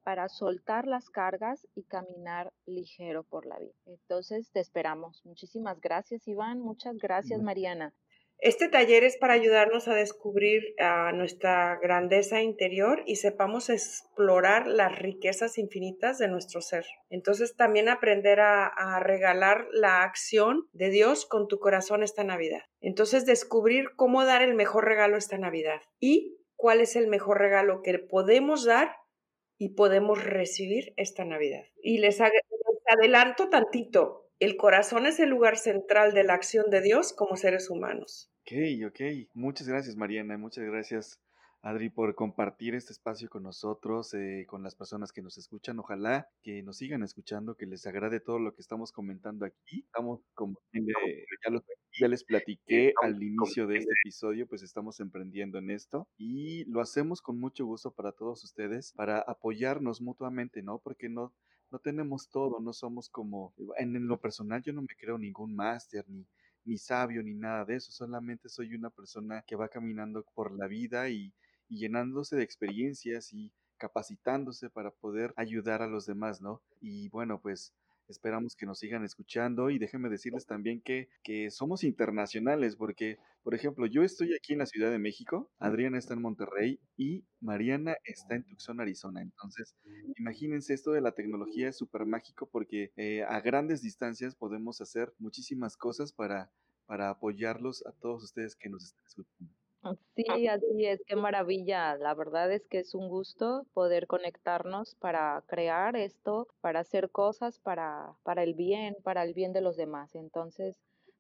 para 0.04 0.30
soltar 0.30 0.88
las 0.88 1.10
cargas 1.10 1.68
y 1.76 1.84
caminar 1.84 2.54
ligero 2.66 3.24
por 3.24 3.46
la 3.46 3.58
vida. 3.60 3.74
Entonces, 3.86 4.52
te 4.52 4.60
esperamos. 4.60 5.26
Muchísimas 5.26 5.80
gracias, 5.82 6.28
Iván. 6.28 6.60
Muchas 6.60 6.98
gracias, 6.98 7.42
Mariana. 7.42 7.94
Este 8.40 8.68
taller 8.68 9.06
es 9.06 9.16
para 9.16 9.36
ayudarnos 9.36 9.88
a 9.88 9.94
descubrir 9.94 10.76
a 10.78 11.14
nuestra 11.14 11.80
grandeza 11.82 12.42
interior 12.42 13.02
y 13.06 13.16
sepamos 13.16 13.70
explorar 13.70 14.68
las 14.68 15.00
riquezas 15.00 15.58
infinitas 15.58 16.18
de 16.18 16.28
nuestro 16.28 16.60
ser. 16.60 16.86
Entonces 17.10 17.56
también 17.56 17.88
aprender 17.88 18.42
a, 18.42 18.68
a, 18.68 19.00
regalar 19.00 19.68
la 19.72 20.04
acción 20.04 20.68
de 20.74 20.90
Dios 20.90 21.26
con 21.26 21.48
tu 21.48 21.60
corazón 21.60 22.04
esta 22.04 22.26
Navidad. 22.26 22.64
Entonces 22.82 23.26
descubrir 23.26 23.92
cómo 23.96 24.26
dar 24.26 24.42
el 24.42 24.56
mejor 24.56 24.84
regalo 24.86 25.16
esta 25.16 25.38
Navidad 25.38 25.80
y 26.02 26.38
cuál 26.58 26.82
es 26.82 26.98
el 26.98 27.08
mejor 27.08 27.40
regalo 27.40 27.82
que 27.82 27.98
podemos 27.98 28.66
dar 28.66 28.94
y 29.64 29.70
podemos 29.70 30.22
recibir 30.22 30.94
esta 30.98 31.24
Navidad. 31.24 31.64
Y 31.82 32.00
les, 32.00 32.20
adelanto 32.86 33.48
tantito, 33.48 34.30
el 34.40 34.58
corazón 34.58 35.06
es 35.06 35.22
el 35.22 35.30
lugar 35.30 35.58
central 35.58 36.14
de 36.14 36.26
la 36.26 36.34
acción 36.34 36.70
de 36.70 36.82
Dios 36.82 37.14
como 37.14 37.38
seres 37.38 37.70
humanos. 37.70 38.30
Ok, 38.42 38.52
ok. 38.88 39.30
Muchas 39.34 39.70
gracias, 39.70 39.96
Mariana. 39.96 40.38
Muchas 40.38 40.66
gracias 40.66 41.23
Adri, 41.66 41.90
por 41.90 42.14
compartir 42.14 42.76
este 42.76 42.92
espacio 42.92 43.30
con 43.30 43.44
nosotros, 43.44 44.14
eh, 44.14 44.46
con 44.50 44.64
las 44.64 44.76
personas 44.76 45.14
que 45.14 45.22
nos 45.22 45.38
escuchan. 45.38 45.80
Ojalá 45.80 46.28
que 46.42 46.62
nos 46.62 46.76
sigan 46.76 47.04
escuchando, 47.04 47.56
que 47.56 47.66
les 47.66 47.88
agrade 47.88 48.20
todo 48.20 48.38
lo 48.38 48.54
que 48.54 48.62
estamos 48.62 48.92
comentando 48.92 49.46
aquí. 49.46 49.80
Estamos, 49.86 50.20
como 50.34 50.56
ya, 51.98 52.08
les 52.10 52.26
platiqué 52.26 52.94
al 53.02 53.24
inicio 53.24 53.66
de 53.66 53.78
este 53.78 53.94
episodio, 54.04 54.46
pues 54.46 54.62
estamos 54.62 55.00
emprendiendo 55.00 55.58
en 55.58 55.72
esto 55.72 56.10
y 56.18 56.66
lo 56.66 56.82
hacemos 56.82 57.22
con 57.22 57.40
mucho 57.40 57.66
gusto 57.66 57.94
para 57.94 58.12
todos 58.12 58.44
ustedes, 58.44 58.92
para 58.92 59.20
apoyarnos 59.20 60.02
mutuamente, 60.02 60.64
¿no? 60.64 60.80
Porque 60.80 61.08
no, 61.08 61.34
no 61.72 61.80
tenemos 61.80 62.30
todo, 62.30 62.60
no 62.60 62.74
somos 62.74 63.08
como, 63.10 63.54
en, 63.78 63.96
en 63.96 64.08
lo 64.08 64.20
personal 64.20 64.62
yo 64.64 64.74
no 64.74 64.82
me 64.82 64.96
creo 65.00 65.18
ningún 65.18 65.56
máster 65.56 66.04
ni 66.10 66.28
ni 66.66 66.78
sabio 66.78 67.22
ni 67.22 67.34
nada 67.34 67.66
de 67.66 67.76
eso, 67.76 67.92
solamente 67.92 68.48
soy 68.48 68.74
una 68.74 68.90
persona 68.90 69.44
que 69.46 69.58
va 69.58 69.68
caminando 69.68 70.24
por 70.34 70.58
la 70.58 70.66
vida 70.66 71.10
y, 71.10 71.34
y 71.68 71.80
llenándose 71.80 72.36
de 72.36 72.44
experiencias 72.44 73.34
y 73.34 73.52
capacitándose 73.78 74.70
para 74.70 74.92
poder 74.92 75.34
ayudar 75.36 75.82
a 75.82 75.88
los 75.88 76.06
demás, 76.06 76.42
¿no? 76.42 76.62
Y 76.80 77.10
bueno, 77.10 77.42
pues 77.42 77.74
esperamos 78.08 78.56
que 78.56 78.66
nos 78.66 78.80
sigan 78.80 79.04
escuchando 79.04 79.70
y 79.70 79.80
déjenme 79.80 80.10
decirles 80.10 80.46
también 80.46 80.82
que, 80.82 81.10
que 81.24 81.50
somos 81.52 81.84
internacionales 81.84 82.76
porque, 82.76 83.18
por 83.44 83.56
ejemplo, 83.56 83.86
yo 83.86 84.04
estoy 84.04 84.34
aquí 84.34 84.54
en 84.54 84.60
la 84.60 84.66
Ciudad 84.66 84.92
de 84.92 85.00
México, 85.00 85.52
Adriana 85.60 85.98
está 85.98 86.14
en 86.14 86.22
Monterrey 86.22 86.80
y 86.98 87.26
Mariana 87.40 87.96
está 88.04 88.36
en 88.36 88.44
Tucson, 88.44 88.82
Arizona. 88.82 89.22
Entonces, 89.22 89.76
imagínense, 90.18 90.74
esto 90.74 90.92
de 90.92 91.02
la 91.02 91.14
tecnología 91.14 91.70
es 91.70 91.78
súper 91.78 92.06
mágico 92.06 92.50
porque 92.52 92.92
eh, 92.96 93.24
a 93.24 93.40
grandes 93.42 93.82
distancias 93.82 94.36
podemos 94.36 94.82
hacer 94.82 95.14
muchísimas 95.18 95.78
cosas 95.78 96.14
para, 96.14 96.52
para 96.86 97.10
apoyarlos 97.10 97.86
a 97.86 97.92
todos 97.94 98.24
ustedes 98.24 98.56
que 98.56 98.70
nos 98.70 98.84
están 98.84 99.06
escuchando. 99.06 99.63
Sí, 100.16 100.48
así 100.48 100.86
es, 100.86 101.02
qué 101.06 101.16
maravilla. 101.16 101.96
La 101.96 102.14
verdad 102.14 102.52
es 102.52 102.66
que 102.68 102.80
es 102.80 102.94
un 102.96 103.10
gusto 103.10 103.66
poder 103.74 104.08
conectarnos 104.08 104.96
para 104.96 105.44
crear 105.48 105.96
esto, 105.96 106.48
para 106.62 106.82
hacer 106.82 107.10
cosas 107.10 107.60
para, 107.60 108.14
para 108.24 108.44
el 108.44 108.54
bien, 108.54 108.96
para 109.04 109.24
el 109.24 109.34
bien 109.34 109.54
de 109.54 109.62
los 109.62 109.76
demás. 109.76 110.16
Entonces, 110.16 110.76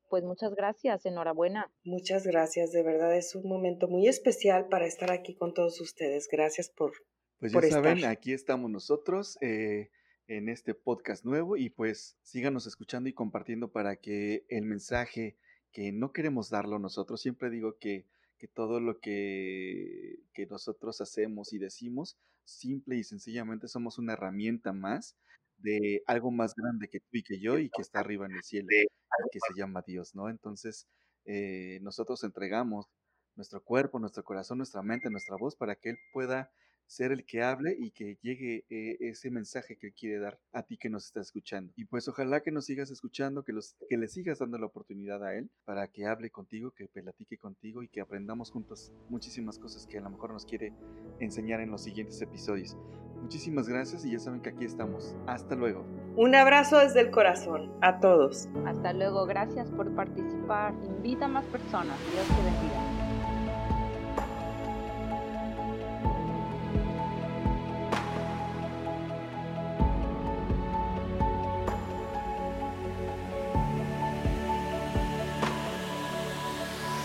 pues 0.09 0.23
muchas 0.23 0.53
gracias, 0.55 1.05
enhorabuena. 1.05 1.71
Muchas 1.83 2.25
gracias, 2.25 2.71
de 2.71 2.83
verdad 2.83 3.15
es 3.15 3.35
un 3.35 3.47
momento 3.47 3.87
muy 3.87 4.07
especial 4.07 4.67
para 4.69 4.85
estar 4.85 5.11
aquí 5.11 5.35
con 5.35 5.53
todos 5.53 5.81
ustedes. 5.81 6.27
Gracias 6.31 6.69
por... 6.69 6.93
Pues 7.39 7.51
ya 7.51 7.61
saben, 7.61 8.05
aquí 8.05 8.31
estamos 8.31 8.69
nosotros. 8.69 9.37
Eh, 9.41 9.89
en 10.27 10.47
este 10.47 10.73
podcast 10.73 11.25
nuevo 11.25 11.57
y 11.57 11.69
pues 11.69 12.17
síganos 12.21 12.65
escuchando 12.65 13.09
y 13.09 13.13
compartiendo 13.13 13.71
para 13.71 13.97
que 13.97 14.45
el 14.47 14.63
mensaje 14.63 15.37
que 15.71 15.91
no 15.91 16.13
queremos 16.13 16.49
darlo 16.49 16.79
nosotros, 16.79 17.21
siempre 17.21 17.49
digo 17.49 17.77
que 17.77 18.05
que 18.43 18.49
todo 18.49 18.81
lo 18.81 18.99
que, 18.99 20.17
que 20.33 20.45
nosotros 20.47 20.99
hacemos 20.99 21.53
y 21.53 21.59
decimos, 21.59 22.17
simple 22.43 22.97
y 22.97 23.05
sencillamente 23.05 23.69
somos 23.69 23.97
una 23.99 24.13
herramienta 24.13 24.73
más 24.73 25.15
de 25.59 26.03
algo 26.07 26.29
más 26.29 26.53
grande 26.53 26.89
que 26.89 26.99
tú 26.99 27.07
y 27.13 27.23
que 27.23 27.39
yo 27.39 27.57
y 27.57 27.69
que 27.69 27.81
está 27.81 28.01
arriba 28.01 28.25
en 28.25 28.33
el 28.33 28.43
cielo, 28.43 28.67
que 29.31 29.39
se 29.39 29.57
llama 29.57 29.81
Dios, 29.87 30.13
¿no? 30.13 30.27
Entonces, 30.27 30.87
eh, 31.23 31.79
nosotros 31.83 32.21
entregamos 32.25 32.87
nuestro 33.37 33.63
cuerpo, 33.63 33.97
nuestro 33.97 34.25
corazón, 34.25 34.57
nuestra 34.57 34.81
mente, 34.81 35.09
nuestra 35.09 35.37
voz 35.37 35.55
para 35.55 35.77
que 35.77 35.91
Él 35.91 35.97
pueda 36.11 36.51
ser 36.85 37.11
el 37.11 37.25
que 37.25 37.41
hable 37.41 37.75
y 37.77 37.91
que 37.91 38.17
llegue 38.21 38.65
eh, 38.69 38.97
ese 38.99 39.29
mensaje 39.29 39.77
que 39.77 39.91
quiere 39.91 40.19
dar 40.19 40.39
a 40.51 40.63
ti 40.63 40.77
que 40.77 40.89
nos 40.89 41.05
está 41.05 41.21
escuchando. 41.21 41.73
Y 41.75 41.85
pues 41.85 42.07
ojalá 42.07 42.41
que 42.41 42.51
nos 42.51 42.65
sigas 42.65 42.91
escuchando, 42.91 43.43
que, 43.43 43.53
los, 43.53 43.75
que 43.89 43.97
le 43.97 44.07
sigas 44.07 44.39
dando 44.39 44.57
la 44.57 44.67
oportunidad 44.67 45.23
a 45.23 45.35
él 45.35 45.49
para 45.65 45.87
que 45.87 46.05
hable 46.05 46.29
contigo, 46.29 46.71
que 46.71 46.87
platique 46.87 47.37
contigo 47.37 47.83
y 47.83 47.87
que 47.87 48.01
aprendamos 48.01 48.51
juntos 48.51 48.91
muchísimas 49.09 49.59
cosas 49.59 49.87
que 49.87 49.97
a 49.97 50.01
lo 50.01 50.09
mejor 50.09 50.31
nos 50.31 50.45
quiere 50.45 50.73
enseñar 51.19 51.59
en 51.61 51.71
los 51.71 51.83
siguientes 51.83 52.21
episodios. 52.21 52.77
Muchísimas 53.21 53.69
gracias 53.69 54.05
y 54.05 54.11
ya 54.11 54.19
saben 54.19 54.41
que 54.41 54.49
aquí 54.49 54.65
estamos. 54.65 55.15
Hasta 55.27 55.55
luego. 55.55 55.85
Un 56.15 56.35
abrazo 56.35 56.77
desde 56.77 56.99
el 56.99 57.09
corazón 57.09 57.71
a 57.81 57.99
todos. 57.99 58.49
Hasta 58.65 58.93
luego, 58.93 59.25
gracias 59.25 59.71
por 59.71 59.95
participar. 59.95 60.73
Invita 60.83 61.25
a 61.25 61.29
más 61.29 61.45
personas. 61.45 61.97
Dios 62.11 62.27
te 62.27 62.43
bendiga. 62.43 62.82